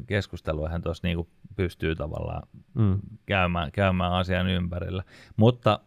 keskusteluja 0.07 0.69
hän 0.69 0.83
tuossa 0.83 1.07
niin 1.07 1.29
pystyy 1.57 1.95
tavallaan 1.95 2.43
mm. 2.75 2.99
käymään, 3.27 3.73
käymään 3.73 4.13
asian 4.13 4.49
ympärillä. 4.49 5.03
Mutta 5.37 5.81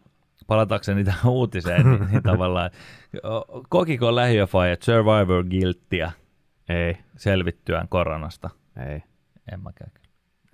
palatakseni 0.47 1.04
tähän 1.04 1.32
uutiseen, 1.32 1.86
niin, 1.86 2.08
niin 2.12 2.23
tavallaan, 2.32 2.69
kokiko 3.69 4.15
lähiöfajat 4.15 4.82
survivor 4.82 5.43
guiltia 5.43 6.12
ei. 6.69 6.97
selvittyään 7.17 7.88
koronasta? 7.88 8.49
Ei. 8.89 9.03
En 9.51 9.60
mäkään. 9.63 9.91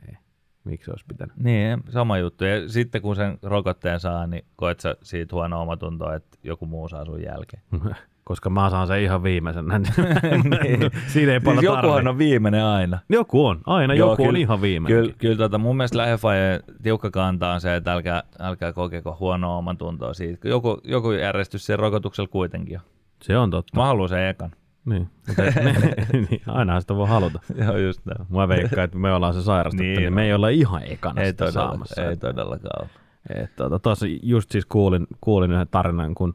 Ei. 0.08 0.18
Miksi 0.64 0.92
olisi 0.92 1.06
pitänyt? 1.08 1.38
Niin, 1.38 1.84
sama 1.90 2.18
juttu. 2.18 2.46
Ja 2.46 2.70
sitten 2.70 3.02
kun 3.02 3.16
sen 3.16 3.40
rokotteen 3.42 4.00
saa, 4.00 4.28
niin 4.28 4.46
koet 4.56 4.80
sä 4.80 4.96
siitä 5.04 5.36
huono 5.36 5.62
omatuntoa, 5.62 6.16
että 6.16 6.38
joku 6.44 6.66
muu 6.66 6.90
saa 6.90 7.06
sun 7.06 7.24
jälkeen. 7.24 7.64
koska 8.26 8.50
mä 8.50 8.70
saan 8.70 8.88
sen 8.88 9.02
ihan 9.02 9.24
viimeisenä. 9.24 9.80
niin. 9.80 10.92
Siinä 11.08 11.34
ei 11.34 11.40
siis 11.42 11.64
jokuhan 11.64 12.08
on 12.08 12.18
viimeinen 12.18 12.64
aina. 12.64 13.00
Joku 13.10 13.46
on, 13.46 13.62
aina 13.66 13.94
Joo, 13.94 14.10
joku 14.10 14.16
kyllä, 14.16 14.30
on 14.30 14.36
ihan 14.36 14.62
viimeinen. 14.62 15.02
Kyllä, 15.02 15.16
kyllä 15.18 15.38
tota, 15.38 15.58
mun 15.58 15.78
mielestä 15.78 15.98
Lähefajen 15.98 16.64
tiukka 16.84 17.12
kanta 17.12 17.54
on 17.54 17.62
se, 17.62 17.76
että 17.76 17.94
älkää, 17.94 18.24
älkää 18.40 18.74
kokeko 18.74 19.18
huonoa 19.20 19.58
oman 19.58 19.78
tuntoa 19.78 20.14
siitä. 20.14 20.48
Joku, 20.48 20.82
joku 20.84 21.12
järjestys 21.12 21.66
sen 21.66 21.80
rokotuksella 21.80 22.28
kuitenkin 22.28 22.78
on. 22.78 22.86
Se 23.22 23.38
on 23.38 23.50
totta. 23.50 23.78
Mä 23.78 23.86
haluan 23.86 24.10
sen 24.10 24.28
ekan. 24.28 24.52
Niin, 24.86 25.10
mutta 25.28 25.42
niin, 26.30 26.42
ainahan 26.48 26.82
sitä 26.82 26.96
voi 26.96 27.08
haluta. 27.08 27.40
Joo, 27.56 27.78
just 27.78 28.06
näin. 28.06 28.26
Mä 28.30 28.48
veikkaan, 28.48 28.86
että 28.86 28.98
me 28.98 29.14
ollaan 29.14 29.34
se 29.34 29.42
sairastettu, 29.42 29.84
niin, 29.84 30.00
niin 30.00 30.14
me 30.14 30.26
ei 30.26 30.34
olla 30.34 30.50
ihan 30.50 30.84
ekana 30.84 31.22
ei 31.22 31.28
sitä 31.28 31.46
todella, 31.46 31.68
saamassa. 31.68 32.06
Ei 32.06 32.18
todellakaan 32.18 32.82
ole. 32.82 32.90
Tuota, 33.56 33.80
tuossa 33.80 34.06
just 34.24 34.52
siis 34.52 34.66
kuulin, 34.66 35.08
kuulin 35.22 35.52
yhden 35.52 35.68
tarinan, 35.72 36.16
kun 36.16 36.34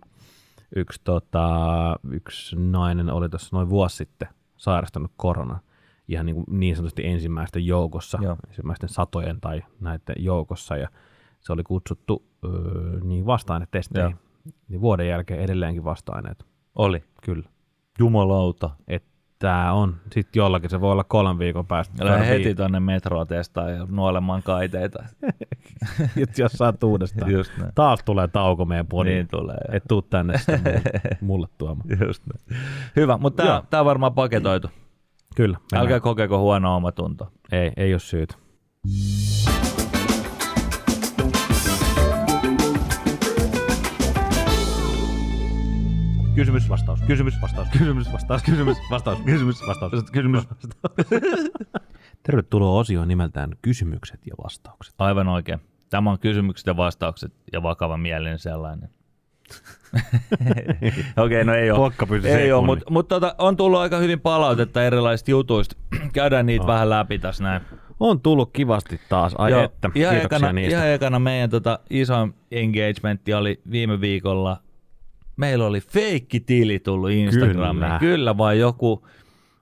yksi, 0.76 1.00
tota, 1.04 1.48
yksi 2.10 2.56
nainen 2.58 3.10
oli 3.10 3.28
tuossa 3.28 3.56
noin 3.56 3.70
vuosi 3.70 3.96
sitten 3.96 4.28
sairastanut 4.56 5.12
korona 5.16 5.58
ihan 6.08 6.26
niin, 6.26 6.36
kuin 6.36 6.46
niin 6.50 6.76
sanotusti 6.76 7.06
ensimmäisten 7.06 7.66
joukossa, 7.66 8.18
Joo. 8.22 8.36
ensimmäisten 8.48 8.88
satojen 8.88 9.40
tai 9.40 9.62
näiden 9.80 10.16
joukossa, 10.18 10.76
ja 10.76 10.88
se 11.40 11.52
oli 11.52 11.62
kutsuttu 11.62 12.24
öö, 12.44 13.00
niin 13.04 13.26
vasta-ainetesteihin. 13.26 14.16
Niin 14.68 14.80
vuoden 14.80 15.08
jälkeen 15.08 15.40
edelleenkin 15.40 15.84
vasta-aineet. 15.84 16.46
Oli? 16.74 17.04
Kyllä. 17.22 17.48
Jumalauta. 18.00 18.70
Et 18.88 19.04
tää 19.38 19.72
on. 19.72 19.96
Sitten 20.12 20.40
jollakin 20.40 20.70
se 20.70 20.80
voi 20.80 20.92
olla 20.92 21.04
kolmen 21.04 21.38
viikon 21.38 21.66
päästä. 21.66 22.04
Lähde 22.04 22.28
heti 22.28 22.54
tonne 22.54 22.80
metroa 22.80 23.26
testaa 23.26 23.70
ja 23.70 23.86
nuolemaan 23.90 24.42
kaiteita. 24.42 25.04
jos 26.38 26.52
saat 26.52 26.82
uudestaan. 26.82 27.30
Just 27.30 27.52
näin. 27.58 27.72
Taas 27.74 28.00
tulee 28.04 28.28
tauko 28.28 28.64
meidän 28.64 28.86
podiin. 28.86 29.14
Niin 29.14 29.28
tulee. 29.28 29.58
Et 29.72 29.84
tuu 29.88 30.02
tänne 30.02 30.34
mulle, 30.48 30.82
mulle 31.20 31.46
tuomaan. 31.58 31.88
Just 32.06 32.22
näin. 32.26 32.62
Hyvä, 32.96 33.18
mutta 33.18 33.64
tää 33.70 33.80
on 33.80 33.86
varmaan 33.86 34.14
paketoitu. 34.14 34.68
Kyllä. 35.36 35.58
Mennään. 35.58 35.82
Älkää 35.82 36.00
kokeeko 36.00 36.38
huonoa 36.38 36.76
omatuntoa. 36.76 37.30
Ei, 37.52 37.72
ei 37.76 37.94
ole 37.94 38.00
syytä. 38.00 38.34
Kysymys, 46.40 46.68
vastaus, 46.68 47.03
kysymys, 47.03 47.35
vastaus, 47.42 47.68
kysymys, 47.68 48.12
vastaus, 48.12 48.42
kysymys, 48.42 48.76
vastaus, 48.90 49.18
kysymys, 49.20 49.66
vastaus, 49.66 50.11
kysymys, 50.12 50.44
vastaus. 50.48 51.07
Tervetuloa 52.22 52.81
osioon 52.81 53.09
nimeltään 53.09 53.50
Kysymykset 53.62 54.26
ja 54.26 54.35
vastaukset. 54.44 54.94
Aivan 54.98 55.29
oikein. 55.29 55.61
Tämä 55.90 56.11
on 56.11 56.18
kysymykset 56.18 56.66
ja 56.66 56.76
vastaukset 56.76 57.33
ja 57.53 57.62
vakava 57.62 57.96
mielinen 57.96 58.38
sellainen. 58.38 58.88
Okei, 60.72 61.03
okay, 61.16 61.44
no 61.44 61.55
ei 61.55 61.70
ole. 61.70 61.79
Pokka 61.79 62.07
ei 62.24 62.53
ole, 62.53 62.66
mutta 62.66 62.85
mut 62.90 63.09
tota, 63.09 63.35
on 63.38 63.57
tullut 63.57 63.81
aika 63.81 63.98
hyvin 63.98 64.20
palautetta 64.20 64.85
erilaisista 64.85 65.31
jutuista. 65.31 65.76
Käydään 66.12 66.46
niitä 66.46 66.62
oh. 66.62 66.68
vähän 66.68 66.90
läpi 66.90 67.18
tässä 67.18 67.44
näin. 67.44 67.62
On 68.00 68.20
tullut 68.20 68.50
kivasti 68.53 69.00
taas, 69.09 69.35
ai 69.38 69.50
Joo, 69.50 69.64
että, 69.64 69.90
ihan 69.94 70.16
ekana, 70.16 70.53
niistä. 70.53 70.76
Ihan 70.76 70.88
ekana 70.88 71.18
meidän 71.18 71.50
tota, 71.50 71.79
iso 71.90 72.29
engagementti 72.50 73.35
oli 73.35 73.61
viime 73.70 74.00
viikolla 74.00 74.62
meillä 75.40 75.66
oli 75.66 75.81
feikki-tili 75.81 76.79
tullut 76.79 77.11
Instagramiin. 77.11 77.85
Kyllä, 77.85 77.98
Kyllä 77.98 78.38
vai 78.38 78.59
joku, 78.59 79.07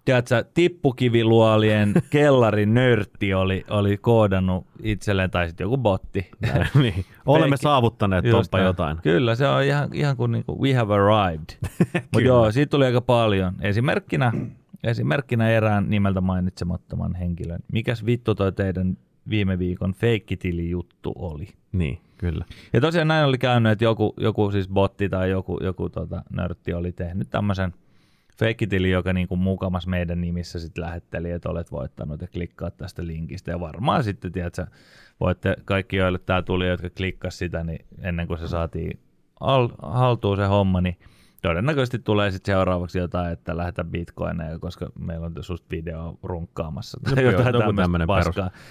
tiedätkö, 0.05 0.45
tippukiviluolien 0.55 1.93
kellarin 2.11 2.75
nörtti 2.75 3.35
oli, 3.35 3.65
oli 3.71 3.97
koodannut 3.97 4.67
itselleen, 4.83 5.31
tai 5.31 5.47
sitten 5.47 5.65
joku 5.65 5.79
botti. 5.79 6.31
niin. 6.83 7.05
Olemme 7.27 7.49
Feikki. 7.49 7.63
saavuttaneet 7.63 8.25
tuosta 8.31 8.59
jotain. 8.59 8.97
Kyllä, 9.03 9.35
se 9.35 9.49
on 9.49 9.63
ihan, 9.63 9.89
ihan 9.93 10.17
kuin, 10.17 10.33
niin 10.33 10.45
kuin 10.45 10.61
we 10.61 10.75
have 10.75 10.95
arrived. 10.95 11.59
Mutta 12.13 12.21
joo, 12.21 12.53
siitä 12.53 12.71
tuli 12.71 12.87
aika 12.87 13.01
paljon. 13.01 13.55
Esimerkkinä, 13.61 14.33
esimerkkinä 14.85 15.51
erään 15.51 15.91
nimeltä 15.91 16.21
mainitsemattoman 16.21 17.15
henkilön. 17.15 17.61
Mikäs 17.73 18.07
vittu 18.07 18.35
toi 18.35 18.53
teidän 18.53 18.97
viime 19.31 19.59
viikon 19.59 19.95
feikkitili 19.95 20.71
juttu 20.71 21.13
oli? 21.17 21.49
Niin. 21.73 21.99
Kyllä. 22.19 22.45
Ja 22.73 22.81
tosiaan 22.81 23.09
näin 23.09 23.27
oli 23.27 23.39
käynyt, 23.39 23.73
että 23.73 23.85
joku, 23.85 24.15
joku 24.17 24.51
siis 24.51 24.69
botti 24.69 25.09
tai 25.09 25.31
joku, 25.31 25.59
joku 25.63 25.89
tota, 25.89 26.23
nörtti 26.31 26.75
oli 26.75 26.93
tehnyt 26.93 27.31
tämmöisen 27.31 27.75
feikkitili, 28.39 28.91
joka 28.91 29.13
niin 29.13 29.29
kuin 29.29 29.41
mukamas 29.41 29.87
meidän 29.87 30.21
nimissä 30.21 30.59
sitten 30.59 30.85
lähetteli, 30.85 31.31
että 31.31 31.49
olet 31.49 31.73
voittanut 31.73 32.21
ja 32.21 32.29
klikkaa 32.29 32.71
tästä 32.71 33.07
linkistä. 33.07 33.51
Ja 33.51 33.61
varmaan 33.61 34.05
sitten, 34.05 34.33
tiedätkö, 34.33 34.67
voitte 35.21 35.57
kaikki, 35.65 35.97
joille 35.97 36.19
tämä 36.19 36.43
tuli, 36.43 36.69
jotka 36.69 36.91
klikkas 36.91 37.39
sitä, 37.39 37.65
niin 37.65 37.87
ennen 38.03 38.27
kuin 38.27 38.39
se 38.39 38.49
saatiin 38.49 38.99
al- 39.41 39.69
haltuun 39.83 40.37
se 40.37 40.45
homma, 40.45 40.81
niin 40.81 40.97
todennäköisesti 41.43 41.99
tulee 41.99 42.31
sitten 42.31 42.53
seuraavaksi 42.53 42.99
jotain, 42.99 43.33
että 43.33 43.57
lähetä 43.57 43.85
bitcoineja, 43.85 44.59
koska 44.59 44.91
meillä 44.99 45.27
on 45.27 45.35
susta 45.41 45.67
video 45.71 46.19
runkkaamassa 46.23 47.01
tai 47.15 47.25
jotain 47.25 47.55
tämmöistä 47.55 48.07
paskaa. 48.07 48.51
Perus 48.51 48.63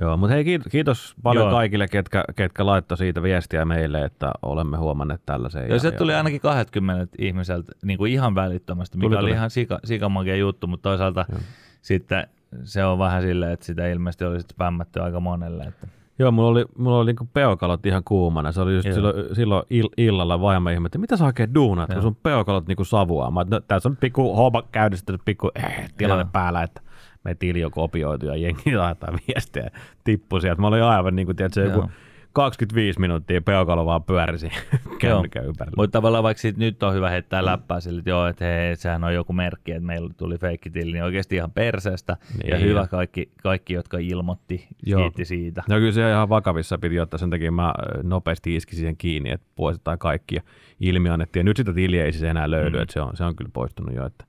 Joo, 0.00 0.16
mutta 0.16 0.34
hei 0.34 0.44
kiitos 0.70 1.14
paljon 1.22 1.44
Joo. 1.44 1.52
kaikille, 1.52 1.88
ketkä, 1.88 2.24
ketkä 2.36 2.66
laittoi 2.66 2.98
siitä 2.98 3.22
viestiä 3.22 3.64
meille, 3.64 4.04
että 4.04 4.32
olemme 4.42 4.76
huomanneet 4.76 5.22
tällaisen. 5.26 5.68
Joo, 5.68 5.78
se 5.78 5.88
ja, 5.88 5.92
tuli 5.92 6.14
ainakin 6.14 6.40
20 6.40 7.16
ihmiseltä 7.18 7.72
niin 7.82 7.98
kuin 7.98 8.12
ihan 8.12 8.34
välittömästi, 8.34 8.98
mikä 8.98 9.06
tuli, 9.06 9.16
oli 9.16 9.22
tuli. 9.22 9.36
ihan 9.36 9.50
sika, 9.50 9.78
sikamagia 9.84 10.36
juttu, 10.36 10.66
mutta 10.66 10.88
toisaalta 10.88 11.24
Joo. 11.30 11.40
sitten 11.82 12.26
se 12.64 12.84
on 12.84 12.98
vähän 12.98 13.22
silleen, 13.22 13.52
että 13.52 13.66
sitä 13.66 13.88
ilmeisesti 13.88 14.24
oli 14.24 14.40
sitten 14.40 15.02
aika 15.02 15.20
monelle. 15.20 15.64
Että. 15.64 15.86
Joo, 16.18 16.30
mulla 16.30 16.48
oli, 16.48 16.64
mulla 16.78 16.98
oli 16.98 17.06
niinku 17.06 17.28
peukalot 17.32 17.86
ihan 17.86 18.02
kuumana. 18.04 18.52
Se 18.52 18.60
oli 18.60 18.74
just 18.74 18.92
silloin, 18.92 19.34
silloin 19.34 19.66
ill, 19.70 19.88
illalla 19.96 20.40
vaimo 20.40 20.70
ihmetti, 20.70 20.98
mitä 20.98 21.16
sä 21.16 21.24
oikein 21.24 21.54
duunat, 21.54 21.92
kun 21.92 22.02
sun 22.02 22.16
peukalot 22.22 22.66
niinku 22.66 22.84
savuaa. 22.84 23.30
Mä, 23.30 23.44
no, 23.50 23.60
tässä 23.60 23.88
on 23.88 23.96
pikku 23.96 24.36
homma 24.36 24.62
käynnistetty, 24.72 25.22
pikku 25.24 25.50
eh, 25.54 25.92
tilanne 25.96 26.22
Joo. 26.22 26.30
päällä, 26.32 26.62
että 26.62 26.82
me 27.24 27.34
tili 27.34 27.60
jo 27.60 27.70
kopioitu 27.70 28.26
ja 28.26 28.36
jengi 28.36 28.76
laittaa 28.76 29.18
viestejä 29.28 29.70
tippu 30.04 30.40
sieltä. 30.40 30.60
Mä 30.60 30.66
olin 30.66 30.82
aivan 30.82 31.16
niin 31.16 31.26
kuin, 31.26 31.36
tiedätkö, 31.36 31.60
joku 31.60 31.90
25 32.32 33.00
minuuttia 33.00 33.42
peukalo 33.42 33.86
vaan 33.86 34.02
pyörisi 34.02 34.48
kännykän 35.00 35.46
ympärillä. 35.46 35.76
Mutta 35.76 35.98
tavallaan 35.98 36.24
vaikka 36.24 36.40
sit 36.40 36.56
nyt 36.56 36.82
on 36.82 36.94
hyvä 36.94 37.10
heittää 37.10 37.44
läppää 37.44 37.80
sille, 37.80 37.98
että 37.98 38.10
joo, 38.10 38.26
että 38.26 38.44
hei, 38.44 38.76
sehän 38.76 39.04
on 39.04 39.14
joku 39.14 39.32
merkki, 39.32 39.72
että 39.72 39.86
meillä 39.86 40.10
tuli 40.16 40.38
feikkitili, 40.38 40.92
niin 40.92 41.04
oikeasti 41.04 41.36
ihan 41.36 41.50
perseestä. 41.50 42.16
Niin. 42.42 42.50
Ja 42.50 42.58
hyvä 42.58 42.86
kaikki, 42.86 43.32
kaikki, 43.42 43.74
jotka 43.74 43.98
ilmoitti, 43.98 44.68
joo. 44.86 45.00
kiitti 45.00 45.24
siitä. 45.24 45.62
No 45.68 45.76
kyllä 45.76 45.92
se 45.92 46.10
ihan 46.10 46.28
vakavissa 46.28 46.78
piti 46.78 47.00
ottaa, 47.00 47.18
sen 47.18 47.30
takia 47.30 47.52
mä 47.52 47.74
nopeasti 48.02 48.56
iski 48.56 48.76
siihen 48.76 48.96
kiinni, 48.96 49.30
että 49.30 49.46
poistetaan 49.56 49.98
kaikki. 49.98 50.34
Ja 50.34 50.42
ilmi 50.80 51.08
annettiin. 51.08 51.40
Ja 51.40 51.44
nyt 51.44 51.56
sitä 51.56 51.72
tiliä 51.72 52.04
ei 52.04 52.12
siis 52.12 52.24
enää 52.24 52.50
löydy, 52.50 52.76
mm. 52.76 52.82
että 52.82 52.92
se 52.92 53.00
on, 53.00 53.16
se 53.16 53.24
on 53.24 53.36
kyllä 53.36 53.50
poistunut 53.52 53.94
jo. 53.94 54.06
Että 54.06 54.24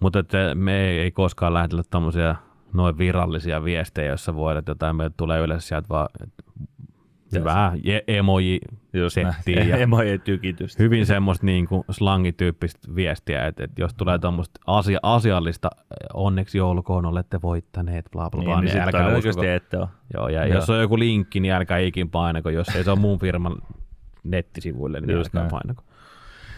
mutta 0.00 0.18
että 0.18 0.54
me 0.54 0.80
ei, 0.88 0.98
ei 0.98 1.10
koskaan 1.10 1.54
lähetellä 1.54 1.82
tämmöisiä 1.90 2.36
noin 2.72 2.98
virallisia 2.98 3.64
viestejä, 3.64 4.08
joissa 4.08 4.34
voidaan, 4.34 4.58
että 4.58 4.70
jotain 4.70 4.96
meille 4.96 5.14
tulee 5.16 5.40
yleensä 5.40 5.68
sieltä 5.68 5.88
vaan 5.88 6.08
Hyvää 7.34 7.72
je- 7.82 8.04
emoji 8.06 8.60
Just 8.92 9.14
settiä 9.14 9.64
ja 9.64 9.76
Emojen 9.86 10.20
tykitystä. 10.20 10.82
hyvin 10.82 11.06
semmoista 11.06 11.46
niin 11.46 11.66
kuin 11.68 11.84
slangityyppistä 11.90 12.94
viestiä, 12.94 13.46
että, 13.46 13.64
että 13.64 13.82
jos 13.82 13.94
tulee 13.94 14.18
tuommoista 14.18 14.60
asia, 14.66 14.98
asiallista, 15.02 15.70
onneksi 16.14 16.58
joulukoon 16.58 17.06
olette 17.06 17.42
voittaneet, 17.42 18.04
bla 18.12 18.30
bla 18.30 18.42
bla, 18.42 18.54
Niin, 18.54 18.60
niin 18.60 18.72
sitten 18.84 18.94
älkää 19.04 19.16
uskoko. 19.18 19.42
ette 19.46 19.78
ole. 19.78 19.88
Joo, 20.14 20.28
ja 20.28 20.46
Joo. 20.46 20.54
jos 20.54 20.70
on 20.70 20.80
joku 20.80 20.98
linkki, 20.98 21.40
niin 21.40 21.54
älkää 21.54 21.78
ikin 21.78 22.10
painako, 22.10 22.50
jos 22.50 22.68
ei 22.68 22.84
se 22.84 22.90
ole 22.90 22.98
mun 22.98 23.18
firman 23.18 23.56
nettisivuille, 24.24 25.00
niin 25.00 25.10
Just 25.16 25.26
älkää 25.26 25.40
näin. 25.42 25.50
painako. 25.50 25.82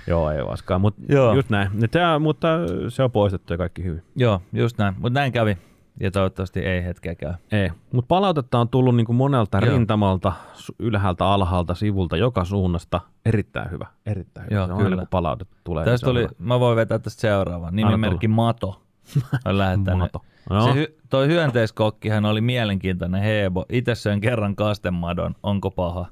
Joo, 0.06 0.30
ei 0.30 0.46
vaskaan, 0.46 0.80
mutta 0.80 1.02
just 1.34 1.50
näin. 1.50 1.70
Ja 1.80 1.88
Tää, 1.88 2.18
mutta 2.18 2.48
se 2.88 3.02
on 3.02 3.10
poistettu 3.10 3.52
ja 3.52 3.56
kaikki 3.58 3.84
hyvin. 3.84 4.02
Joo, 4.16 4.42
just 4.52 4.78
näin. 4.78 4.94
Mutta 4.98 5.20
näin 5.20 5.32
kävi. 5.32 5.58
Ja 6.00 6.10
toivottavasti 6.10 6.60
ei 6.60 6.84
hetkeä 6.84 7.14
käy. 7.14 7.32
Ei, 7.52 7.70
mutta 7.92 8.08
palautetta 8.08 8.58
on 8.58 8.68
tullut 8.68 8.96
niin 8.96 9.06
kuin 9.06 9.16
monelta 9.16 9.58
Joo. 9.58 9.72
rintamalta, 9.72 10.32
ylhäältä, 10.78 11.26
alhaalta, 11.26 11.74
sivulta, 11.74 12.16
joka 12.16 12.44
suunnasta. 12.44 13.00
Erittäin 13.26 13.70
hyvä, 13.70 13.86
erittäin 14.06 14.46
hyvä. 14.50 14.56
Joo, 14.56 14.66
se 14.66 14.72
on 14.72 14.78
kyllä. 14.78 14.90
aina, 14.90 14.96
kun 15.02 15.08
palautetta 15.10 15.56
tulee. 15.64 15.84
niin 15.84 15.92
Tästä 15.92 16.06
tuli, 16.06 16.20
hyvä. 16.20 16.30
mä 16.38 16.60
voin 16.60 16.76
vetää 16.76 16.98
tästä 16.98 17.20
seuraavan. 17.20 17.76
Nimimerkki 17.76 18.28
Mato 18.28 18.82
on 19.44 19.58
lähettänyt. 19.58 19.98
Mato. 19.98 20.22
No. 20.50 20.64
Se 20.64 20.74
hy, 20.74 20.86
toi 21.10 21.26
hyönteiskokkihan 21.28 22.24
oli 22.24 22.40
mielenkiintoinen 22.40 23.22
heebo. 23.22 23.64
Itse 23.68 23.94
söin 23.94 24.20
kerran 24.20 24.56
kastemadon. 24.56 25.34
Onko 25.42 25.70
paha? 25.70 26.06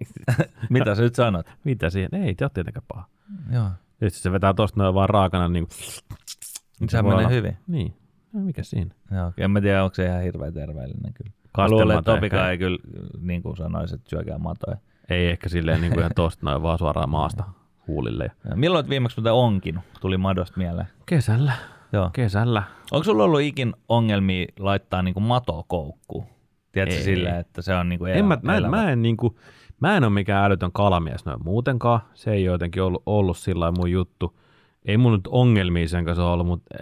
Mitä 0.70 0.94
sä 0.94 1.02
nyt 1.02 1.14
sanot? 1.14 1.46
Mitä 1.64 1.90
siihen? 1.90 2.14
Ei, 2.14 2.34
te 2.34 2.44
ole 2.44 2.50
tietenkään 2.54 2.84
paha. 2.88 3.06
Joo. 3.52 3.68
Sitten 3.90 4.10
se 4.10 4.32
vetää 4.32 4.54
tosta 4.54 4.80
noin 4.82 4.94
vaan 4.94 5.08
raakana 5.08 5.48
niin 5.48 5.66
kuin, 5.68 6.88
Se 6.90 7.02
voi 7.04 7.10
menee 7.10 7.18
olla- 7.18 7.28
hyvin. 7.28 7.56
Niin, 7.66 7.94
no, 8.32 8.40
mikä 8.40 8.62
siinä? 8.62 8.94
Joo, 9.10 9.32
en 9.38 9.50
mä 9.50 9.60
tiedä, 9.60 9.84
onko 9.84 9.94
se 9.94 10.06
ihan 10.06 10.22
hirveän 10.22 10.54
terveellinen 10.54 11.12
kyllä. 11.14 11.30
Kastemato 11.52 11.82
luulen, 11.84 11.98
että 11.98 12.12
ehkä. 12.12 12.20
Topika 12.20 12.50
ei 12.50 12.58
kyllä, 12.58 12.78
niin 13.20 13.42
kuin 13.42 13.56
sanoisi, 13.56 13.94
että 13.94 14.10
syökää 14.10 14.38
matoja. 14.38 14.76
Ei 15.10 15.26
ehkä 15.26 15.48
silleen 15.48 15.80
niin 15.80 15.90
kuin 15.92 16.00
ihan 16.00 16.12
tosta 16.16 16.46
noin 16.46 16.62
vaan 16.62 16.78
suoraan 16.78 17.10
maasta 17.10 17.44
huulille. 17.86 18.30
Ja... 18.50 18.56
Milloin 18.56 18.88
viimeksi 18.88 19.16
muuten 19.20 19.32
onkinut? 19.32 19.84
Tuli 20.00 20.16
madosta 20.16 20.58
mieleen. 20.58 20.86
Kesällä, 21.06 21.52
Joo. 21.92 22.10
kesällä. 22.12 22.62
Onko 22.90 23.04
sulla 23.04 23.24
ollut 23.24 23.40
ikin 23.40 23.74
ongelmia 23.88 24.46
laittaa 24.58 25.02
niinku 25.02 25.20
matoa 25.20 25.64
koukkuun? 25.68 26.26
Tiedätkö 26.72 26.98
Ei. 26.98 27.04
sillä, 27.04 27.38
että 27.38 27.62
se 27.62 27.74
on 27.74 27.88
niinku 27.88 28.04
elä, 28.04 28.16
En 28.16 28.24
mä, 28.24 28.38
mä, 28.42 28.56
en, 28.56 28.70
mä, 28.70 28.90
en, 28.90 29.02
niin 29.02 29.16
kuin, 29.16 29.36
mä 29.80 29.96
en 29.96 30.04
ole 30.04 30.12
mikään 30.12 30.44
älytön 30.44 30.72
kalamies 30.72 31.24
noin 31.24 31.44
muutenkaan. 31.44 32.00
Se 32.14 32.32
ei 32.32 32.44
jotenkin 32.44 32.82
ollut, 32.82 33.02
ollut 33.06 33.38
sillä 33.38 33.60
lailla 33.60 33.80
mun 33.80 33.90
juttu. 33.90 34.38
Ei 34.84 34.96
mun 34.96 35.12
nyt 35.12 35.26
ongelmia 35.26 35.88
sen 35.88 36.04
kanssa 36.04 36.26
ollut, 36.26 36.46
mutta 36.46 36.74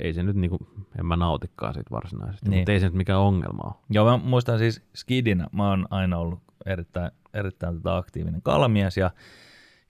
ei 0.00 0.12
se 0.12 0.22
nyt 0.22 0.36
niinku, 0.36 0.58
en 0.98 1.06
mä 1.06 1.16
nautikaan 1.16 1.74
siitä 1.74 1.90
varsinaisesti. 1.90 2.48
Niin. 2.48 2.60
Mutta 2.60 2.72
ei 2.72 2.80
se 2.80 2.86
nyt 2.86 2.94
mikään 2.94 3.20
ongelma 3.20 3.62
ole. 3.64 3.74
Joo, 3.90 4.04
mä 4.04 4.16
muistan 4.16 4.58
siis 4.58 4.82
skidinä, 4.94 5.46
mä 5.52 5.70
oon 5.70 5.86
aina 5.90 6.18
ollut 6.18 6.38
erittäin, 6.66 7.10
erittäin 7.34 7.74
tota 7.74 7.96
aktiivinen 7.96 8.42
kalamies 8.42 8.96
ja, 8.96 9.10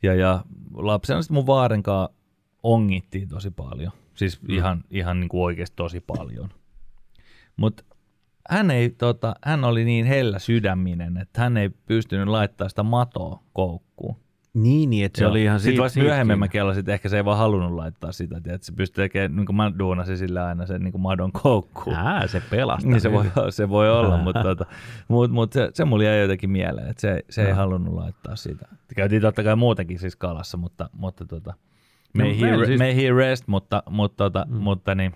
ja, 0.02 0.14
ja 0.14 0.44
lapsena 0.74 1.22
sitten 1.22 1.34
mun 1.34 1.46
vaarenkaan 1.46 2.08
ongittiin 2.62 3.28
tosi 3.28 3.50
paljon. 3.50 3.92
Siis 4.18 4.42
mm. 4.42 4.54
ihan, 4.54 4.84
ihan 4.90 5.20
niin 5.20 5.28
kuin 5.28 5.42
oikeasti 5.42 5.76
tosi 5.76 6.00
paljon. 6.00 6.48
Mutta 7.56 7.84
hän, 8.50 8.70
ei, 8.70 8.90
tota, 8.90 9.34
hän 9.44 9.64
oli 9.64 9.84
niin 9.84 10.06
hellä 10.06 10.38
sydäminen, 10.38 11.16
että 11.16 11.40
hän 11.40 11.56
ei 11.56 11.68
pystynyt 11.68 12.28
laittamaan 12.28 12.70
sitä 12.70 12.82
matoa 12.82 13.42
koukkuun. 13.52 14.16
Niin, 14.54 14.90
niin 14.90 15.06
että 15.06 15.18
se 15.18 15.24
Joo. 15.24 15.30
oli 15.30 15.42
ihan 15.42 15.60
Sitten 15.60 15.72
siitä, 15.72 15.82
vasta 15.82 16.00
myöhemmin 16.00 16.38
mä 16.38 16.48
kelasin, 16.48 16.80
että 16.80 16.92
ehkä 16.92 17.08
se 17.08 17.16
ei 17.16 17.24
vaan 17.24 17.38
halunnut 17.38 17.72
laittaa 17.72 18.12
sitä, 18.12 18.36
että 18.36 18.58
se 18.60 18.72
pystyy 18.72 19.04
tekemään, 19.04 19.36
niin 19.36 19.46
kuin 19.46 19.56
mä 19.56 19.72
duunasin 19.78 20.18
sillä 20.18 20.46
aina 20.46 20.66
sen 20.66 20.82
niin 20.82 20.92
kuin 20.92 21.02
madon 21.02 21.32
koukkuun. 21.32 21.96
Ää, 21.96 22.26
se 22.26 22.42
pelastaa. 22.50 22.90
Niin 22.90 23.00
se 23.00 23.12
voi, 23.12 23.24
se 23.50 23.68
voi 23.68 23.90
olla, 23.90 24.16
mutta, 24.16 24.42
tota, 24.56 24.66
mut, 25.08 25.30
mut 25.30 25.52
se, 25.52 25.70
se 25.74 25.84
mulla 25.84 26.04
jäi 26.04 26.20
jotenkin 26.20 26.50
mieleen, 26.50 26.88
että 26.88 27.00
se, 27.00 27.24
se 27.30 27.46
ei 27.46 27.52
halunnut 27.52 27.94
laittaa 27.94 28.36
sitä. 28.36 28.68
Käytiin 28.96 29.22
totta 29.22 29.42
kai 29.42 29.56
muutenkin 29.56 29.98
siis 29.98 30.16
kalassa, 30.16 30.56
mutta, 30.56 30.90
mutta 30.92 31.24
tota, 31.24 31.54
may, 32.14 32.28
No, 32.28 32.34
he, 32.34 32.40
meillä 32.46 32.66
siis... 32.66 32.78
may 32.78 32.96
he 32.96 33.10
rest, 33.12 33.44
mutta, 33.48 33.82
mutta, 33.90 34.16
tota, 34.24 34.46
mm. 34.48 34.56
mutta 34.56 34.94
niin, 34.94 35.12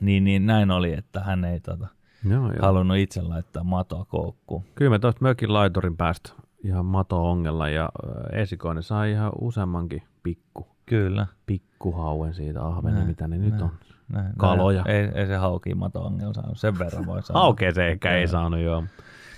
niin, 0.00 0.24
niin, 0.24 0.46
näin 0.46 0.70
oli, 0.70 0.92
että 0.92 1.20
hän 1.20 1.44
ei 1.44 1.60
tota, 1.60 1.86
Joo, 2.30 2.42
joo. 2.46 2.52
halunnut 2.62 2.96
itse 2.96 3.22
laittaa 3.22 3.64
matoa 3.64 4.04
koukkuun. 4.04 4.64
Kyllä 4.74 4.90
me 4.90 4.98
tuosta 4.98 5.22
mökin 5.22 5.52
laiturin 5.52 5.96
päästä 5.96 6.30
ihan 6.64 6.84
mato-ongella 6.84 7.68
ja 7.68 7.88
esikoinen 8.32 8.82
sai 8.82 9.10
ihan 9.12 9.32
useammankin 9.40 10.02
pikku, 10.22 10.66
Kyllä. 10.86 11.26
pikkuhauen 11.46 12.34
siitä 12.34 12.62
ahveni, 12.66 12.94
Näin, 12.94 13.06
mitä 13.08 13.28
ne 13.28 13.38
nyt 13.38 13.50
näin. 13.50 13.62
on. 13.62 13.70
Näin, 14.12 14.32
Kaloja. 14.38 14.82
Näin. 14.82 14.96
Ei, 14.96 15.10
ei 15.14 15.26
se 15.26 15.36
hauki 15.36 15.74
mato 15.74 16.00
ongella 16.00 16.32
saanut, 16.34 16.58
sen 16.58 16.78
verran 16.78 17.06
voi 17.06 17.22
sanoa. 17.22 17.42
Haukea 17.42 17.72
se 17.72 17.88
ehkä 17.88 18.16
ei 18.16 18.28
saanut, 18.28 18.60
joo. 18.60 18.84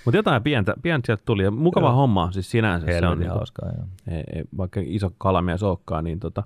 Mutta 0.04 0.16
jotain 0.18 0.42
pientä, 0.42 0.74
pientä 0.82 1.06
sieltä 1.06 1.22
tuli 1.26 1.42
ja 1.44 1.50
mukava 1.50 1.86
Joo. 1.86 1.94
homma 1.96 2.32
siis 2.32 2.50
sinänsä. 2.50 2.86
se 3.00 3.06
on 3.06 3.18
niinku, 3.18 3.34
hauskaa, 3.36 3.68
joo. 3.76 3.86
ei, 4.08 4.24
ei, 4.34 4.44
vaikka 4.56 4.80
iso 4.84 5.10
kalamies 5.18 5.62
olekaan, 5.62 6.04
niin 6.04 6.20
tota, 6.20 6.42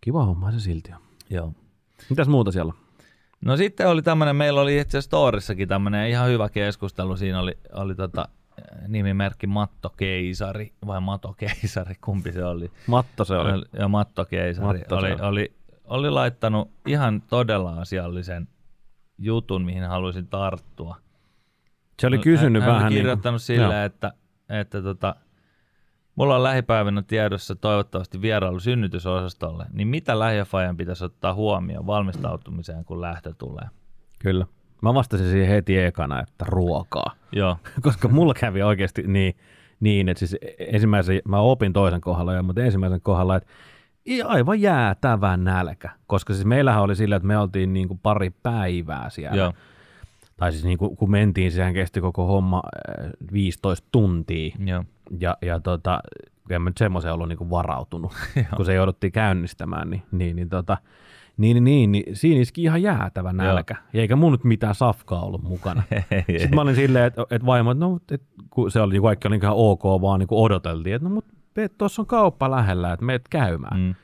kiva 0.00 0.24
homma 0.24 0.52
se 0.52 0.60
silti 0.60 0.92
on. 0.92 1.00
joo. 1.30 1.52
Mitäs 2.10 2.28
muuta 2.28 2.52
siellä? 2.52 2.72
No 3.40 3.56
sitten 3.56 3.88
oli 3.88 4.02
tämmöinen, 4.02 4.36
meillä 4.36 4.60
oli 4.60 4.78
itse 4.78 4.98
asiassa 4.98 5.08
Storissakin 5.08 5.68
tämmöinen 5.68 6.08
ihan 6.08 6.28
hyvä 6.28 6.48
keskustelu. 6.48 7.16
Siinä 7.16 7.40
oli, 7.40 7.58
oli 7.72 7.94
tota, 7.94 8.28
nimimerkki 8.88 9.46
Matto 9.46 9.90
Keisari 9.96 10.72
vai 10.86 11.00
Mato 11.00 11.34
Keisari, 11.36 11.94
kumpi 12.04 12.32
se 12.32 12.44
oli? 12.44 12.70
Matto 12.86 13.24
se 13.24 13.34
oli. 13.36 13.64
Ja 13.72 13.88
Matto 13.88 14.24
Keisari 14.24 14.78
Matto 14.78 14.96
oli, 14.96 15.12
oli. 15.12 15.20
oli, 15.20 15.52
oli 15.84 16.10
laittanut 16.10 16.70
ihan 16.86 17.22
todella 17.22 17.80
asiallisen 17.80 18.48
jutun, 19.18 19.64
mihin 19.64 19.84
haluaisin 19.84 20.26
tarttua. 20.26 20.96
Se 22.00 22.06
oli 22.06 22.18
kysynyt 22.18 22.62
hän, 22.62 22.70
hän 22.70 22.76
vähän 22.76 22.86
oli 22.86 22.94
niin 22.94 23.02
kirjoittanut 23.02 23.42
sillä, 23.42 23.84
että, 23.84 24.12
että 24.48 24.82
tota, 24.82 25.16
mulla 26.20 26.36
on 26.36 26.42
lähipäivänä 26.42 27.02
tiedossa 27.02 27.54
toivottavasti 27.54 28.20
vierailu 28.20 28.60
synnytysosastolle, 28.60 29.66
niin 29.72 29.88
mitä 29.88 30.18
lähiöfajan 30.18 30.76
pitäisi 30.76 31.04
ottaa 31.04 31.34
huomioon 31.34 31.86
valmistautumiseen, 31.86 32.84
kun 32.84 33.00
lähtö 33.00 33.34
tulee? 33.38 33.68
Kyllä. 34.18 34.46
Mä 34.82 34.94
vastasin 34.94 35.30
siihen 35.30 35.48
heti 35.48 35.78
ekana, 35.78 36.20
että 36.20 36.44
ruokaa. 36.48 37.14
Joo, 37.32 37.56
Koska 37.82 38.08
mulla 38.08 38.34
kävi 38.34 38.62
oikeasti 38.62 39.02
niin, 39.02 39.36
niin 39.80 40.08
että 40.08 40.18
siis 40.18 40.36
ensimmäisen, 40.58 41.20
mä 41.24 41.38
opin 41.40 41.72
toisen 41.72 42.00
kohdalla 42.00 42.34
jo, 42.34 42.42
mutta 42.42 42.62
ensimmäisen 42.62 43.00
kohdalla, 43.00 43.36
että 43.36 43.48
aivan 44.24 44.60
jäätävä 44.60 45.36
nälkä. 45.36 45.90
Koska 46.06 46.32
siis 46.32 46.46
meillähän 46.46 46.82
oli 46.82 46.96
sillä, 46.96 47.16
että 47.16 47.26
me 47.26 47.38
oltiin 47.38 47.72
niin 47.72 47.88
kuin 47.88 48.00
pari 48.02 48.30
päivää 48.30 49.10
siellä. 49.10 49.36
joo, 49.36 49.52
Tai 50.36 50.52
siis 50.52 50.64
niin 50.64 50.78
kuin, 50.78 50.96
kun 50.96 51.10
mentiin, 51.10 51.52
sehän 51.52 51.74
kesti 51.74 52.00
koko 52.00 52.26
homma 52.26 52.62
äh, 53.00 53.10
15 53.32 53.88
tuntia. 53.92 54.56
joo. 54.64 54.84
Ja, 55.20 55.36
ja 55.42 55.60
tota, 55.60 56.00
en 56.50 56.62
mä 56.62 56.70
nyt 56.70 56.76
semmoiseen 56.76 57.14
ollut 57.14 57.28
niinku 57.28 57.50
varautunut, 57.50 58.12
kun 58.56 58.64
se 58.64 58.74
jouduttiin 58.74 59.12
käynnistämään, 59.12 59.90
niin, 59.90 60.02
niin, 60.12 60.36
niin, 60.36 60.48
tota, 60.48 60.76
niin, 61.36 61.54
niin, 61.54 61.64
niin, 61.64 61.92
niin 61.92 62.16
siinä 62.16 62.40
iski 62.40 62.62
ihan 62.62 62.82
jäätävä 62.82 63.32
nälkä. 63.32 63.74
Ja 63.92 64.00
eikä 64.00 64.16
mun 64.16 64.32
nyt 64.32 64.44
mitään 64.44 64.74
safkaa 64.74 65.22
ollut 65.22 65.42
mukana. 65.42 65.82
Sitten 66.38 66.54
mä 66.54 66.60
olin 66.60 66.74
silleen, 66.74 67.04
että, 67.04 67.22
että 67.30 67.46
vaimo, 67.46 67.70
että 67.70 67.84
no, 67.84 67.98
et, 68.10 68.22
kun 68.50 68.70
se 68.70 68.80
oli 68.80 69.00
kaikki 69.00 69.28
oli 69.28 69.36
ihan 69.36 69.54
ok, 69.56 69.82
vaan 69.84 70.20
niin 70.20 70.28
odoteltiin, 70.30 70.94
että 70.94 71.08
no 71.08 71.14
mutta 71.14 71.34
tuossa 71.78 72.02
on 72.02 72.06
kauppa 72.06 72.50
lähellä, 72.50 72.92
että 72.92 73.06
meet 73.06 73.28
käymään. 73.30 73.80
Mm. 73.80 73.94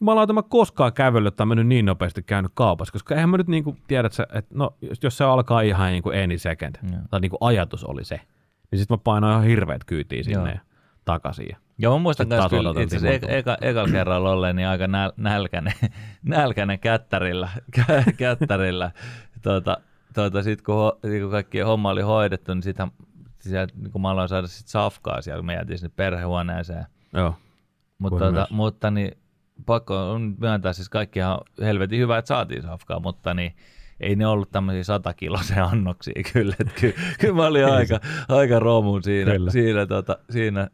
Jumalauta, 0.00 0.32
mä 0.32 0.42
koskaan 0.42 0.92
kävellyt 0.92 1.36
tai 1.36 1.46
mennyt 1.46 1.66
niin 1.66 1.84
nopeasti 1.84 2.22
käynyt 2.22 2.52
kaupassa, 2.54 2.92
koska 2.92 3.14
eihän 3.14 3.30
mä 3.30 3.36
nyt 3.36 3.48
niin 3.48 3.64
kuin 3.64 3.76
tiedä, 3.86 4.08
että, 4.34 4.54
no, 4.54 4.74
jos- 4.82 4.98
jos 5.02 5.16
se 5.16 5.24
alkaa 5.24 5.60
ihan 5.60 5.90
niin 5.90 6.02
kuin 6.02 6.22
any 6.24 6.38
second, 6.38 6.76
Joo. 6.92 7.00
tai 7.10 7.20
niin 7.20 7.30
kuin 7.30 7.38
ajatus 7.40 7.84
oli 7.84 8.04
se, 8.04 8.20
niin 8.70 8.78
sitten 8.78 8.94
mä 8.94 9.00
painoin 9.04 9.32
ihan 9.32 9.44
hirveät 9.44 9.84
kyytiä 9.84 10.22
sinne 10.22 10.38
Joo. 10.38 10.46
ja 10.46 10.60
takaisin. 11.04 11.46
Ja 11.50 11.56
Joo, 11.78 11.98
mä 11.98 12.02
muistan 12.02 12.28
myös 12.28 12.44
kyllä 12.50 12.70
itse 12.82 12.96
asiassa 12.96 13.06
monta 13.06 13.36
eka, 13.36 13.56
eka, 13.60 13.84
kerralla 13.92 14.30
olleen 14.30 14.56
niin 14.56 14.68
aika 14.68 14.86
näl, 14.86 15.12
nälkäinen, 15.16 15.72
nälkäinen 16.22 16.78
kättärillä, 16.78 17.48
kä- 17.76 18.12
kättärillä. 18.16 18.90
Tuota, 19.42 19.76
tuota, 20.14 20.42
sitten 20.42 20.64
kun, 20.64 20.74
ho, 20.74 20.98
sit 21.10 21.22
kun 21.22 21.30
kaikki 21.30 21.60
homma 21.60 21.90
oli 21.90 22.02
hoidettu, 22.02 22.54
niin 22.54 22.62
sitten 22.62 22.90
niin 23.44 23.92
kun 23.92 24.02
mä 24.02 24.10
aloin 24.10 24.28
saada 24.28 24.46
sit 24.46 24.68
safkaa 24.68 25.22
siellä, 25.22 25.38
kun 25.38 25.46
me 25.46 25.54
jäätiin 25.54 25.78
sinne 25.78 25.92
perhehuoneeseen. 25.96 26.86
Joo. 27.12 27.34
Mutta, 27.98 28.18
tuota, 28.18 28.46
mutta 28.50 28.90
niin, 28.90 29.18
pakko 29.66 30.10
on 30.10 30.36
myöntää, 30.40 30.72
siis 30.72 30.88
kaikki 30.88 31.18
ihan 31.18 31.38
helvetin 31.60 31.98
hyvä, 31.98 32.18
että 32.18 32.28
saatiin 32.28 32.62
safkaa, 32.62 33.00
mutta 33.00 33.34
niin, 33.34 33.56
ei 34.00 34.16
ne 34.16 34.26
ollut 34.26 34.50
tämmöisiä 34.50 34.84
satakiloisia 34.84 35.64
annoksia 35.64 36.22
kyllä. 36.32 36.54
Että 36.60 36.80
kyllä, 36.80 36.94
kyllä 37.20 37.34
mä 37.34 37.46
olin 37.46 37.66
aika, 37.66 38.00
aika 38.28 38.58
romu 38.58 39.00
siinä, 39.00 39.32
Kyllä. 39.32 39.50
siinä, 39.50 39.86
tota, 39.86 40.18
siinä 40.30 40.68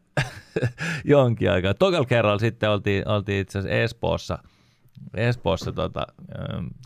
jonkin 1.04 1.50
aikaa. 1.50 1.74
Tokalla 1.74 2.06
kerralla 2.06 2.38
sitten 2.38 2.70
oltiin, 2.70 3.08
oltiin 3.08 3.40
itse 3.40 3.58
asiassa 3.58 3.78
Espoossa, 3.78 4.38
Espoossa 5.14 5.72
tota, 5.72 6.06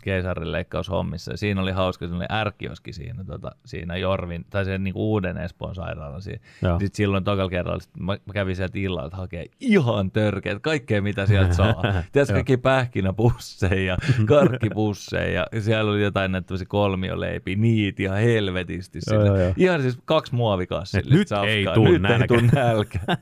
keisarileikkaushommissa. 0.03 1.37
Siinä 1.37 1.61
oli 1.61 1.71
hauska, 1.71 2.05
oli 2.05 2.25
ärkioski 2.31 2.93
siinä, 2.93 3.23
tota, 3.23 3.51
siinä 3.65 3.97
Jorvin, 3.97 4.45
tai 4.49 4.65
sen 4.65 4.83
niin 4.83 4.95
uuden 4.95 5.37
Espoon 5.37 5.75
sairaalan 5.75 6.21
siinä. 6.21 6.39
Joo. 6.61 6.79
Sitten 6.79 6.95
silloin 6.97 7.23
tokalla 7.23 7.49
kerralla 7.49 7.79
sit 7.79 7.97
mä, 7.99 8.17
kävin 8.33 8.55
sieltä 8.55 8.79
illalla, 8.79 9.07
että 9.07 9.17
hakee 9.17 9.45
ihan 9.59 10.11
törkeät, 10.11 10.61
kaikkea 10.61 11.01
mitä 11.01 11.25
sieltä 11.25 11.53
saa. 11.53 11.73
Tiedätkö, 12.11 12.33
kaikki 12.33 12.57
pähkinäpusseja 12.57 13.83
ja 13.85 13.97
karkkipusseja 14.25 15.47
ja 15.51 15.61
siellä 15.61 15.91
oli 15.91 16.03
jotain 16.03 16.31
näitä 16.31 16.47
tämmöisiä 16.47 16.67
kolmioleipiä, 16.69 17.55
niitä 17.55 18.03
ihan 18.03 18.17
helvetisti. 18.17 18.99
Joo, 19.11 19.25
joo, 19.25 19.37
joo. 19.37 19.53
Ihan 19.57 19.81
siis 19.81 19.99
kaksi 20.05 20.35
muovikassia. 20.35 20.99
Et 20.99 21.05
nyt 21.05 21.27
ei 21.47 21.65
tuu 21.73 21.87
nyt 21.87 22.01
nälkä. 22.01 22.21
ei 22.21 22.27
tuu 22.27 22.49
nälkä. 22.53 22.99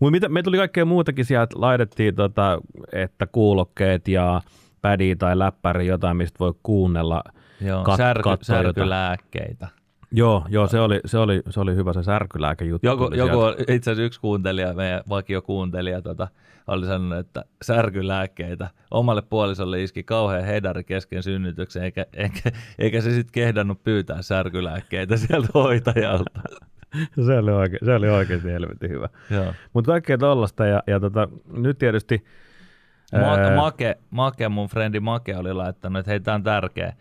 Mutta 0.00 0.10
mitä, 0.10 0.28
me 0.28 0.42
tuli 0.42 0.56
kaikkea 0.56 0.84
muutakin 0.84 1.24
sieltä, 1.24 1.56
laitettiin 1.58 2.14
tota, 2.14 2.60
että 2.92 3.26
kuulokkeet 3.26 4.08
ja 4.08 4.40
pädi 4.82 5.16
tai 5.16 5.38
läppäri, 5.38 5.86
jotain, 5.86 6.16
mistä 6.16 6.38
voi 6.38 6.52
kuunnella. 6.62 7.22
Joo, 7.60 7.84
Kat- 7.84 7.96
särky, 7.96 8.28
särkylääkkeitä. 8.42 9.68
Joo, 10.12 10.44
joo 10.48 10.68
se, 10.68 10.80
oli, 10.80 11.00
se, 11.04 11.18
oli, 11.18 11.42
se 11.50 11.60
oli 11.60 11.74
hyvä 11.74 11.92
se 11.92 12.02
särkylääkejuttu. 12.02 12.86
Joku, 12.86 13.14
joku 13.14 13.38
itse 13.60 13.90
asiassa 13.90 14.02
yksi 14.02 14.20
kuuntelija, 14.20 14.74
meidän 14.74 15.02
vakiokuuntelija, 15.08 16.02
tota, 16.02 16.28
oli 16.66 16.86
sanonut, 16.86 17.18
että 17.18 17.44
särkylääkkeitä 17.62 18.70
omalle 18.90 19.22
puolisolle 19.22 19.82
iski 19.82 20.02
kauhean 20.02 20.44
hedari 20.44 20.84
kesken 20.84 21.22
synnytyksen, 21.22 21.82
eikä, 21.82 22.06
eikä, 22.12 22.50
eikä 22.78 23.00
se 23.00 23.10
sitten 23.10 23.32
kehdannut 23.32 23.84
pyytää 23.84 24.22
särkylääkkeitä 24.22 25.16
sieltä 25.16 25.48
hoitajalta. 25.54 26.40
se, 27.26 27.38
oli 27.38 27.50
oikein, 27.50 27.78
se 27.84 27.94
oli 27.94 28.08
oikeasti 28.08 28.48
helvetin 28.48 28.90
hyvä. 28.90 29.08
Mutta 29.72 29.90
kaikkea 29.90 30.18
tollasta 30.18 30.66
ja, 30.66 30.82
ja 30.86 31.00
tota, 31.00 31.28
nyt 31.52 31.78
tietysti... 31.78 32.24
Ma- 33.12 33.18
ää, 33.18 33.56
Make, 33.56 33.98
Make, 34.10 34.48
mun 34.48 34.68
frendi 34.68 35.00
Make 35.00 35.36
oli 35.36 35.52
laittanut, 35.52 36.00
että 36.00 36.10
hei, 36.10 36.20
tää 36.20 36.34
on 36.34 36.42
tärkeä. 36.42 36.92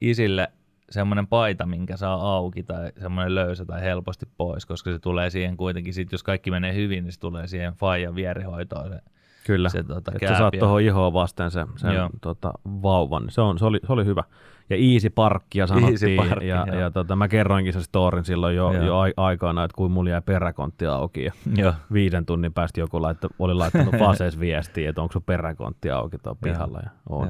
Isille 0.00 0.48
semmoinen 0.90 1.26
paita, 1.26 1.66
minkä 1.66 1.96
saa 1.96 2.36
auki 2.36 2.62
tai 2.62 2.92
semmoinen 3.00 3.34
löysä 3.34 3.64
tai 3.64 3.82
helposti 3.82 4.26
pois, 4.36 4.66
koska 4.66 4.92
se 4.92 4.98
tulee 4.98 5.30
siihen 5.30 5.56
kuitenkin, 5.56 5.94
sit 5.94 6.12
jos 6.12 6.22
kaikki 6.22 6.50
menee 6.50 6.74
hyvin, 6.74 7.04
niin 7.04 7.12
se 7.12 7.20
tulee 7.20 7.46
siihen 7.46 7.72
faijan 7.72 8.14
vierihoitoon 8.14 8.90
se 8.90 9.00
Kyllä, 9.48 9.68
se, 9.68 9.82
tota, 9.82 10.12
että 10.14 10.28
sä 10.28 10.38
saat 10.38 10.54
tuohon 10.58 10.82
ihoon 10.82 11.12
vasten 11.12 11.50
sen, 11.50 11.66
sen 11.76 11.94
Joo. 11.94 12.10
tota, 12.20 12.52
vauvan. 12.66 13.24
Se, 13.28 13.40
on, 13.40 13.58
se, 13.58 13.64
oli, 13.64 13.80
se 13.86 13.92
oli 13.92 14.04
hyvä. 14.04 14.24
Ja 14.70 14.76
easy 14.76 15.10
parkkia 15.10 15.66
sanottiin. 15.66 16.16
Parkki, 16.28 16.48
ja, 16.48 16.64
joo. 16.66 16.80
ja 16.80 16.90
tota, 16.90 17.16
mä 17.16 17.28
kerroinkin 17.28 17.72
sen 17.72 17.82
storin 17.82 18.24
silloin 18.24 18.56
jo, 18.56 18.72
Joo. 18.72 18.84
jo 18.84 18.98
ai- 18.98 19.14
aikana, 19.16 19.64
että 19.64 19.74
kuin 19.76 19.92
mulla 19.92 20.10
jäi 20.10 20.22
peräkontti 20.22 20.86
auki. 20.86 21.24
Ja 21.24 21.32
Joo. 21.56 21.74
viiden 21.92 22.26
tunnin 22.26 22.52
päästä 22.52 22.80
joku 22.80 23.02
laitto, 23.02 23.28
oli 23.38 23.54
laittanut 23.54 23.96
fasees 24.04 24.40
viestiä, 24.40 24.90
että 24.90 25.02
onko 25.02 25.12
sun 25.12 25.22
peräkontti 25.22 25.90
auki 25.90 26.18
tuolla 26.18 26.38
pihalla. 26.42 26.80
Ja 26.84 26.90
on. 27.08 27.28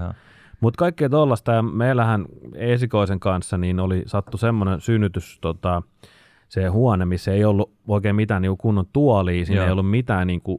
Mutta 0.60 0.78
kaikkea 0.78 1.08
tuollaista, 1.08 1.52
ja 1.52 1.62
meillähän 1.62 2.26
esikoisen 2.54 3.20
kanssa 3.20 3.58
niin 3.58 3.80
oli 3.80 4.02
sattu 4.06 4.36
semmoinen 4.36 4.80
synnytys, 4.80 5.38
tota, 5.40 5.82
se 6.48 6.66
huone, 6.66 7.04
missä 7.04 7.32
ei 7.32 7.44
ollut 7.44 7.72
oikein 7.88 8.16
mitään 8.16 8.42
niin 8.42 8.58
kunnon 8.58 8.86
tuolia, 8.92 9.46
siinä 9.46 9.60
Joo. 9.60 9.66
ei 9.66 9.72
ollut 9.72 9.90
mitään, 9.90 10.26
niin 10.26 10.40
kuin, 10.40 10.58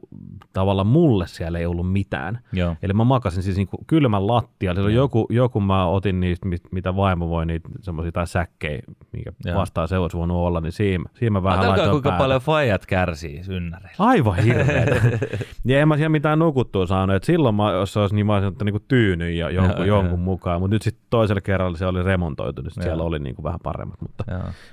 tavallaan 0.52 0.86
mulle 0.86 1.26
siellä 1.26 1.58
ei 1.58 1.66
ollut 1.66 1.92
mitään. 1.92 2.38
Joo. 2.52 2.76
Eli 2.82 2.92
mä 2.92 3.04
makasin 3.04 3.42
siis 3.42 3.56
niin 3.56 3.68
kuin 3.68 3.80
kylmän 3.86 4.26
lattialla, 4.26 4.74
siellä 4.80 4.90
joku, 4.90 5.26
joku 5.30 5.60
mä 5.60 5.86
otin 5.86 6.20
niistä, 6.20 6.48
mit- 6.48 6.72
mitä 6.72 6.96
vaimo 6.96 7.28
voi, 7.28 7.46
niitä 7.46 7.68
semmoisia 7.80 8.12
tai 8.12 8.26
säkkejä, 8.26 8.82
minkä 9.12 9.32
Joo. 9.44 9.56
vastaan 9.58 9.88
se 9.88 9.98
olisi 9.98 10.16
voinut 10.16 10.36
olla, 10.36 10.60
niin 10.60 10.72
siinä, 10.72 11.04
siinä 11.14 11.30
mä 11.30 11.42
vähän 11.42 11.58
Ajatelkaa, 11.58 11.76
laitoin 11.78 11.90
kuinka 11.90 12.08
päälle. 12.08 12.22
paljon 12.24 12.40
fajat 12.40 12.86
kärsii 12.86 13.44
synnäreillä. 13.44 13.96
Aivan 13.98 14.36
hirveetä. 14.36 15.00
ja 15.64 15.80
en 15.80 15.88
mä 15.88 15.96
siellä 15.96 16.08
mitään 16.08 16.38
nukuttua 16.38 16.86
saanut. 16.86 17.16
Et 17.16 17.24
silloin 17.24 17.54
mä, 17.54 17.70
jos 17.72 17.92
se 17.92 18.00
olisi 18.00 18.14
niin 18.14 18.26
mä 18.26 18.32
olisin 18.34 18.48
ottanut 18.48 18.64
niinku 18.66 18.84
tyynyn 18.88 19.36
ja 19.36 19.50
jonkun, 19.50 19.86
Joo, 19.86 19.98
jonkun 20.00 20.20
mukaan. 20.20 20.60
Mutta 20.60 20.74
nyt 20.74 20.82
sitten 20.82 21.04
toisella 21.10 21.40
kerralla 21.40 21.76
se 21.78 21.86
oli 21.86 22.02
remontoitu, 22.02 22.62
niin 22.62 22.82
siellä 22.82 23.02
oli 23.02 23.18
niinku 23.18 23.42
vähän 23.42 23.60
paremmat. 23.62 24.00
Mutta, 24.00 24.24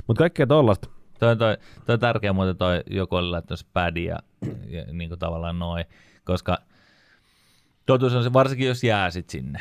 mutta 0.07 0.19
kaikkea 0.19 0.47
tollasta. 0.47 0.89
Toi, 1.19 1.35
toi, 1.35 1.57
toi 1.85 1.93
on 1.93 1.99
tärkeä 1.99 2.33
muuten 2.33 2.57
toi, 2.57 2.83
joku 2.89 3.15
oli 3.15 3.29
laittanut 3.29 3.59
spädiä 3.59 4.19
ja 4.67 4.83
niin 4.93 5.09
kuin 5.09 5.19
tavallaan 5.19 5.59
noin, 5.59 5.85
koska 6.23 6.57
totuus 7.85 8.15
on 8.15 8.23
se, 8.23 8.33
varsinkin 8.33 8.67
jos 8.67 8.83
jää 8.83 9.11
sit 9.11 9.29
sinne, 9.29 9.59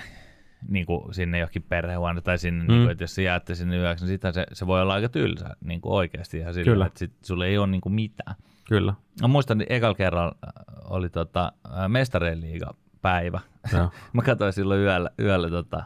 niin 0.69 0.87
kuin 0.87 1.15
sinne 1.15 1.39
johonkin 1.39 1.63
perhehuone 1.63 2.21
tai 2.21 2.39
sinne, 2.39 2.65
mm. 2.65 2.69
niin 2.69 2.83
kuin, 2.83 2.91
että 2.91 3.05
jos 3.05 3.15
sä 3.15 3.23
jäätte 3.23 3.55
sinne 3.55 3.77
yöksi, 3.77 4.05
niin 4.05 4.15
sittenhän 4.15 4.35
se, 4.35 4.47
se 4.53 4.67
voi 4.67 4.83
olla 4.83 4.95
aika 4.95 5.09
tylsä 5.09 5.57
niin 5.65 5.81
kuin 5.81 5.93
oikeasti 5.93 6.39
ihan 6.39 6.55
sillä, 6.55 6.73
Kyllä. 6.73 6.87
että 6.87 6.99
sit 6.99 7.13
sulle 7.23 7.47
ei 7.47 7.59
ole 7.59 7.67
niin 7.67 7.81
kuin 7.81 7.93
mitään. 7.93 8.37
Kyllä. 8.69 8.95
Mä 9.21 9.29
muistan, 9.29 9.61
että 9.61 9.75
ekalla 9.75 9.95
kerralla 9.95 10.37
äh, 10.47 10.53
oli 10.85 11.09
tota, 11.09 11.53
äh, 11.67 11.89
mestareen 11.89 12.41
liiga 12.41 12.75
päivä. 13.03 13.41
Joo. 13.73 13.91
Mä 14.13 14.23
katsoin 14.23 14.53
silloin 14.53 14.81
yöllä, 14.81 15.11
yöllä 15.21 15.51
tota, 15.51 15.85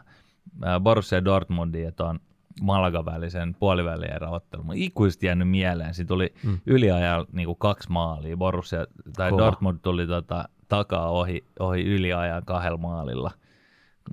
ää, 0.63 0.79
Borussia 0.79 1.25
Dortmundin 1.25 1.83
ja 1.83 1.91
tuon 1.91 2.19
Malaga 2.61 3.05
välisen 3.05 3.55
puolivälierä-ottelun. 3.59 4.65
Ikuisesti 4.73 5.25
jäänyt 5.25 5.49
mieleen. 5.49 5.93
Siinä 5.93 6.07
tuli 6.07 6.33
mm. 6.43 6.59
yliajalla 6.65 7.27
niin 7.31 7.55
kaksi 7.57 7.91
maalia. 7.91 8.37
Borussia, 8.37 8.85
tai 9.15 9.29
Kova. 9.29 9.41
Dortmund 9.41 9.79
tuli 9.81 10.07
tota, 10.07 10.49
takaa 10.67 11.09
ohi, 11.09 11.43
ohi 11.59 11.83
yliajan 11.83 12.45
kahdella 12.45 12.77
maalilla. 12.77 13.31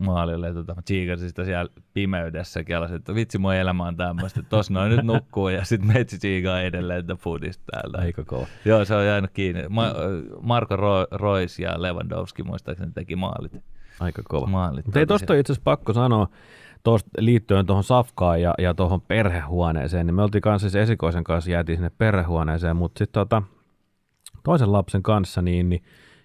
Maalille, 0.01 0.55
tota, 0.55 0.75
sitä 1.17 1.45
siellä 1.45 1.73
pimeydessä 1.95 2.65
kelasin, 2.65 2.97
että 2.97 3.15
vitsi 3.15 3.39
mun 3.39 3.55
elämä 3.55 3.87
on 3.87 3.97
tämmöistä, 3.97 4.41
että 4.41 4.51
tossa 4.51 4.73
noin 4.73 4.91
nyt 4.91 5.05
nukkuu 5.05 5.49
ja 5.49 5.65
sitten 5.65 5.93
meitsi 5.93 6.19
tsiikaa 6.19 6.61
edelleen 6.61 7.07
tätä 7.07 7.21
foodista 7.23 7.65
täältä. 7.73 7.99
Aika 7.99 8.25
kova. 8.25 8.47
Joo, 8.65 8.85
se 8.85 8.95
on 8.95 9.07
jäänyt 9.07 9.31
kiinni. 9.31 9.63
Ma- 9.69 9.95
Marko 10.43 10.77
Ro- 10.77 11.09
Rois 11.11 11.59
ja 11.59 11.83
Lewandowski 11.83 12.43
muistaakseni 12.43 12.93
teki 12.93 13.17
maalit. 13.17 13.53
Aika 14.01 14.23
kova. 14.29 14.47
maalit 14.47 14.87
Mutta 14.87 15.01
ei 15.01 15.07
tosta 15.07 15.35
itse 15.35 15.53
asiassa 15.53 15.65
pakko 15.65 15.93
sanoa, 15.93 16.29
tosta 16.83 17.11
liittyen 17.19 17.67
tuohon 17.67 17.85
Safkaan 17.85 18.43
ja, 18.43 18.55
ja 18.59 18.75
tuohon 18.75 19.01
perhehuoneeseen, 19.01 20.07
niin 20.07 20.15
me 20.15 20.23
oltiin 20.23 20.43
kanssa 20.43 20.71
siis 20.71 20.83
esikoisen 20.83 21.25
kanssa 21.25 21.51
jäätiin 21.51 21.79
sinne 21.79 21.91
perhehuoneeseen, 21.99 22.77
mutta 22.77 22.99
sitten 22.99 23.21
tota, 23.21 23.43
toisen 24.45 24.73
lapsen 24.73 25.03
kanssa, 25.03 25.43
niin, 25.43 25.69
niin 25.69 25.83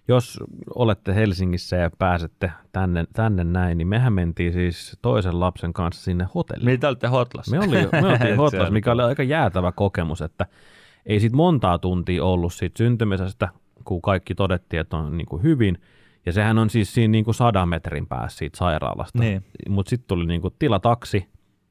jos 0.07 0.39
olette 0.75 1.15
Helsingissä 1.15 1.75
ja 1.75 1.89
pääsette 1.99 2.51
tänne, 2.71 3.05
tänne 3.13 3.43
näin, 3.43 3.77
niin 3.77 3.87
mehän 3.87 4.13
mentiin 4.13 4.53
siis 4.53 4.97
toisen 5.01 5.39
lapsen 5.39 5.73
kanssa 5.73 6.03
sinne 6.03 6.27
hotelliin. 6.35 6.65
Mitä 6.65 6.87
olitte 6.87 7.07
Hotlas? 7.07 7.51
Me, 7.51 7.59
oli, 7.59 7.77
me 8.01 8.41
oltiin 8.43 8.73
mikä 8.73 8.91
oli 8.91 9.01
aika 9.01 9.23
jäätävä 9.23 9.71
kokemus, 9.71 10.21
että 10.21 10.45
ei 11.05 11.19
siitä 11.19 11.35
montaa 11.35 11.77
tuntia 11.77 12.23
ollut 12.23 12.53
siitä 12.53 12.77
syntymisestä, 12.77 13.49
kun 13.85 14.01
kaikki 14.01 14.35
todettiin, 14.35 14.79
että 14.79 14.97
on 14.97 15.17
niin 15.17 15.27
kuin 15.27 15.43
hyvin. 15.43 15.81
Ja 16.25 16.31
sehän 16.33 16.57
on 16.57 16.69
siis 16.69 16.93
siinä 16.93 17.11
niin 17.11 17.25
kuin 17.25 17.35
sadan 17.35 17.69
metrin 17.69 18.07
päässä 18.07 18.37
siitä 18.37 18.57
sairaalasta. 18.57 19.19
Niin. 19.19 19.43
Mutta 19.69 19.89
sitten 19.89 20.07
tuli 20.07 20.25
niin 20.25 20.41
kuin 20.41 20.53
tilataksi, 20.59 21.27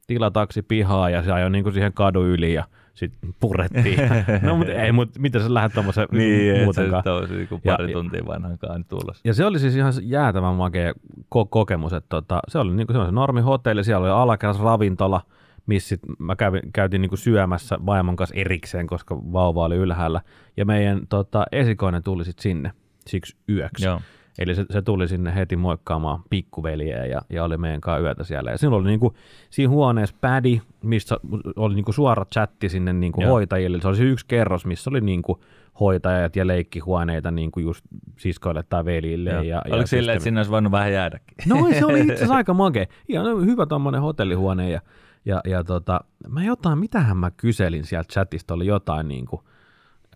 tilataksi 0.07 0.61
pihaa 0.61 1.09
ja 1.09 1.23
se 1.23 1.31
ajoi 1.31 1.49
niin 1.49 1.63
kuin 1.63 1.73
siihen 1.73 1.93
kadun 1.93 2.25
yli 2.25 2.53
ja 2.53 2.63
sitten 2.93 3.33
purettiin. 3.39 3.99
no 4.41 4.55
mutta 4.57 4.73
ei, 4.73 4.91
mutta 4.91 5.19
miten 5.19 5.41
sä 5.41 5.53
lähdet 5.53 5.73
tuommoisen 5.73 6.07
Niin, 6.11 6.51
et 6.51 6.57
se 6.57 6.63
muutenkaan. 6.63 7.03
niin 7.29 7.47
Ja- 7.63 7.77
pari 7.77 7.93
tuntia 7.93 8.25
vanhankaan 8.27 8.85
tulos. 8.85 9.21
Ja 9.23 9.33
se 9.33 9.45
oli 9.45 9.59
siis 9.59 9.75
ihan 9.75 9.93
jäätävän 10.01 10.55
makea 10.55 10.93
ko- 11.35 11.47
kokemus, 11.49 11.93
että 11.93 12.09
tota, 12.09 12.39
se 12.47 12.57
oli 12.59 12.73
niinku 12.73 12.93
se, 12.93 12.99
on 12.99 13.05
se 13.05 13.11
normi 13.11 13.41
hotelli, 13.41 13.83
siellä 13.83 14.03
oli 14.03 14.11
alakerras 14.11 14.59
ravintola, 14.59 15.21
missä 15.65 15.89
sit 15.89 15.99
mä 16.19 16.35
kävin, 16.35 16.61
käytiin 16.73 17.01
niinku 17.01 17.17
syömässä 17.17 17.77
vaimon 17.85 18.15
kanssa 18.15 18.35
erikseen, 18.35 18.87
koska 18.87 19.15
vauva 19.17 19.65
oli 19.65 19.75
ylhäällä. 19.75 20.21
Ja 20.57 20.65
meidän 20.65 21.01
tota, 21.09 21.45
esikoinen 21.51 22.03
tuli 22.03 22.25
sitten 22.25 22.43
sinne 22.43 22.71
siksi 23.07 23.35
yöksi. 23.49 23.85
Joo. 23.85 24.01
Eli 24.39 24.55
se, 24.55 24.65
se 24.69 24.81
tuli 24.81 25.07
sinne 25.07 25.35
heti 25.35 25.55
moikkaamaan 25.55 26.19
pikkuveljeä 26.29 27.05
ja, 27.05 27.21
ja 27.29 27.43
oli 27.43 27.57
meidän 27.57 27.81
kanssa 27.81 28.03
yötä 28.03 28.23
siellä. 28.23 28.51
Ja 28.51 28.57
siinä 28.57 28.75
oli 28.75 28.87
niinku, 28.87 29.13
siinä 29.49 29.69
huoneessa 29.69 30.15
pädi, 30.21 30.61
missä 30.83 31.17
oli 31.55 31.75
niinku 31.75 31.91
suora 31.91 32.25
chatti 32.33 32.69
sinne 32.69 32.93
niinku 32.93 33.21
Joo. 33.21 33.31
hoitajille. 33.31 33.81
Se 33.81 33.87
oli 33.87 33.97
se 33.97 34.03
yksi 34.03 34.25
kerros, 34.27 34.65
missä 34.65 34.89
oli 34.89 35.01
niinku 35.01 35.39
hoitajat 35.79 36.35
ja 36.35 36.47
leikkihuoneita 36.47 37.31
niinku 37.31 37.59
just 37.59 37.85
siskoille 38.19 38.63
tai 38.69 38.85
veljille. 38.85 39.29
Joo. 39.29 39.41
Ja, 39.41 39.61
Oliko 39.65 39.81
ja 39.81 39.87
silleen, 39.87 40.15
että 40.15 40.23
sinne 40.23 40.39
olisi 40.39 40.51
voinut 40.51 40.71
vähän 40.71 40.93
jäädäkin? 40.93 41.37
No 41.47 41.67
se 41.79 41.85
oli 41.85 41.99
itse 42.01 42.13
asiassa 42.13 42.35
aika 42.35 42.53
makea. 42.53 42.85
Ihan 43.07 43.45
hyvä 43.45 43.65
tuommoinen 43.65 44.01
hotellihuone 44.01 44.69
ja, 44.69 44.81
ja, 45.25 45.41
ja 45.45 45.63
tota, 45.63 46.01
mä 46.27 46.43
jotain, 46.43 46.79
mitähän 46.79 47.17
mä 47.17 47.31
kyselin 47.31 47.85
sieltä 47.85 48.13
chatista, 48.13 48.53
oli 48.53 48.65
jotain 48.65 49.07
niin 49.07 49.25
kuin, 49.25 49.41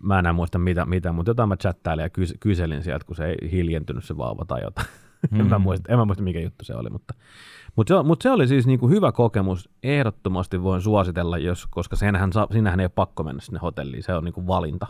mä 0.02 0.16
en 0.16 0.20
enää 0.20 0.34
muista 0.34 0.60
mitä, 0.60 0.86
mitä 0.86 1.12
mutta 1.12 1.30
jotain 1.30 1.50
mä 1.50 1.58
chattailin 1.58 2.04
ja 2.04 2.10
kys, 2.10 2.34
kyselin 2.40 2.84
sieltä, 2.84 3.06
kun 3.06 3.16
se 3.16 3.26
ei 3.26 3.52
hiljentynyt 3.52 4.06
se 4.06 4.18
vauva 4.18 4.46
tai 4.46 4.62
jotain. 4.64 4.88
Mm. 5.32 5.40
en, 5.42 5.48
mä 5.48 5.60
muista, 5.60 5.94
en 5.94 6.00
mä 6.00 6.06
muista, 6.06 6.24
mikä 6.24 6.40
juttu 6.40 6.66
se 6.66 6.76
oli, 6.76 6.90
mutta, 6.90 7.14
mutta, 7.76 7.98
se, 7.98 8.04
mutta 8.04 8.24
se 8.24 8.32
oli 8.32 8.48
siis 8.48 8.68
niin 8.68 8.80
kuin 8.80 8.92
hyvä 8.92 9.12
kokemus. 9.12 9.70
Ehdottomasti 9.84 10.64
voin 10.64 10.82
suositella, 10.82 11.38
jos, 11.38 11.68
koska 11.68 11.96
senhän 11.96 12.34
saa, 12.34 12.48
sinähän 12.52 12.80
ei 12.80 12.84
ole 12.84 12.92
pakko 12.96 13.24
mennä 13.24 13.42
sinne 13.42 13.60
hotelliin, 13.60 14.04
se 14.04 14.14
on 14.14 14.24
niin 14.24 14.34
kuin 14.34 14.48
valinta 14.48 14.88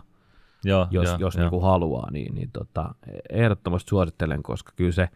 Joo, 0.64 0.88
jos, 0.90 1.08
joo, 1.08 1.16
jos 1.18 1.34
joo. 1.34 1.42
niin 1.42 1.50
kuin 1.50 1.62
haluaa, 1.62 2.10
niin, 2.10 2.34
niin 2.34 2.50
tota, 2.52 2.94
ehdottomasti 3.30 3.88
suosittelen, 3.88 4.42
koska 4.42 4.72
kyllä 4.76 4.92
se 4.92 5.08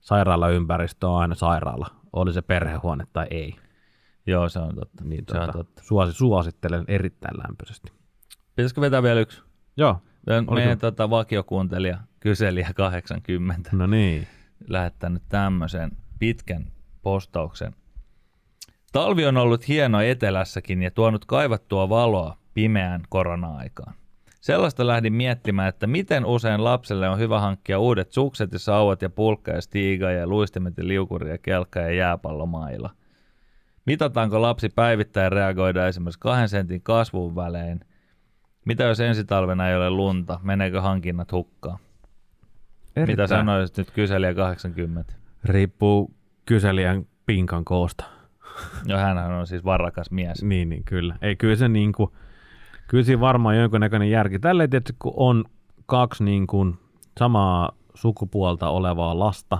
sairaalaympäristö 0.00 1.08
on 1.08 1.20
aina 1.20 1.34
sairaala, 1.34 1.86
oli 2.12 2.32
se 2.32 2.42
perhehuone 2.42 3.04
tai 3.12 3.26
ei. 3.30 3.56
Joo, 4.26 4.48
se 4.48 4.58
on 4.58 4.74
totta. 4.74 5.04
Niin, 5.04 5.24
se 5.32 5.38
on 5.38 5.46
tota, 5.46 5.58
totta. 5.58 5.82
Suosi, 5.84 6.12
suosittelen 6.12 6.84
erittäin 6.88 7.38
lämpöisesti. 7.38 7.92
Pitäisikö 8.58 8.80
vetää 8.80 9.02
vielä 9.02 9.20
yksi? 9.20 9.42
Joo, 9.76 10.02
Meidän, 10.26 10.44
Oliko- 10.44 10.54
meidän 10.54 10.78
tota, 10.78 11.10
vakiokuuntelija, 11.10 11.98
kyselijä 12.20 12.70
80, 12.74 13.70
no 13.72 13.86
niin. 13.86 14.26
lähettänyt 14.68 15.22
tämmöisen 15.28 15.90
pitkän 16.18 16.66
postauksen. 17.02 17.74
Talvi 18.92 19.26
on 19.26 19.36
ollut 19.36 19.68
hieno 19.68 20.00
etelässäkin 20.00 20.82
ja 20.82 20.90
tuonut 20.90 21.24
kaivattua 21.24 21.88
valoa 21.88 22.36
pimeään 22.54 23.02
korona-aikaan. 23.08 23.94
Sellaista 24.40 24.86
lähdin 24.86 25.12
miettimään, 25.12 25.68
että 25.68 25.86
miten 25.86 26.26
usein 26.26 26.64
lapselle 26.64 27.08
on 27.08 27.18
hyvä 27.18 27.40
hankkia 27.40 27.78
uudet 27.78 28.12
sukset 28.12 28.52
ja 28.52 28.58
sauvat 28.58 29.02
ja 29.02 29.10
pulkka 29.10 29.50
ja 29.50 29.60
stiiga 29.60 30.10
ja 30.10 30.26
luistimet 30.26 30.78
ja 30.78 30.88
liukuri 30.88 31.30
ja 31.30 31.38
kelkka 31.38 31.80
ja 31.80 31.90
jääpallomailla. 31.92 32.90
Mitataanko 33.86 34.42
lapsi 34.42 34.68
päivittäin 34.68 35.32
reagoida 35.32 35.86
esimerkiksi 35.86 36.20
kahden 36.20 36.48
sentin 36.48 36.82
kasvun 36.82 37.36
välein? 37.36 37.80
Mitä 38.68 38.84
jos 38.84 39.00
ensi 39.00 39.24
talvena 39.24 39.68
ei 39.68 39.76
ole 39.76 39.90
lunta? 39.90 40.40
Meneekö 40.42 40.80
hankinnat 40.80 41.32
hukkaan? 41.32 41.78
Mitä 42.86 43.00
Erittäin. 43.00 43.28
sanoisit 43.28 43.76
nyt 43.76 43.90
kyselijä 43.90 44.34
80? 44.34 45.12
Riippuu 45.44 46.14
kyselijän 46.46 47.06
pinkan 47.26 47.64
koosta. 47.64 48.04
No 48.88 48.96
hänhän 48.96 49.32
on 49.32 49.46
siis 49.46 49.64
varakas 49.64 50.10
mies. 50.10 50.42
Niin, 50.42 50.68
niin 50.68 50.84
kyllä. 50.84 51.16
Ei 51.22 51.36
kyllä 51.36 51.56
se 51.56 51.68
niin 51.68 51.92
kuin, 51.92 52.10
kyllä 52.88 53.04
siinä 53.04 53.20
varmaan 53.20 53.56
jonkunnäköinen 53.58 54.10
järki. 54.10 54.38
Tälleen 54.38 54.70
tietysti, 54.70 54.96
kun 54.98 55.12
on 55.16 55.44
kaksi 55.86 56.24
niin 56.24 56.46
kuin 56.46 56.78
samaa 57.18 57.72
sukupuolta 57.94 58.68
olevaa 58.68 59.18
lasta, 59.18 59.58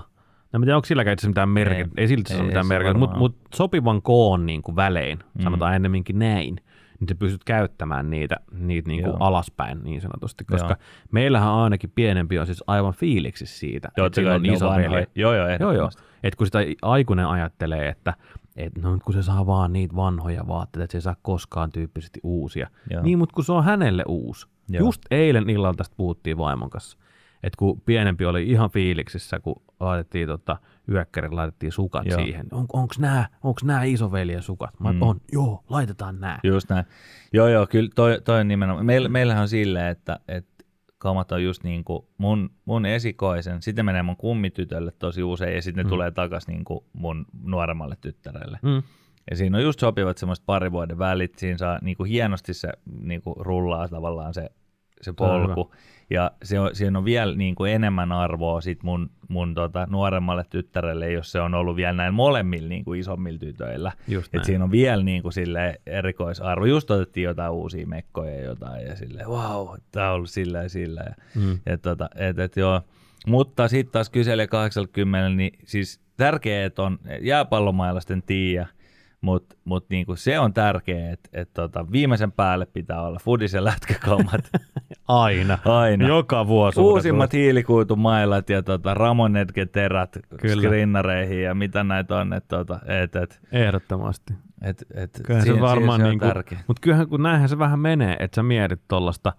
No, 0.53 0.59
tiedä, 0.59 0.75
onko 0.75 0.85
silläkään 0.85 1.13
itse 1.13 1.21
asiassa 1.21 1.29
mitään 1.29 1.49
merkitystä. 1.49 1.93
Ei, 1.97 2.03
ei 2.03 2.07
silti 2.07 2.33
Ei, 2.33 2.39
ole 2.39 2.47
mitään 2.47 2.67
merkitystä, 2.67 2.99
mutta 2.99 3.17
mut 3.17 3.37
sopivan 3.55 4.01
koon 4.01 4.45
niin 4.45 4.61
kuin 4.61 4.75
välein, 4.75 5.19
mm. 5.19 5.43
sanotaan 5.43 5.75
ennemminkin 5.75 6.19
näin, 6.19 6.61
niin 6.99 7.07
sä 7.09 7.15
pystyt 7.15 7.43
käyttämään 7.43 8.09
niitä, 8.09 8.35
niitä 8.51 8.87
niin 8.87 9.03
kuin 9.03 9.11
Joo. 9.11 9.17
alaspäin 9.19 9.83
niin 9.83 10.01
sanotusti, 10.01 10.45
koska 10.45 10.67
Joo. 10.69 11.07
meillähän 11.11 11.49
ainakin 11.49 11.91
pienempi 11.95 12.39
on 12.39 12.45
siis 12.45 12.63
aivan 12.67 12.93
fiiliksi 12.93 13.45
siitä, 13.45 13.87
että 13.87 14.03
Ootteko, 14.03 14.21
sillä 14.21 14.35
on 14.35 14.45
että 14.45 14.65
on 14.65 14.73
iso 14.73 14.91
veli. 14.91 15.05
Joo, 15.15 15.33
joo, 15.33 15.47
Joo, 15.59 15.71
joo. 15.71 15.89
Et 16.23 16.35
kun 16.35 16.47
sitä 16.47 16.59
aikuinen 16.81 17.27
ajattelee, 17.27 17.89
että 17.89 18.13
et 18.55 18.77
no 18.77 18.93
nyt 18.93 19.03
kun 19.03 19.13
se 19.13 19.23
saa 19.23 19.45
vaan 19.45 19.73
niitä 19.73 19.95
vanhoja 19.95 20.47
vaatteita, 20.47 20.83
että 20.83 20.91
se 20.91 20.97
ei 20.97 21.01
saa 21.01 21.15
koskaan 21.21 21.71
tyyppisesti 21.71 22.19
uusia. 22.23 22.69
Joo. 22.89 23.03
Niin, 23.03 23.17
mutta 23.17 23.35
kun 23.35 23.43
se 23.43 23.51
on 23.51 23.63
hänelle 23.63 24.03
uusi. 24.07 24.47
Joo. 24.69 24.85
Just 24.85 25.01
eilen 25.11 25.49
illalla 25.49 25.73
tästä 25.73 25.95
puhuttiin 25.97 26.37
vaimon 26.37 26.69
kanssa. 26.69 26.97
Että 27.43 27.57
kun 27.57 27.81
pienempi 27.81 28.25
oli 28.25 28.49
ihan 28.49 28.69
fiiliksissä, 28.69 29.39
kun 29.39 29.61
laitettiin 29.79 30.27
tota, 30.27 30.57
yökkärin, 30.91 31.35
laitettiin 31.35 31.71
sukat 31.71 32.05
Joo. 32.05 32.19
siihen. 32.23 32.47
On, 32.51 32.65
onks 32.73 32.99
nää, 32.99 33.27
onks 33.43 33.63
nää 33.63 33.83
isoveljen 33.83 34.41
sukat? 34.43 34.79
Mä 34.79 34.93
mm. 34.93 35.01
On, 35.01 35.21
joo, 35.31 35.63
laitetaan 35.69 36.19
nää. 36.19 36.39
Just 36.43 36.69
näin. 36.69 36.85
Joo, 37.33 37.47
joo, 37.47 37.67
kyllä 37.67 37.89
toi, 37.95 38.21
toi 38.23 38.39
on 38.39 38.47
nimenomaan. 38.47 38.85
Meil, 38.85 39.07
meillähän 39.07 39.41
on 39.41 39.49
silleen, 39.49 39.87
että, 39.87 40.19
että 40.27 40.63
kamat 40.97 41.31
on 41.31 41.43
just 41.43 41.63
niin 41.63 41.83
kuin 41.83 42.05
mun, 42.17 42.49
mun 42.65 42.85
esikoisen, 42.85 43.61
sitten 43.61 43.85
menee 43.85 44.03
mun 44.03 44.17
kummitytölle 44.17 44.91
tosi 44.99 45.23
usein 45.23 45.55
ja 45.55 45.61
sitten 45.61 45.83
ne 45.83 45.83
Mm. 45.83 45.89
tulee 45.89 46.11
takas 46.11 46.47
niin 46.47 46.63
kuin 46.63 46.79
mun 46.93 47.25
nuoremmalle 47.43 47.95
tyttärelle. 48.01 48.59
Mm. 48.61 48.83
Ja 49.29 49.35
siinä 49.35 49.57
on 49.57 49.63
just 49.63 49.79
sopivat 49.79 50.17
semmoiset 50.17 50.45
pari 50.45 50.71
vuoden 50.71 50.97
välit, 50.97 51.35
siinä 51.37 51.57
saa 51.57 51.79
niin 51.81 51.97
kuin 51.97 52.09
hienosti 52.09 52.53
se 52.53 52.69
niin 53.01 53.21
kuin 53.21 53.35
rullaa 53.37 53.87
tavallaan 53.87 54.33
se, 54.33 54.49
se 55.01 55.13
polku. 55.13 55.73
Ja 56.09 56.31
se 56.43 56.59
on, 56.59 56.75
siinä 56.75 56.99
on 56.99 57.05
vielä 57.05 57.35
niin 57.35 57.55
kuin 57.55 57.71
enemmän 57.73 58.11
arvoa 58.11 58.61
sit 58.61 58.83
mun, 58.83 59.09
mun 59.27 59.53
tota, 59.53 59.87
nuoremmalle 59.89 60.45
tyttärelle, 60.49 61.11
jos 61.11 61.31
se 61.31 61.41
on 61.41 61.53
ollut 61.53 61.75
vielä 61.75 61.93
näin 61.93 62.13
molemmilla 62.13 62.69
niin 62.69 62.85
kuin 62.85 62.99
isommilla 62.99 63.39
tytöillä. 63.39 63.91
Et 64.33 64.43
siinä 64.43 64.63
on 64.63 64.71
vielä 64.71 65.03
niin 65.03 65.21
kuin 65.21 65.33
sille 65.33 65.81
erikoisarvo. 65.85 66.65
Just 66.65 66.91
otettiin 66.91 67.23
jotain 67.23 67.51
uusia 67.51 67.87
mekkoja 67.87 68.35
ja 68.35 68.43
jotain 68.43 68.85
ja 68.85 68.95
silleen, 68.95 69.27
wow, 69.27 69.67
tämä 69.91 70.09
on 70.09 70.15
ollut 70.15 70.29
sillä 70.29 70.63
ja 70.63 70.69
sillä. 70.69 71.01
Ja, 71.01 71.15
Mm. 71.35 71.59
et, 71.65 71.81
tota, 71.81 72.09
et, 72.15 72.39
et, 72.39 72.57
joo. 72.57 72.81
Mutta 73.27 73.67
sitten 73.67 73.91
taas 73.91 74.09
kyseli 74.09 74.47
80, 74.47 75.29
niin 75.29 75.51
siis 75.65 75.99
tärkeää, 76.17 76.69
on 76.77 76.99
jääpallomailla 77.21 77.99
sitten 77.99 78.23
tiiä, 78.25 78.67
mutta 79.21 79.55
mut 79.65 79.85
niinku 79.89 80.15
se 80.15 80.39
on 80.39 80.53
tärkeää, 80.53 81.11
että 81.11 81.29
et 81.33 81.49
tota, 81.53 81.85
viimeisen 81.91 82.31
päälle 82.31 82.65
pitää 82.65 83.01
olla 83.01 83.19
fudis- 83.19 83.53
ja 83.55 83.63
lätkäkammat 83.63 84.41
Aina. 85.07 85.57
aina. 85.65 86.07
Joka 86.07 86.47
vuosi. 86.47 86.79
Uusimmat 86.79 87.33
hiilikuitumailat 87.33 88.49
ja 88.49 88.63
tota, 88.63 88.93
Ramonetke-terät 88.93 90.17
Kyllä. 90.41 90.61
skrinnareihin 90.63 91.43
ja 91.43 91.55
mitä 91.55 91.83
näitä 91.83 92.17
on. 92.17 92.33
Et, 92.33 92.47
tota, 92.47 92.79
et, 93.03 93.15
et, 93.15 93.39
Ehdottomasti. 93.51 94.33
et, 94.61 94.85
et, 94.93 95.19
Kyllähän 95.25 95.47
se 95.47 95.59
varmaan, 95.61 95.79
siinä 95.81 95.97
se 95.97 96.03
on 96.03 96.09
niinku, 96.09 96.25
tärkeä. 96.25 96.59
mutta 96.67 96.81
kyllähän 96.81 97.07
kun 97.09 97.23
näinhän 97.23 97.49
se 97.49 97.59
vähän 97.59 97.79
menee, 97.79 98.15
että 98.19 98.35
sä 98.35 98.43
mietit 98.43 98.81
tuollaista 98.87 99.33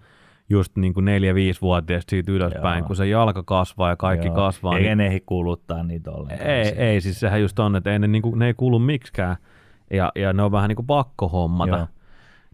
just 0.48 0.76
niin 0.76 0.94
kuin 0.94 1.04
neljä, 1.04 1.34
viisi 1.34 1.60
vuotiaasta 1.60 2.10
siitä 2.10 2.32
ylöspäin, 2.32 2.78
Joo. 2.78 2.86
kun 2.86 2.96
se 2.96 3.06
jalka 3.06 3.42
kasvaa 3.42 3.90
ja 3.90 3.96
kaikki 3.96 4.26
Joo. 4.26 4.34
kasvaa. 4.36 4.76
Eikä 4.78 4.96
niin, 4.96 5.12
ne 5.12 5.20
kuluttaa 5.20 5.82
niitä 5.82 6.10
ollenkaan. 6.10 6.50
ei, 6.50 6.68
ei, 6.68 7.00
siis 7.00 7.20
sehän 7.20 7.40
just 7.40 7.58
on, 7.58 7.76
että 7.76 7.92
ei 7.92 7.98
ne, 7.98 8.06
niin 8.06 8.22
kuin, 8.22 8.38
ne 8.38 8.46
ei 8.46 8.54
kuulu 8.54 8.78
miksikään 8.78 9.36
ja, 9.90 10.12
ja 10.14 10.32
ne 10.32 10.42
on 10.42 10.52
vähän 10.52 10.68
niin 10.68 10.76
kuin 10.76 10.86
pakko 10.86 11.28
hommata. 11.28 11.76
Joo. 11.76 11.86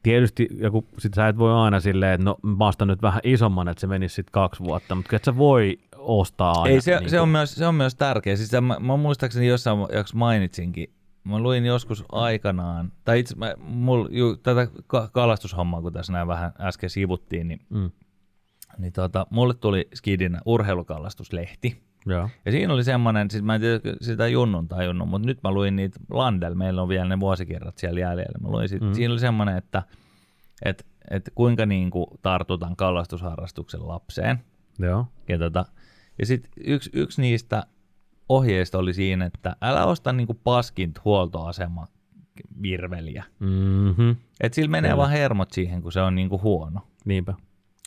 Tietysti 0.03 0.49
joku, 0.61 0.87
sit 0.99 1.15
sä 1.15 1.29
et 1.29 1.39
voi 1.39 1.53
aina 1.53 1.81
silleen, 1.81 2.13
että 2.13 2.25
no 2.25 2.37
mä 2.57 2.67
ostan 2.69 2.89
nyt 2.89 3.03
vähän 3.03 3.21
isomman, 3.25 3.69
että 3.69 3.81
se 3.81 3.87
menisi 3.87 4.15
sitten 4.15 4.33
kaksi 4.33 4.65
vuotta, 4.65 4.95
mutta 4.95 5.17
et 5.17 5.25
sä 5.25 5.37
voi 5.37 5.79
ostaa 5.97 6.53
aina. 6.53 6.75
Ei, 6.75 6.81
se, 6.81 6.99
niin 7.01 7.11
se, 7.11 7.21
on 7.21 7.29
myös, 7.29 7.55
se 7.55 7.67
on 7.67 7.75
myös 7.75 7.95
tärkeä. 7.95 8.37
Siis 8.37 8.53
mä, 8.53 8.77
mä 8.81 8.97
muistaakseni 8.97 9.47
jossain 9.47 9.79
jaksossa 9.81 10.17
mainitsinkin, 10.19 10.91
mä 11.25 11.39
luin 11.39 11.67
joskus 11.67 12.05
aikanaan, 12.13 12.93
tai 13.05 13.19
itse 13.21 13.35
mä, 13.37 13.55
mul, 13.59 14.09
ju, 14.11 14.37
tätä 14.37 14.69
ka- 14.87 15.09
kalastushommaa, 15.13 15.83
kun 15.83 15.93
tässä 15.93 16.13
näin 16.13 16.29
vähän 16.29 16.53
äsken 16.61 16.91
sivuttiin, 16.91 17.49
niin, 17.49 17.61
Mm. 17.71 17.91
niin 18.79 18.93
tota, 18.93 19.27
mulle 19.31 19.55
tuli 19.55 19.89
Skidin 19.95 20.39
urheilukalastuslehti. 20.45 21.86
Joo. 22.07 22.29
Ja 22.45 22.53
siinä 22.53 22.75
oli 22.75 22.85
semmoinen, 22.85 23.31
siis 23.31 23.43
mä 23.43 23.55
en 23.55 23.61
tiedä 23.61 23.81
sitä 24.01 24.29
junnun 24.29 24.69
tai 24.69 24.85
junnun, 24.85 25.09
mutta 25.09 25.27
nyt 25.27 25.39
mä 25.45 25.51
luin 25.51 25.77
niitä 25.77 26.01
Landel, 26.11 26.55
meillä 26.55 26.83
on 26.83 26.89
vielä 26.89 27.09
ne 27.09 27.21
vuosikirjat 27.21 27.79
siellä 27.79 28.01
jäljellä. 28.01 28.39
Mä 28.41 28.49
luin 28.49 28.69
sit, 28.69 28.83
Mm. 28.83 28.93
siinä 28.95 29.13
oli 29.13 29.21
semmoinen, 29.21 29.57
että 29.57 29.83
et, 30.65 30.87
et 31.11 31.31
kuinka 31.35 31.67
niin 31.67 31.91
kuin 31.91 32.07
tartutaan 32.23 32.77
kalastusharrastuksen 32.77 33.89
lapseen. 33.89 34.39
Joo. 34.79 35.07
Ja, 35.29 35.39
tota, 35.39 35.65
ja 36.19 36.27
sitten 36.27 36.51
yksi, 36.67 36.91
yksi 36.93 37.21
niistä 37.21 37.67
ohjeista 38.29 38.79
oli 38.79 38.95
siinä, 38.95 39.25
että 39.27 39.57
älä 39.63 39.85
osta 39.85 40.13
niinku 40.13 40.35
paskint 40.35 41.05
huoltoasema 41.05 41.87
virveliä. 42.63 43.25
Mm-hmm. 43.41 44.17
Et 44.41 44.55
sillä 44.55 44.71
menee 44.71 44.91
Kyllä. 44.91 44.97
vaan 45.01 45.11
hermot 45.11 45.53
siihen, 45.53 45.83
kun 45.83 45.93
se 45.93 46.01
on 46.01 46.15
niinku 46.15 46.41
huono. 46.43 46.81
Niinpä. 47.05 47.35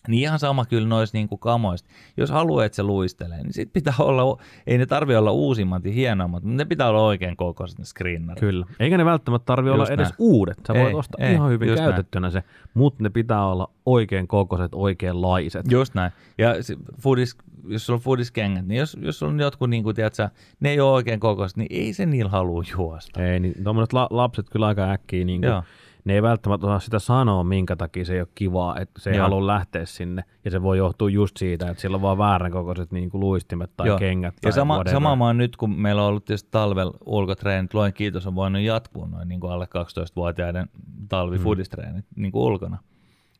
Niin 0.08 0.22
ihan 0.22 0.40
sama 0.40 0.66
kyllä 0.66 0.88
noissa 0.88 1.18
niinku 1.18 1.38
kamoista. 1.38 1.90
Jos 2.18 2.30
haluaa, 2.30 2.66
että 2.66 2.76
se 2.76 2.84
luistelee, 2.84 3.44
niin 3.44 3.54
sit 3.54 3.74
pitää 3.74 3.94
olla, 4.00 4.42
ei 4.68 4.78
ne 4.78 4.86
tarvi 4.86 5.16
olla 5.16 5.32
uusimmat 5.32 5.86
ja 5.86 5.92
hienoimmat, 5.92 6.44
mutta 6.44 6.58
ne 6.58 6.66
pitää 6.66 6.90
olla 6.90 7.02
oikein 7.06 7.38
kokoiset 7.38 7.80
ne 7.80 7.86
screenerit. 7.86 8.40
Kyllä. 8.40 8.66
Eikä 8.80 8.98
ne 8.98 9.06
välttämättä 9.06 9.46
tarvi 9.46 9.70
olla 9.70 9.82
Just 9.84 9.92
edes 9.92 10.08
näin. 10.10 10.16
uudet. 10.20 10.58
Sä 10.68 10.74
voit 10.74 10.88
Ei, 10.88 10.94
ostaa 10.94 11.26
ei, 11.26 11.34
ihan 11.34 11.50
hyvin 11.52 11.70
just 11.70 11.80
näin. 11.82 11.92
käytettynä 11.92 12.30
se, 12.30 12.44
mutta 12.74 13.04
ne 13.04 13.10
pitää 13.10 13.46
olla 13.48 13.70
oikein 13.86 14.28
kokoiset, 14.28 14.72
oikeanlaiset. 14.76 15.72
Just 15.72 15.94
näin. 15.96 16.12
Ja 16.38 16.64
se 16.64 16.76
foodis, 17.02 17.38
jos 17.68 17.86
sulla 17.86 17.98
on 17.98 18.02
foodiskengät, 18.04 18.68
niin 18.68 18.80
jos, 18.80 18.98
jos 19.02 19.20
sulla 19.20 19.32
on 19.34 19.40
jotkut, 19.40 19.70
niin 19.70 19.84
kuin, 19.84 19.96
tiedätkö, 19.96 20.30
ne 20.60 20.70
ei 20.70 20.80
ole 20.80 20.92
oikein 20.92 21.20
kokoiset, 21.20 21.58
niin 21.58 21.68
ei 21.70 21.94
se 21.94 22.06
niillä 22.06 22.32
halua 22.32 22.64
juosta. 22.78 23.24
Ei, 23.24 23.40
niin 23.40 23.64
tuommoiset 23.64 23.94
la- 23.94 24.08
lapset 24.12 24.50
kyllä 24.50 24.68
aika 24.68 24.92
äkkiä, 24.92 25.26
niin 25.26 25.42
kuin, 25.42 25.50
Joo. 25.50 25.64
Ne 26.06 26.14
ei 26.14 26.22
välttämättä 26.22 26.68
osaa 26.68 26.80
sitä 26.80 27.00
sanoa, 27.00 27.44
minkä 27.44 27.76
takia 27.76 28.06
se 28.06 28.14
ei 28.14 28.22
ole 28.22 28.28
kivaa, 28.36 28.80
että 28.80 29.02
se 29.02 29.10
ei 29.10 29.18
Joo. 29.18 29.24
halua 29.24 29.48
lähteä 29.48 29.86
sinne. 29.86 30.24
Ja 30.46 30.52
se 30.52 30.62
voi 30.62 30.78
johtua 30.78 31.10
just 31.10 31.38
siitä, 31.38 31.70
että 31.70 31.82
sillä 31.82 31.96
on 31.96 32.02
vaan 32.02 32.18
väärän 32.18 32.52
kokoiset 32.52 32.92
niin 32.92 33.10
kuin 33.10 33.20
luistimet 33.20 33.72
tai 33.78 33.88
Joo. 33.88 33.98
kengät. 33.98 34.36
Tai 34.42 34.50
Ja 34.50 34.54
sama, 34.54 34.74
whatever. 34.74 34.96
sama 34.96 35.16
mä 35.16 35.26
oon 35.26 35.38
nyt, 35.38 35.58
kun 35.58 35.80
meillä 35.80 36.02
on 36.02 36.08
ollut 36.08 36.26
tietysti 36.26 36.50
talvel 36.52 36.92
ulkotreenit, 37.06 37.74
luen 37.74 37.94
kiitos, 37.94 38.28
on 38.28 38.36
voinut 38.36 38.62
jatkuu 38.62 39.06
noin 39.06 39.28
niin 39.28 39.40
kuin 39.40 39.54
alle 39.54 39.66
12-vuotiaiden 39.66 40.70
talvifudistreenit 41.10 42.06
mm. 42.16 42.22
niin 42.22 42.32
kuin 42.32 42.44
ulkona. 42.44 42.78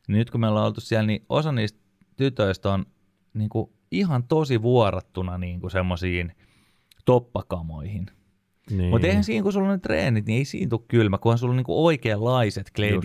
Niin 0.08 0.18
nyt 0.18 0.32
kun 0.32 0.42
me 0.42 0.48
ollaan 0.48 0.66
oltu 0.66 0.82
siellä, 0.82 1.08
niin 1.08 1.26
osa 1.30 1.52
niistä 1.52 1.80
tytöistä 2.18 2.74
on 2.74 2.86
niin 3.34 3.50
kuin 3.50 3.70
ihan 3.92 4.24
tosi 4.24 4.62
vuorattuna 4.62 5.38
niin 5.38 5.60
kuin 5.60 5.72
semmoisiin 5.72 6.32
toppakamoihin. 7.06 8.06
Niin. 8.72 8.90
Mutta 8.90 9.08
eihän 9.08 9.24
siinä, 9.24 9.44
kun 9.44 9.54
sulla 9.54 9.68
on 9.68 9.74
ne 9.74 9.80
treenit, 9.80 10.26
niin 10.26 10.38
ei 10.38 10.46
siinä 10.46 10.70
tule 10.70 10.82
kylmä, 10.88 11.18
kunhan 11.18 11.38
sulla 11.38 11.52
on 11.52 11.58
niin 11.58 11.66
oikeanlaiset 11.68 12.72
kledjut. 12.76 13.04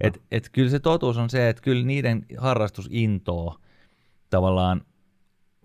Et, 0.00 0.22
et 0.30 0.48
kyllä 0.52 0.70
se 0.70 0.78
totuus 0.78 1.16
on 1.18 1.30
se, 1.30 1.48
että 1.48 1.62
kyllä 1.62 1.86
niiden 1.86 2.26
harrastusintoa 2.38 3.60
tavallaan 4.30 4.82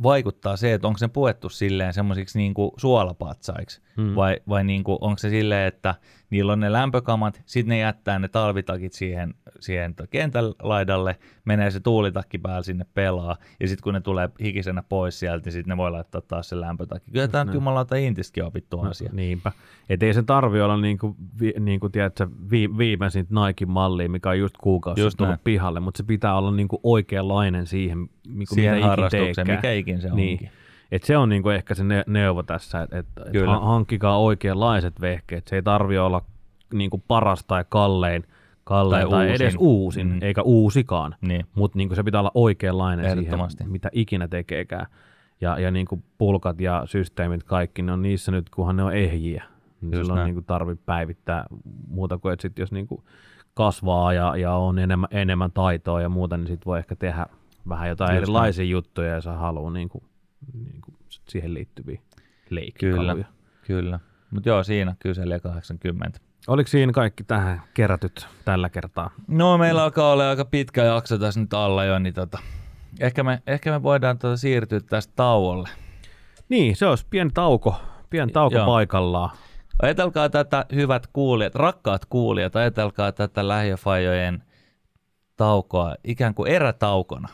vaikuttaa 0.03 0.57
se, 0.57 0.73
että 0.73 0.87
onko 0.87 0.97
se 0.97 1.07
puettu 1.07 1.49
silleen 1.49 1.93
semmoisiksi 1.93 2.37
niin 2.37 2.53
suolapatsaiksi, 2.77 3.81
Mm. 3.97 4.03
mm. 4.03 4.15
vai, 4.15 4.37
vai 4.49 4.63
niin 4.63 4.83
kuin, 4.83 4.97
onko 5.01 5.17
se 5.17 5.29
silleen, 5.29 5.67
että 5.67 5.95
niillä 6.31 6.53
on 6.53 6.59
ne 6.59 6.71
lämpökamat, 6.71 7.41
sitten 7.45 7.69
ne 7.69 7.77
jättää 7.77 8.19
ne 8.19 8.27
talvitakit 8.27 8.93
siihen, 8.93 9.33
siihen 9.59 9.95
kentän 10.09 10.45
laidalle, 10.61 11.15
menee 11.45 11.71
se 11.71 11.79
tuulitakki 11.79 12.37
päällä 12.37 12.63
sinne 12.63 12.85
pelaa, 12.93 13.37
ja 13.59 13.67
sitten 13.67 13.83
kun 13.83 13.93
ne 13.93 14.01
tulee 14.01 14.29
hikisenä 14.43 14.83
pois 14.89 15.19
sieltä, 15.19 15.45
niin 15.45 15.53
sitten 15.53 15.69
ne 15.69 15.77
voi 15.77 15.91
laittaa 15.91 16.21
taas 16.21 16.49
sen 16.49 16.61
lämpötakki. 16.61 17.11
Kyllä 17.11 17.27
tämä 17.27 17.41
on 17.41 17.53
jumalauta 17.53 17.95
intistäkin 17.95 18.43
opittu 18.43 18.81
No, 18.81 18.89
asia. 18.89 19.09
Niinpä. 19.13 19.51
Et 19.89 20.03
ei 20.03 20.13
sen 20.13 20.25
tarvi 20.25 20.61
olla 20.61 20.77
niinku, 20.77 21.15
vi, 21.39 21.53
niinku 21.59 21.89
tiedätkö, 21.89 22.27
vi, 22.51 22.77
viimeisin 22.77 23.27
Nike 23.47 23.65
malli, 23.65 24.07
mikä 24.07 24.29
on 24.29 24.39
just 24.39 24.55
kuukausi 24.57 25.01
Just 25.01 25.17
tullut 25.17 25.29
näin. 25.29 25.39
pihalle, 25.43 25.79
mutta 25.79 25.97
se 25.97 26.03
pitää 26.03 26.37
olla 26.37 26.51
niinku 26.51 26.79
oikeanlainen 26.83 27.67
siihen, 27.67 28.09
niinku 28.27 28.55
Siihen 28.55 28.71
mitä 28.73 28.77
ikin 28.79 28.89
harrastukseen, 28.89 29.35
teekään. 29.35 29.57
mikä 29.57 29.71
ikin 29.71 30.01
se 30.01 30.09
Niin. 30.09 30.31
onkin. 30.33 30.49
Et 30.91 31.03
se 31.03 31.17
on 31.17 31.29
niinku 31.29 31.49
ehkä 31.49 31.75
se 31.75 31.83
ne- 31.83 32.03
neuvo 32.07 32.43
tässä, 32.43 32.81
että 32.81 32.99
et, 32.99 33.05
et 33.35 33.45
hankkikaa 33.61 34.19
oikeanlaiset 34.19 35.01
vehkeet. 35.01 35.47
Se 35.47 35.55
ei 35.55 35.61
tarvi 35.63 35.97
olla 35.97 36.21
niinku 36.73 37.03
paras 37.07 37.43
tai 37.47 37.65
kallein, 37.69 38.23
kallein 38.63 39.09
tai, 39.09 39.09
Tai 39.09 39.27
tai 39.27 39.35
edes 39.35 39.55
uusin. 39.59 39.59
uusin, 39.59 40.07
Mm. 40.07 40.19
eikä 40.21 40.41
uusikaan. 40.41 41.15
Niin. 41.21 41.45
Mutta 41.55 41.77
niinku 41.77 41.95
se 41.95 42.03
pitää 42.03 42.19
olla 42.21 42.31
oikeanlainen 42.33 43.05
siihen, 43.11 43.71
mitä 43.71 43.89
ikinä 43.91 44.27
tekeekään. 44.27 44.85
Ja, 45.41 45.59
ja 45.59 45.71
niinku 45.71 46.03
pulkat 46.17 46.61
ja 46.61 46.81
systeemit 46.85 47.43
kaikki, 47.43 47.81
ne 47.81 47.91
on 47.91 48.01
niissä 48.01 48.31
nyt, 48.31 48.49
kunhan 48.49 48.75
ne 48.75 48.83
on 48.83 48.93
ehjiä. 48.95 49.43
Niin 49.81 49.91
Just 49.91 50.01
silloin 50.01 50.15
näin. 50.17 50.25
niinku 50.25 50.41
tarvii 50.41 50.75
päivittää 50.85 51.45
muuta 51.87 52.17
kuin, 52.17 52.33
että 52.33 52.41
sit 52.41 52.59
jos 52.59 52.71
niinku 52.71 53.03
kasvaa 53.53 54.13
ja, 54.13 54.35
ja 54.37 54.53
on 54.55 54.79
enemmän, 54.79 55.09
enemmän 55.11 55.51
taitoa 55.51 56.01
ja 56.01 56.09
muuta, 56.09 56.37
niin 56.37 56.47
sit 56.47 56.65
voi 56.65 56.79
ehkä 56.79 56.95
tehdä 56.95 57.25
vähän 57.69 57.89
jotain 57.89 58.15
Just 58.15 58.23
erilaisia 58.23 58.65
juttuja, 58.65 59.15
jos 59.15 59.25
haluaa 59.25 59.71
niinku, 59.71 60.03
niinku 60.53 60.93
sit 61.09 61.23
siihen 61.29 61.53
liittyviä 61.53 62.01
leikkikaluja. 62.49 63.13
Kyllä, 63.13 63.25
kyllä. 63.61 63.99
Mutta 64.31 64.49
joo, 64.49 64.63
siinä 64.63 64.95
kyseli 64.99 65.39
80. 65.39 66.19
Oliko 66.47 66.67
siinä 66.67 66.91
kaikki 66.91 67.23
tähän 67.23 67.61
kerätyt 67.73 68.27
tällä 68.45 68.69
kertaa? 68.69 69.09
No 69.27 69.57
meillä 69.57 69.83
alkaa 69.83 70.11
olla 70.11 70.29
aika 70.29 70.45
pitkä 70.45 70.83
jakso 70.83 71.17
tässä 71.17 71.39
nyt 71.39 71.53
alla 71.53 71.85
jo, 71.85 71.99
niin 71.99 72.13
tota, 72.13 72.39
ehkä, 72.99 73.23
me, 73.23 73.41
ehkä 73.47 73.71
me 73.71 73.83
voidaan 73.83 74.17
tota 74.17 74.37
siirtyä 74.37 74.79
tästä 74.79 75.13
tauolle. 75.15 75.69
Niin, 76.49 76.75
se 76.75 76.85
olisi 76.85 77.05
pieni 77.09 77.31
tauko, 77.33 77.75
pieni 78.09 78.31
tauko 78.31 78.55
Joo. 78.55 78.65
paikallaan. 78.65 79.29
Ajatelkaa 79.81 80.29
tätä, 80.29 80.65
hyvät 80.75 81.07
kuulijat, 81.13 81.55
rakkaat 81.55 82.05
kuulijat, 82.05 82.55
ajatelkaa 82.55 83.11
tätä 83.11 83.47
lähiöfajojen 83.47 84.43
taukoa 85.37 85.95
ikään 86.03 86.33
kuin 86.33 86.51
erätaukona. 86.51 87.29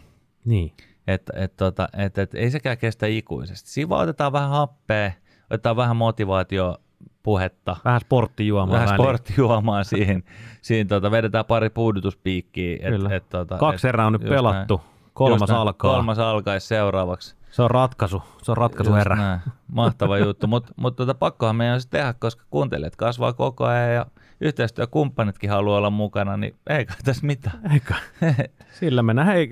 Niin. 0.46 0.74
Että 1.08 1.34
et, 1.36 1.56
tota, 1.56 1.88
et, 1.98 2.18
et, 2.18 2.34
ei 2.36 2.52
sekään 2.52 2.78
kestä 2.78 3.06
ikuisesti. 3.06 3.70
Siinä 3.70 3.90
vaan 3.90 4.04
otetaan 4.04 4.32
vähän 4.34 4.50
happea, 4.50 5.12
otetaan 5.50 5.76
vähän 5.76 5.96
motivaatio 5.96 6.78
puhetta, 7.24 7.76
Vähän 7.86 8.02
sporttijuomaa 8.02 8.74
vähän 8.74 8.88
väliin. 8.88 9.04
sporttijuomaa 9.04 9.84
siihen, 9.84 10.24
siihen 10.62 10.88
tota, 10.88 11.12
vedetään 11.12 11.46
pari 11.46 11.70
puudutuspiikkiä. 11.70 12.78
Kyllä. 12.90 13.10
Et, 13.10 13.16
et, 13.24 13.30
tota, 13.30 13.58
Kaksi 13.58 13.88
et- 13.88 13.90
erää 13.94 14.06
on 14.08 14.14
nyt 14.14 14.22
pelattu. 14.30 14.78
näin. 14.78 14.90
Kolmas 15.14 15.40
Just 15.42 15.50
näin. 15.50 15.62
alkaa. 15.62 15.94
Kolmas 15.96 16.20
alkaisi 16.20 16.68
seuraavaksi. 16.68 17.36
Se 17.52 17.62
on 17.62 17.72
ratkaisu. 17.72 18.24
Se 18.44 18.52
on 18.52 18.58
ratkaisu 18.58 18.92
Just 18.92 19.02
erä. 19.02 19.16
näin. 19.16 19.40
Mahtava 19.72 20.18
juttu, 20.28 20.48
mutta 20.48 20.74
mut 20.76 20.96
tota, 20.96 21.14
pakkohan 21.14 21.56
meidän 21.56 21.74
on 21.74 21.82
se 21.82 21.90
tehdä, 21.90 22.14
koska 22.20 22.46
kuuntelijat 22.50 22.96
kasvaa 22.96 23.34
koko 23.34 23.66
ajan 23.66 23.94
ja 23.94 24.06
yhteistyökumppanitkin 24.42 25.50
haluaa 25.50 25.78
olla 25.78 25.90
mukana, 25.90 26.38
niin 26.38 26.56
ei 26.70 26.86
kai 26.86 26.98
tässä 27.06 27.26
mitään. 27.26 27.60
Eikö? 27.74 27.94
Sillä 28.80 29.04
mennään. 29.04 29.28
Hei, 29.28 29.50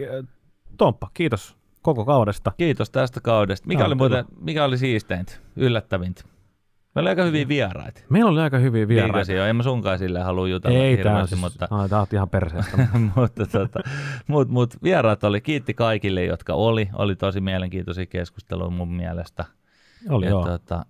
Tomppa, 0.78 1.10
kiitos 1.14 1.58
koko 1.82 2.06
kaudesta. 2.06 2.52
Kiitos 2.58 2.90
tästä 2.90 3.22
kaudesta. 3.22 3.68
Mikä 3.68 3.86
oli, 3.86 3.96
muuten, 3.96 4.26
mikä 4.40 4.64
oli 4.64 4.78
siisteintä, 4.78 5.34
yllättävintä? 5.56 6.24
Meillä 6.96 7.08
oli 7.08 7.10
aika 7.10 7.24
hyviä 7.24 7.48
vieraita. 7.48 8.02
Meillä 8.10 8.32
oli 8.32 8.42
aika 8.42 8.58
hyviä 8.58 8.88
vieraita. 8.88 9.28
Vieraita. 9.28 9.50
En 9.50 9.56
mä 9.56 9.64
sunkaan 9.64 10.00
silleen 10.00 10.26
halua 10.26 10.48
jutella 10.48 10.78
Ei 10.78 10.98
hirveästi, 10.98 11.30
siis, 11.30 11.42
mutta, 11.42 11.68
ai, 11.72 11.90
tää 11.90 12.00
oot 12.00 12.14
ihan 12.14 12.30
perseestä. 12.30 12.88
mutta 13.16 13.46
tota, 13.46 13.80
mut, 14.28 14.50
mut 14.50 14.84
vieraat 14.84 15.24
oli, 15.24 15.42
kiitti 15.42 15.74
kaikille, 15.74 16.24
jotka 16.26 16.54
oli. 16.54 16.90
Oli 16.94 17.16
tosi 17.16 17.42
mielenkiintoisia 17.42 18.06
keskusteluja 18.06 18.70
mun 18.70 18.94
mielestä. 18.94 19.46
oli 20.10 20.26
ja, 20.26 20.30
joo. 20.30 20.46
tota, 20.48 20.86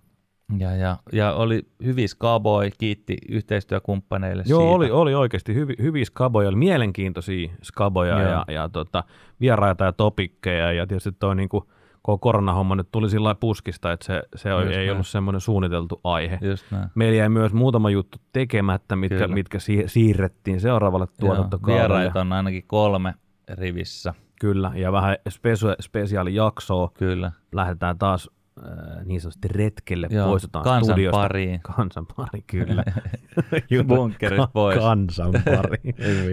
ja, 0.58 0.76
ja, 0.76 0.96
ja, 1.12 1.32
oli 1.32 1.62
hyviä 1.84 2.08
skaboi, 2.08 2.70
kiitti 2.78 3.16
yhteistyökumppaneille 3.28 4.42
Joo, 4.46 4.60
siitä. 4.60 4.74
oli, 4.74 4.90
oli 4.90 5.14
oikeasti 5.14 5.54
hyvi, 5.54 5.74
hyviä 5.82 6.04
skaboja, 6.04 6.48
oli 6.48 6.56
mielenkiintoisia 6.56 7.48
skaboja 7.62 8.20
Joo. 8.20 8.30
ja, 8.30 8.44
ja 8.48 8.68
tota, 8.68 9.04
vieraita 9.40 9.84
ja 9.84 9.92
topikkeja 9.92 10.72
ja 10.72 10.86
tietysti 10.86 11.12
toi 11.12 11.36
niinku, 11.36 11.68
koko 12.02 12.18
koronahomma 12.18 12.76
nyt 12.76 12.88
tuli 12.92 13.10
sillä 13.10 13.34
puskista, 13.34 13.92
että 13.92 14.06
se, 14.06 14.22
se 14.36 14.50
Just 14.50 14.70
ei 14.70 14.76
näin. 14.76 14.92
ollut 14.92 15.06
semmoinen 15.06 15.40
suunniteltu 15.40 16.00
aihe. 16.04 16.38
Just 16.42 16.64
näin. 16.70 16.88
Meillä 16.94 17.16
jäi 17.18 17.28
myös 17.28 17.52
muutama 17.52 17.90
juttu 17.90 18.18
tekemättä, 18.32 18.96
mitkä, 18.96 19.18
Kyllä. 19.18 19.34
mitkä 19.34 19.58
si- 19.58 19.84
siirrettiin 19.86 20.60
seuraavalle 20.60 21.06
tuotantokaudelle. 21.20 21.88
Vieraita 21.88 22.20
on 22.20 22.32
ainakin 22.32 22.64
kolme 22.66 23.14
rivissä. 23.48 24.14
Kyllä, 24.40 24.72
ja 24.74 24.92
vähän 24.92 25.16
spesu- 25.28 25.76
spesiaalijaksoa. 25.80 26.90
Kyllä. 26.94 27.32
Lähdetään 27.52 27.98
taas 27.98 28.30
niin 29.04 29.20
sanotusti 29.20 29.48
retkelle, 29.48 30.08
Joo, 30.10 30.28
poistutaan 30.28 30.64
kansan 30.64 30.94
studiosta. 30.94 31.16
pariin. 31.20 31.60
Kansan 31.76 32.06
pari, 32.16 32.42
kyllä. 32.46 32.84
Bunkerit 33.86 34.40
pois. 34.52 34.78
Kansan 34.78 35.32
pari. 35.32 35.78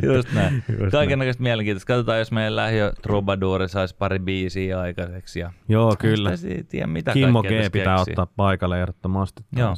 Just 0.15 0.33
näin. 0.33 0.63
Just 0.79 0.91
Kaiken 0.91 1.19
näköistä 1.19 1.43
mielenkiintoista. 1.43 1.87
Katsotaan, 1.87 2.19
jos 2.19 2.31
meidän 2.31 2.55
lähiö 2.55 2.91
Trubaduuri 3.01 3.69
saisi 3.69 3.95
pari 3.95 4.19
biisiä 4.19 4.79
aikaiseksi. 4.79 5.39
Ja 5.39 5.51
Joo, 5.69 5.95
kyllä. 5.99 6.31
Ei 6.47 6.63
tiedä, 6.63 6.87
mitä 6.87 7.13
Kimmo 7.13 7.43
G 7.43 7.45
tässä 7.45 7.71
pitää 7.71 7.97
keksii. 7.97 8.11
ottaa 8.11 8.25
paikalle 8.35 8.81
ehdottomasti. 8.81 9.45
Joo. 9.55 9.75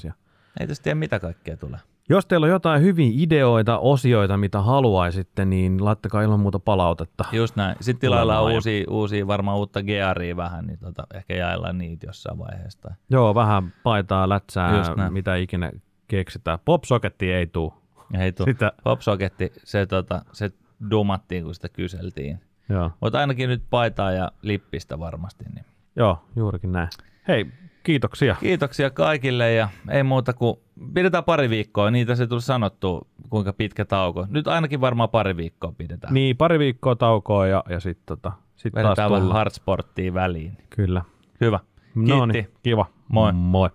Ei 0.59 0.67
tästä 0.67 0.83
tiedä, 0.83 0.95
mitä 0.95 1.19
kaikkea 1.19 1.57
tulee. 1.57 1.79
Jos 2.09 2.25
teillä 2.25 2.45
on 2.45 2.49
jotain 2.51 2.81
hyviä 2.81 3.11
ideoita, 3.13 3.79
osioita, 3.79 4.37
mitä 4.37 4.61
haluaisitte, 4.61 5.45
niin 5.45 5.85
laittakaa 5.85 6.21
ilman 6.21 6.39
muuta 6.39 6.59
palautetta. 6.59 7.23
Just 7.31 7.55
näin. 7.55 7.75
Sitten 7.81 7.99
tilaillaan 8.01 8.43
uusia, 8.43 8.85
uusia, 8.89 9.27
varmaan 9.27 9.57
uutta 9.57 9.83
gearia 9.83 10.37
vähän, 10.37 10.67
niin 10.67 10.79
tota, 10.79 11.07
ehkä 11.13 11.35
jaellaan 11.35 11.77
niitä 11.77 12.07
jossain 12.07 12.37
vaiheessa. 12.37 12.95
Joo, 13.09 13.35
vähän 13.35 13.73
paitaa, 13.83 14.29
lätsää, 14.29 14.83
mitä 15.09 15.35
ikinä 15.35 15.71
keksitään. 16.07 16.59
Popsoketti 16.65 17.31
ei 17.31 17.47
tuu. 17.47 17.73
Ja 18.13 18.19
hei, 18.19 18.31
tuu. 18.31 18.45
Sitä, 18.45 18.71
Popsoketti, 18.83 19.51
se, 19.63 19.85
tota, 19.85 20.21
se 20.33 20.51
dumattiin, 20.89 21.43
kun 21.43 21.55
sitä 21.55 21.69
kyseltiin. 21.69 22.39
joo. 22.69 22.91
Mutta 23.01 23.19
ainakin 23.19 23.49
nyt 23.49 23.63
paitaa 23.69 24.11
ja 24.11 24.31
lippistä 24.41 24.99
varmasti. 24.99 25.45
Niin. 25.55 25.65
joo, 25.95 26.23
juurikin 26.35 26.71
näin. 26.71 26.89
Hei, 27.27 27.45
kiitoksia. 27.85 28.35
Kiitoksia 28.39 28.89
kaikille 28.89 29.53
ja 29.53 29.69
ei 29.89 30.03
muuta 30.03 30.33
kuin 30.33 30.55
pidetään 30.93 31.23
pari 31.23 31.49
viikkoa. 31.49 31.91
Niitä 31.91 32.15
se 32.15 32.27
tuli 32.27 32.41
sanottu, 32.41 33.07
kuinka 33.29 33.53
pitkä 33.53 33.85
tauko. 33.85 34.27
Nyt 34.29 34.47
ainakin 34.47 34.81
varmaan 34.81 35.09
pari 35.09 35.37
viikkoa 35.37 35.73
pidetään. 35.77 36.13
Niin, 36.13 36.37
pari 36.37 36.59
viikkoa 36.59 36.95
taukoa 36.95 37.47
ja, 37.47 37.63
ja 37.69 37.79
sitten 37.79 38.05
tota, 38.05 38.31
sit 38.55 38.73
taas 38.73 38.85
Vedetään 38.85 39.11
vähän 39.11 39.31
hardsporttia 39.31 40.13
väliin. 40.13 40.57
Kyllä. 40.69 41.01
Hyvä. 41.41 41.59
No 41.95 42.25
Kiitti. 42.27 42.33
niin, 42.33 42.57
kiva. 42.63 42.85
Moi. 43.07 43.33
Moi. 43.33 43.69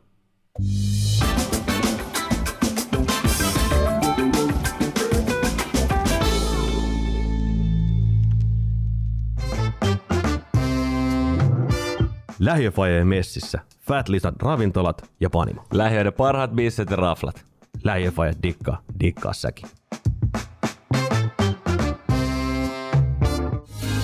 Lähiöfajeen 12.41 13.07
messissä. 13.07 13.59
Fat 13.80 14.09
Lisan 14.09 14.34
ravintolat 14.43 15.11
ja 15.20 15.30
panimo. 15.30 15.62
Lähiöiden 15.72 16.12
parhaat 16.12 16.51
bisset 16.51 16.91
ja 16.91 16.97
raflat. 16.97 17.45
Lähiöfaje 17.84 18.32
dikkaa, 18.43 18.82
dikkaa 19.01 19.32
säkin. 19.32 19.68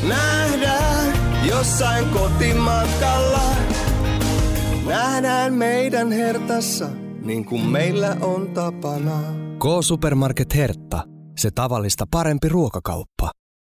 Nähdään 0.08 1.12
jossain 1.48 2.08
kotimatkalla. 2.08 3.40
Nähdään 4.86 5.54
meidän 5.54 6.12
hertassa, 6.12 6.88
niin 7.24 7.44
kuin 7.44 7.62
meillä 7.62 8.16
on 8.20 8.48
tapana. 8.48 9.20
K-Supermarket 9.58 10.54
Hertta. 10.54 11.02
Se 11.38 11.50
tavallista 11.50 12.04
parempi 12.10 12.48
ruokakauppa. 12.48 13.30